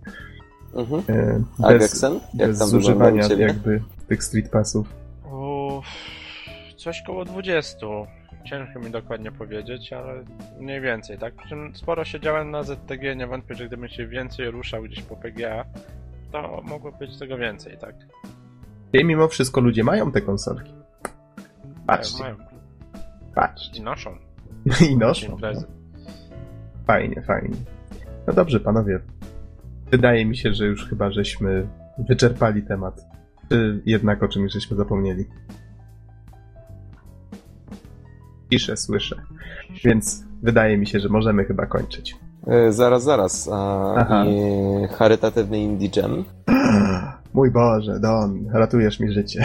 Mhm. 0.73 1.03
E, 1.09 1.41
a 1.63 1.67
bez? 1.67 2.01
Jak 2.33 2.49
bez 2.49 2.69
zużywania 2.69 3.27
jakby 3.37 3.81
tych 4.07 4.23
street 4.23 4.49
passów. 4.49 5.06
Coś 6.77 7.01
koło 7.01 7.25
20. 7.25 7.87
Ciężko 8.45 8.79
mi 8.79 8.91
dokładnie 8.91 9.31
powiedzieć, 9.31 9.93
ale 9.93 10.23
mniej 10.59 10.81
więcej, 10.81 11.17
tak? 11.17 11.35
Przy 11.35 11.49
czym 11.49 11.75
sporo 11.75 12.05
siedziałem 12.05 12.51
na 12.51 12.63
ZTG, 12.63 13.15
nie 13.15 13.27
wątpię, 13.27 13.55
że 13.55 13.67
gdybym 13.67 13.89
się 13.89 14.07
więcej 14.07 14.51
ruszał 14.51 14.83
gdzieś 14.83 15.03
po 15.03 15.15
PGA, 15.15 15.65
to 16.31 16.61
mogło 16.63 16.91
być 16.91 17.19
tego 17.19 17.37
więcej, 17.37 17.77
tak? 17.77 17.95
I 18.93 19.05
mimo 19.05 19.27
wszystko 19.27 19.61
ludzie 19.61 19.83
mają 19.83 20.11
te 20.11 20.21
konsolki. 20.21 20.73
Patrzcie. 21.87 22.23
Mają. 22.23 22.35
Patrzcie. 23.35 23.79
I 23.79 23.83
noszą. 23.83 24.17
I 24.91 24.97
noszą. 24.97 25.37
No. 25.41 25.49
Fajnie, 26.87 27.21
fajnie. 27.21 27.55
No 28.27 28.33
dobrze, 28.33 28.59
panowie. 28.59 28.99
Wydaje 29.91 30.25
mi 30.25 30.37
się, 30.37 30.53
że 30.53 30.65
już 30.65 30.89
chyba 30.89 31.11
żeśmy 31.11 31.67
wyczerpali 31.97 32.63
temat. 32.63 33.06
Czy 33.49 33.81
jednak 33.85 34.23
o 34.23 34.27
czymś 34.27 34.53
żeśmy 34.53 34.77
zapomnieli? 34.77 35.25
Ciszę 38.51 38.77
słyszę. 38.77 39.21
Więc 39.85 40.23
wydaje 40.43 40.77
mi 40.77 40.87
się, 40.87 40.99
że 40.99 41.09
możemy 41.09 41.45
chyba 41.45 41.65
kończyć. 41.65 42.15
E, 42.47 42.71
zaraz, 42.71 43.03
zaraz. 43.03 43.49
A, 43.53 44.25
i 44.25 44.87
charytatywny 44.87 45.59
Indie 45.59 45.89
Jam? 45.95 46.23
Mój 47.33 47.51
Boże, 47.51 47.99
Don, 47.99 48.49
ratujesz 48.53 48.99
mi 48.99 49.11
życie. 49.11 49.43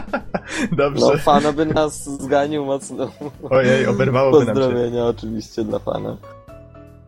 Dobrze. 0.76 1.06
No, 1.06 1.16
fana 1.18 1.52
by 1.52 1.66
nas 1.66 2.20
zganił 2.22 2.64
mocno. 2.64 3.10
Ojej, 3.50 3.86
oberwałoby 3.86 4.46
nam 4.46 4.46
się. 4.46 4.60
Pozdrowienia 4.60 5.04
oczywiście 5.04 5.64
dla 5.64 5.78
fana. 5.78 6.16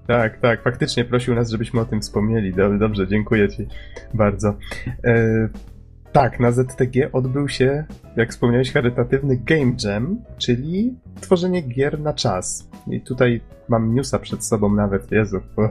Tak, 0.06 0.40
tak, 0.40 0.62
faktycznie 0.62 1.05
prosił 1.05 1.34
nas, 1.34 1.51
żebyśmy 1.51 1.80
o 1.80 1.84
tym 1.84 2.01
wspomnieli. 2.01 2.52
Dobrze, 2.78 3.09
dziękuję 3.09 3.48
Ci 3.48 3.66
bardzo. 4.14 4.55
Tak, 6.12 6.41
na 6.41 6.53
ZTG 6.53 7.12
odbył 7.12 7.49
się, 7.49 7.85
jak 8.16 8.31
wspomniałeś, 8.31 8.73
charytatywny 8.73 9.37
Game 9.37 9.73
Jam, 9.85 10.19
czyli 10.39 10.95
tworzenie 11.20 11.62
gier 11.62 12.01
na 12.01 12.12
czas. 12.12 12.69
I 12.87 13.01
tutaj 13.01 13.41
mam 13.69 13.95
newsa 13.95 14.19
przed 14.19 14.45
sobą 14.45 14.74
nawet, 14.74 15.12
Jezu, 15.12 15.41
bo 15.57 15.69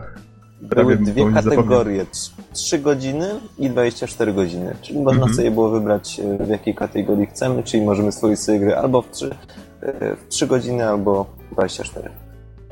Były 0.62 0.98
dwie 0.98 1.32
kategorie, 1.34 2.06
3 2.54 2.80
godziny 2.80 3.30
i 3.58 3.70
24 3.70 4.34
godziny, 4.34 4.76
czyli 4.82 5.00
można 5.00 5.22
mhm. 5.22 5.36
sobie 5.36 5.52
było 5.52 5.70
wybrać 5.70 6.20
e, 6.20 6.46
w 6.46 6.50
jakiej 6.50 6.76
kategorii 6.76 7.26
chcemy, 7.26 7.64
czyli 7.64 7.84
możemy 7.84 8.12
stworzyć 8.12 8.40
sobie 8.40 8.60
gry 8.60 8.76
albo 8.76 9.02
w 9.02 9.12
3, 9.12 9.36
e, 9.82 10.16
w 10.16 10.28
3 10.28 10.48
godziny, 10.48 10.90
albo 10.90 11.26
24. 11.52 12.10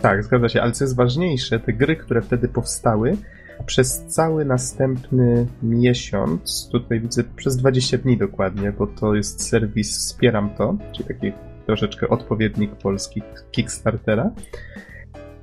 Tak, 0.01 0.23
zgadza 0.23 0.49
się, 0.49 0.61
ale 0.61 0.71
co 0.71 0.83
jest 0.83 0.95
ważniejsze, 0.95 1.59
te 1.59 1.73
gry, 1.73 1.95
które 1.95 2.21
wtedy 2.21 2.47
powstały, 2.47 3.17
przez 3.65 4.05
cały 4.05 4.45
następny 4.45 5.47
miesiąc, 5.63 6.69
tutaj 6.71 6.99
widzę 6.99 7.23
przez 7.23 7.57
20 7.57 7.97
dni 7.97 8.17
dokładnie, 8.17 8.71
bo 8.71 8.87
to 8.87 9.15
jest 9.15 9.43
serwis 9.43 9.97
Wspieram 9.97 10.49
To, 10.49 10.77
czyli 10.91 11.07
taki 11.07 11.31
troszeczkę 11.65 12.09
odpowiednik 12.09 12.75
polski 12.75 13.21
Kickstartera. 13.51 14.31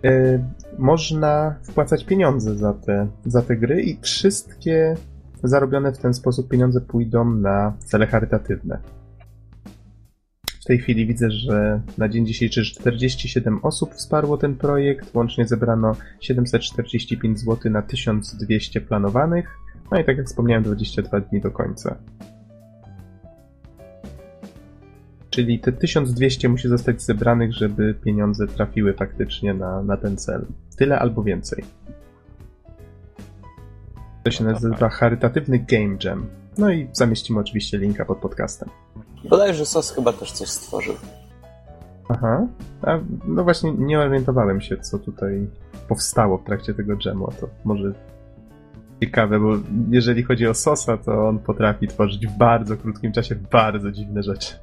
Yy, 0.03 0.45
można 0.79 1.55
wpłacać 1.63 2.05
pieniądze 2.05 2.57
za 2.57 2.73
te, 2.73 3.07
za 3.25 3.43
te 3.43 3.57
gry 3.57 3.83
i 3.83 4.01
wszystkie 4.01 4.95
zarobione 5.43 5.93
w 5.93 5.99
ten 5.99 6.15
sposób 6.15 6.49
pieniądze 6.49 6.81
pójdą 6.81 7.25
na 7.25 7.73
cele 7.79 8.07
charytatywne. 8.07 8.79
W 10.65 10.67
tej 10.67 10.79
chwili 10.79 11.07
widzę, 11.07 11.31
że 11.31 11.81
na 11.99 12.09
dzień 12.09 12.27
dzisiejszy 12.27 12.65
47 12.65 13.59
osób 13.63 13.95
wsparło 13.95 14.37
ten 14.37 14.57
projekt. 14.57 15.15
Łącznie 15.15 15.47
zebrano 15.47 15.97
745 16.21 17.41
zł 17.41 17.73
na 17.73 17.83
1200 17.83 18.81
planowanych. 18.81 19.59
No 19.93 20.01
i 20.01 20.05
tak 20.05 20.17
jak 20.17 20.27
wspomniałem, 20.27 20.65
22 20.65 21.21
dni 21.21 21.41
do 21.41 21.51
końca. 21.51 21.97
Czyli 25.31 25.59
te 25.59 25.73
1200 25.73 26.49
musi 26.49 26.69
zostać 26.69 27.03
zebranych, 27.03 27.53
żeby 27.53 27.95
pieniądze 27.95 28.47
trafiły 28.47 28.95
faktycznie 28.95 29.55
na, 29.55 29.83
na 29.83 29.97
ten 29.97 30.17
cel. 30.17 30.47
Tyle 30.77 30.99
albo 30.99 31.23
więcej. 31.23 31.65
To 34.23 34.31
się 34.31 34.45
nazywa 34.45 34.89
charytatywny 34.89 35.59
Game 35.59 35.97
Jam. 36.05 36.27
No 36.59 36.71
i 36.71 36.89
zamieścimy 36.93 37.41
oczywiście 37.41 37.79
linka 37.79 38.05
pod 38.05 38.19
podcastem. 38.19 38.69
Bodajże 39.29 39.67
SOS 39.67 39.91
chyba 39.91 40.13
też 40.13 40.33
coś 40.33 40.49
stworzył. 40.49 40.95
Aha. 42.09 42.47
A, 42.83 42.99
no 43.27 43.45
właśnie 43.45 43.73
nie 43.73 44.01
orientowałem 44.01 44.61
się, 44.61 44.77
co 44.77 44.99
tutaj 44.99 45.47
powstało 45.89 46.39
w 46.39 46.45
trakcie 46.45 46.75
tego 46.75 46.97
jamu, 47.05 47.33
to 47.41 47.49
może 47.65 47.93
ciekawe, 49.01 49.41
bo 49.41 49.53
jeżeli 49.91 50.23
chodzi 50.23 50.47
o 50.47 50.55
Sosa, 50.55 50.97
to 50.97 51.29
on 51.29 51.39
potrafi 51.39 51.89
tworzyć 51.89 52.27
w 52.27 52.39
bardzo 52.39 52.77
krótkim 52.77 53.13
czasie 53.13 53.35
bardzo 53.51 53.93
dziwne 53.93 54.23
rzeczy. 54.23 54.55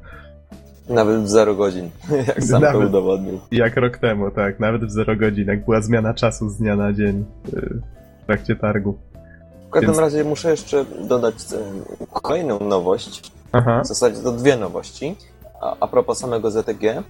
Nawet 0.89 1.21
w 1.21 1.27
0 1.27 1.55
godzin, 1.55 1.89
jak 2.27 2.43
sam 2.43 2.61
nawet, 2.61 2.81
to 2.81 2.87
udowodnił. 2.87 3.39
Jak 3.51 3.77
rok 3.77 3.97
temu, 3.97 4.31
tak, 4.31 4.59
nawet 4.59 4.85
w 4.85 4.91
0 4.91 5.15
godzin, 5.15 5.47
jak 5.47 5.65
była 5.65 5.81
zmiana 5.81 6.13
czasu 6.13 6.49
z 6.49 6.57
dnia 6.57 6.75
na 6.75 6.93
dzień 6.93 7.25
y, 7.53 7.81
w 8.23 8.25
trakcie 8.25 8.55
targu. 8.55 8.97
W 9.71 9.73
każdym 9.73 9.89
Więc... 9.89 9.99
razie 9.99 10.23
muszę 10.23 10.51
jeszcze 10.51 10.85
dodać 10.85 11.35
y, 11.35 12.07
kolejną 12.11 12.59
nowość, 12.59 13.31
Aha. 13.51 13.81
W 13.83 13.87
zasadzie 13.87 14.21
to 14.21 14.31
dwie 14.31 14.57
nowości. 14.57 15.15
A, 15.61 15.75
a 15.79 15.87
propos 15.87 16.17
samego 16.17 16.51
ZTG, 16.51 16.83
e, 16.83 17.03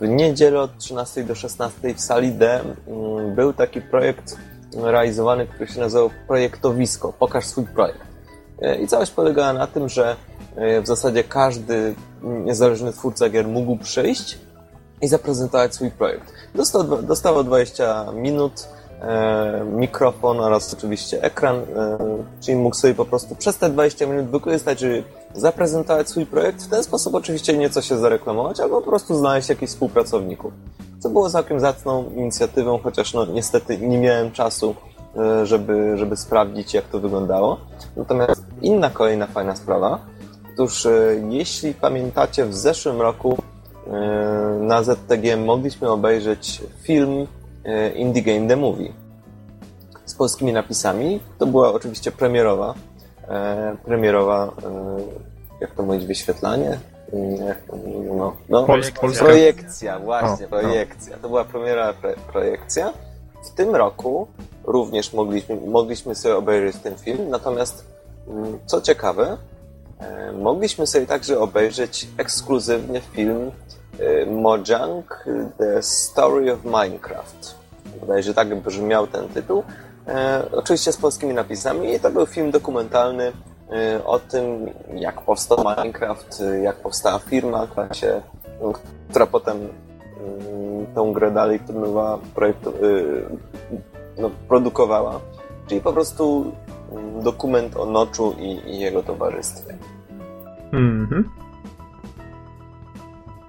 w 0.00 0.08
niedzielę 0.08 0.60
od 0.60 0.78
13 0.78 1.24
do 1.24 1.34
16 1.34 1.94
w 1.94 2.00
sali 2.00 2.32
D 2.32 2.60
mm, 2.60 3.34
był 3.34 3.52
taki 3.52 3.80
projekt 3.80 4.36
realizowany, 4.76 5.46
który 5.46 5.66
się 5.66 5.80
nazywał 5.80 6.10
Projektowisko. 6.28 7.12
Pokaż 7.12 7.46
swój 7.46 7.64
projekt. 7.64 8.06
E, 8.62 8.76
I 8.76 8.88
całość 8.88 9.12
polegała 9.12 9.52
na 9.52 9.66
tym, 9.66 9.88
że 9.88 10.16
e, 10.56 10.80
w 10.80 10.86
zasadzie 10.86 11.24
każdy 11.24 11.94
niezależny 12.22 12.92
twórca 12.92 13.28
gier 13.28 13.48
mógł 13.48 13.76
przyjść 13.76 14.38
i 15.02 15.08
zaprezentować 15.08 15.74
swój 15.74 15.90
projekt. 15.90 16.32
Dostał, 16.54 17.02
dostało 17.02 17.44
20 17.44 18.12
minut 18.12 18.75
E, 18.75 18.75
mikrofon 19.72 20.40
oraz 20.40 20.74
oczywiście 20.74 21.22
ekran, 21.22 21.56
e, 21.56 21.64
czyli 22.40 22.56
mógł 22.56 22.76
sobie 22.76 22.94
po 22.94 23.04
prostu 23.04 23.34
przez 23.34 23.58
te 23.58 23.70
20 23.70 24.06
minut 24.06 24.26
wykorzystać, 24.26 24.80
żeby 24.80 25.02
zaprezentować 25.34 26.08
swój 26.08 26.26
projekt, 26.26 26.62
w 26.62 26.68
ten 26.68 26.84
sposób 26.84 27.14
oczywiście 27.14 27.58
nieco 27.58 27.82
się 27.82 27.98
zareklamować, 27.98 28.60
albo 28.60 28.80
po 28.80 28.90
prostu 28.90 29.16
znaleźć 29.16 29.48
jakichś 29.48 29.72
współpracowników. 29.72 30.52
Co 30.98 31.10
było 31.10 31.30
całkiem 31.30 31.60
zacną 31.60 32.10
inicjatywą, 32.16 32.78
chociaż 32.78 33.14
no 33.14 33.26
niestety 33.26 33.78
nie 33.78 33.98
miałem 33.98 34.32
czasu, 34.32 34.74
e, 35.16 35.46
żeby, 35.46 35.96
żeby 35.96 36.16
sprawdzić 36.16 36.74
jak 36.74 36.84
to 36.84 37.00
wyglądało. 37.00 37.60
Natomiast 37.96 38.42
inna 38.62 38.90
kolejna 38.90 39.26
fajna 39.26 39.56
sprawa, 39.56 39.98
otóż 40.54 40.86
jeśli 41.28 41.74
pamiętacie 41.74 42.44
w 42.44 42.54
zeszłym 42.54 43.00
roku 43.00 43.36
na 44.60 44.82
ZTG 44.82 45.36
mogliśmy 45.36 45.90
obejrzeć 45.90 46.62
film 46.82 47.26
E, 47.26 47.45
Indie 47.94 48.22
Game 48.22 48.48
The 48.48 48.56
Movie 48.56 48.92
z 50.04 50.14
polskimi 50.14 50.52
napisami. 50.52 51.20
To 51.38 51.46
była 51.46 51.72
oczywiście 51.72 52.12
premierowa, 52.12 52.74
e, 53.28 53.76
premierowa, 53.84 54.46
e, 54.46 54.50
jak 55.60 55.74
to 55.74 55.82
mówić, 55.82 56.06
wyświetlanie? 56.06 56.78
No, 58.16 58.36
no, 58.48 58.64
projekcja. 58.64 59.24
projekcja, 59.24 59.98
właśnie, 59.98 60.46
o, 60.46 60.48
projekcja. 60.48 61.16
To 61.16 61.28
była 61.28 61.44
premiera 61.44 61.92
pre, 61.92 62.14
projekcja. 62.32 62.92
W 63.44 63.50
tym 63.50 63.76
roku 63.76 64.28
również 64.64 65.12
mogliśmy, 65.12 65.56
mogliśmy 65.56 66.14
sobie 66.14 66.36
obejrzeć 66.36 66.76
ten 66.76 66.94
film, 66.94 67.30
natomiast 67.30 67.84
mm, 68.28 68.58
co 68.66 68.80
ciekawe, 68.80 69.36
mogliśmy 70.38 70.86
sobie 70.86 71.06
także 71.06 71.40
obejrzeć 71.40 72.08
ekskluzywnie 72.18 73.00
film 73.00 73.50
Mojang 74.26 75.24
The 75.58 75.82
Story 75.82 76.52
of 76.52 76.64
Minecraft. 76.64 77.56
Bodajże 78.00 78.34
tak 78.34 78.54
brzmiał 78.54 79.06
ten 79.06 79.28
tytuł. 79.28 79.62
E, 80.08 80.42
oczywiście 80.52 80.92
z 80.92 80.96
polskimi 80.96 81.34
napisami 81.34 81.94
i 81.94 82.00
to 82.00 82.10
był 82.10 82.26
film 82.26 82.50
dokumentalny 82.50 83.32
e, 83.70 84.04
o 84.04 84.18
tym, 84.18 84.70
jak 84.94 85.20
powstał 85.20 85.58
Minecraft, 85.58 86.42
jak 86.62 86.76
powstała 86.76 87.18
firma, 87.18 87.66
która, 87.66 87.94
się, 87.94 88.22
która 89.10 89.26
potem 89.26 89.56
mm, 89.56 90.86
tą 90.94 91.12
grę 91.12 91.30
dalej 91.30 91.56
e, 91.56 91.62
no, 94.18 94.30
produkowała. 94.48 95.20
Czyli 95.66 95.80
po 95.80 95.92
prostu 95.92 96.52
mm, 96.92 97.22
dokument 97.22 97.76
o 97.76 97.86
Noczu 97.86 98.34
i, 98.38 98.70
i 98.70 98.80
jego 98.80 99.02
towarzystwie. 99.02 99.74
Mhm. 100.72 101.30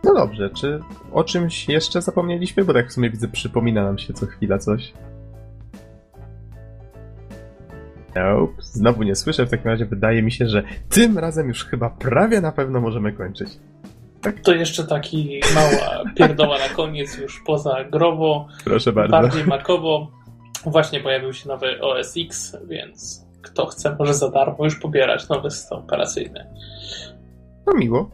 No 0.07 0.13
dobrze, 0.13 0.49
czy 0.49 0.79
o 1.13 1.23
czymś 1.23 1.69
jeszcze 1.69 2.01
zapomnieliśmy? 2.01 2.65
Bo 2.65 2.73
tak 2.73 2.89
w 2.89 2.93
sumie 2.93 3.09
widzę, 3.09 3.27
przypomina 3.27 3.84
nam 3.84 3.97
się 3.97 4.13
co 4.13 4.25
chwila 4.25 4.57
coś. 4.57 4.93
Nope, 8.15 8.53
znowu 8.59 9.03
nie 9.03 9.15
słyszę. 9.15 9.45
W 9.45 9.49
takim 9.49 9.65
razie 9.67 9.85
wydaje 9.85 10.23
mi 10.23 10.31
się, 10.31 10.47
że 10.47 10.63
tym 10.89 11.17
razem 11.17 11.47
już 11.47 11.65
chyba 11.65 11.89
prawie 11.89 12.41
na 12.41 12.51
pewno 12.51 12.81
możemy 12.81 13.13
kończyć. 13.13 13.49
To 14.43 14.53
jeszcze 14.55 14.84
taki 14.84 15.41
mała 15.55 16.03
pierdoła 16.15 16.57
na 16.57 16.69
koniec, 16.69 17.17
już 17.17 17.43
poza 17.45 17.84
growo, 17.84 18.47
Proszę 18.63 18.93
bardzo. 18.93 19.11
bardziej 19.11 19.45
makowo. 19.45 20.11
Właśnie 20.65 20.99
pojawił 20.99 21.34
się 21.34 21.49
nowy 21.49 21.81
OS 21.81 22.13
X, 22.17 22.57
więc 22.67 23.25
kto 23.41 23.65
chce 23.65 23.95
może 23.99 24.13
za 24.13 24.29
darmo 24.31 24.63
już 24.65 24.79
pobierać 24.79 25.29
nowy 25.29 25.51
system 25.51 25.77
operacyjny. 25.77 26.47
No 27.67 27.73
miło. 27.73 28.11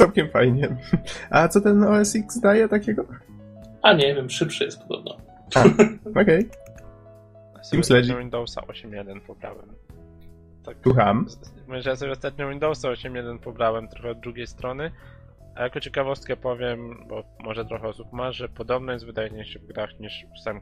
Całkiem 0.00 0.28
fajnie. 0.30 0.76
A 1.30 1.48
co 1.48 1.60
ten 1.60 1.82
OS 1.84 2.16
X 2.16 2.40
daje 2.40 2.68
takiego? 2.68 3.04
A 3.82 3.92
nie 3.92 4.14
wiem, 4.14 4.30
szybszy 4.30 4.64
jest 4.64 4.82
podobno. 4.82 5.16
Okej, 6.22 6.48
Ja 7.56 7.64
sobie 7.64 7.70
Team 7.70 7.84
Sledge. 7.84 8.04
ostatnio 8.04 8.18
Windowsa 8.18 8.60
8.1 8.60 9.20
pobrałem. 9.20 9.66
Tak, 10.64 10.76
słucham. 10.82 11.26
Mówię, 11.68 11.80
ja 11.86 11.96
sobie 11.96 12.12
ostatnio 12.12 12.48
Windowsa 12.48 12.88
8.1 12.88 13.38
pobrałem 13.38 13.88
trochę 13.88 14.10
od 14.10 14.20
drugiej 14.20 14.46
strony. 14.46 14.90
A 15.54 15.62
jako 15.62 15.80
ciekawostkę 15.80 16.36
powiem, 16.36 17.06
bo 17.08 17.24
może 17.44 17.64
trochę 17.64 17.88
osób 17.88 18.12
ma, 18.12 18.32
że 18.32 18.48
podobno 18.48 18.92
jest 18.92 19.06
wydajniejszy 19.06 19.58
w 19.58 19.66
grach 19.66 20.00
niż 20.00 20.26
8. 20.46 20.60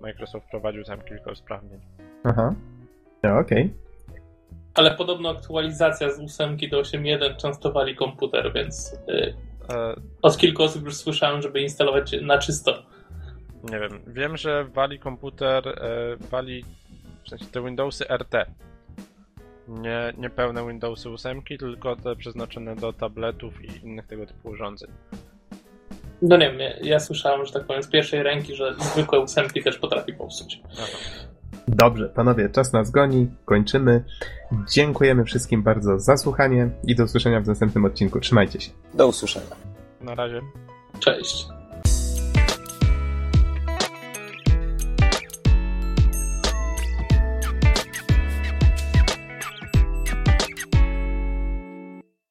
Microsoft 0.00 0.46
wprowadził 0.46 0.84
tam 0.84 1.00
kilka 1.00 1.30
usprawnień. 1.30 1.80
Aha. 2.24 2.54
No 3.22 3.38
okej. 3.38 3.74
Ale 4.74 4.94
podobno 4.94 5.30
aktualizacja 5.30 6.10
z 6.10 6.20
8 6.20 6.56
do 6.56 6.80
8.1 6.80 7.36
często 7.36 7.72
wali 7.72 7.96
komputer, 7.96 8.52
więc 8.52 8.92
y, 9.08 9.34
E, 9.70 9.94
od 10.22 10.38
kilku 10.38 10.62
osób 10.62 10.84
już 10.84 10.96
słyszałem, 10.96 11.42
żeby 11.42 11.60
instalować 11.60 12.12
na 12.22 12.38
czysto. 12.38 12.82
nie 13.64 13.78
wiem, 13.78 14.02
wiem, 14.06 14.36
że 14.36 14.64
wali 14.64 14.98
komputer, 14.98 15.68
e, 15.68 16.16
wali 16.30 16.64
w 17.24 17.28
sensie 17.28 17.44
te 17.44 17.62
Windowsy 17.64 18.04
RT. 18.08 18.46
Nie, 19.68 20.12
nie 20.18 20.30
pełne 20.30 20.66
Windowsy 20.66 21.08
8, 21.08 21.42
tylko 21.58 21.96
te 21.96 22.16
przeznaczone 22.16 22.76
do 22.76 22.92
tabletów 22.92 23.64
i 23.64 23.86
innych 23.86 24.06
tego 24.06 24.26
typu 24.26 24.48
urządzeń. 24.48 24.90
No 26.22 26.36
nie 26.36 26.50
wiem, 26.50 26.60
ja, 26.60 26.70
ja 26.82 27.00
słyszałem, 27.00 27.46
że 27.46 27.52
tak 27.52 27.66
powiem, 27.66 27.82
z 27.82 27.88
pierwszej 27.88 28.22
ręki, 28.22 28.54
że 28.54 28.74
zwykłe 28.78 29.18
8 29.18 29.48
też 29.50 29.78
potrafi 29.78 30.12
popsuć. 30.12 30.60
Aha. 30.72 30.98
Dobrze, 31.68 32.08
panowie, 32.08 32.48
czas 32.48 32.72
nas 32.72 32.90
goni. 32.90 33.28
Kończymy. 33.44 34.04
Dziękujemy 34.72 35.24
wszystkim 35.24 35.62
bardzo 35.62 35.98
za 35.98 36.16
słuchanie 36.16 36.70
i 36.86 36.94
do 36.94 37.04
usłyszenia 37.04 37.40
w 37.40 37.46
następnym 37.46 37.84
odcinku. 37.84 38.20
Trzymajcie 38.20 38.60
się. 38.60 38.70
Do 38.94 39.06
usłyszenia. 39.06 39.56
Na 40.00 40.14
razie. 40.14 40.40
Cześć. 40.98 41.59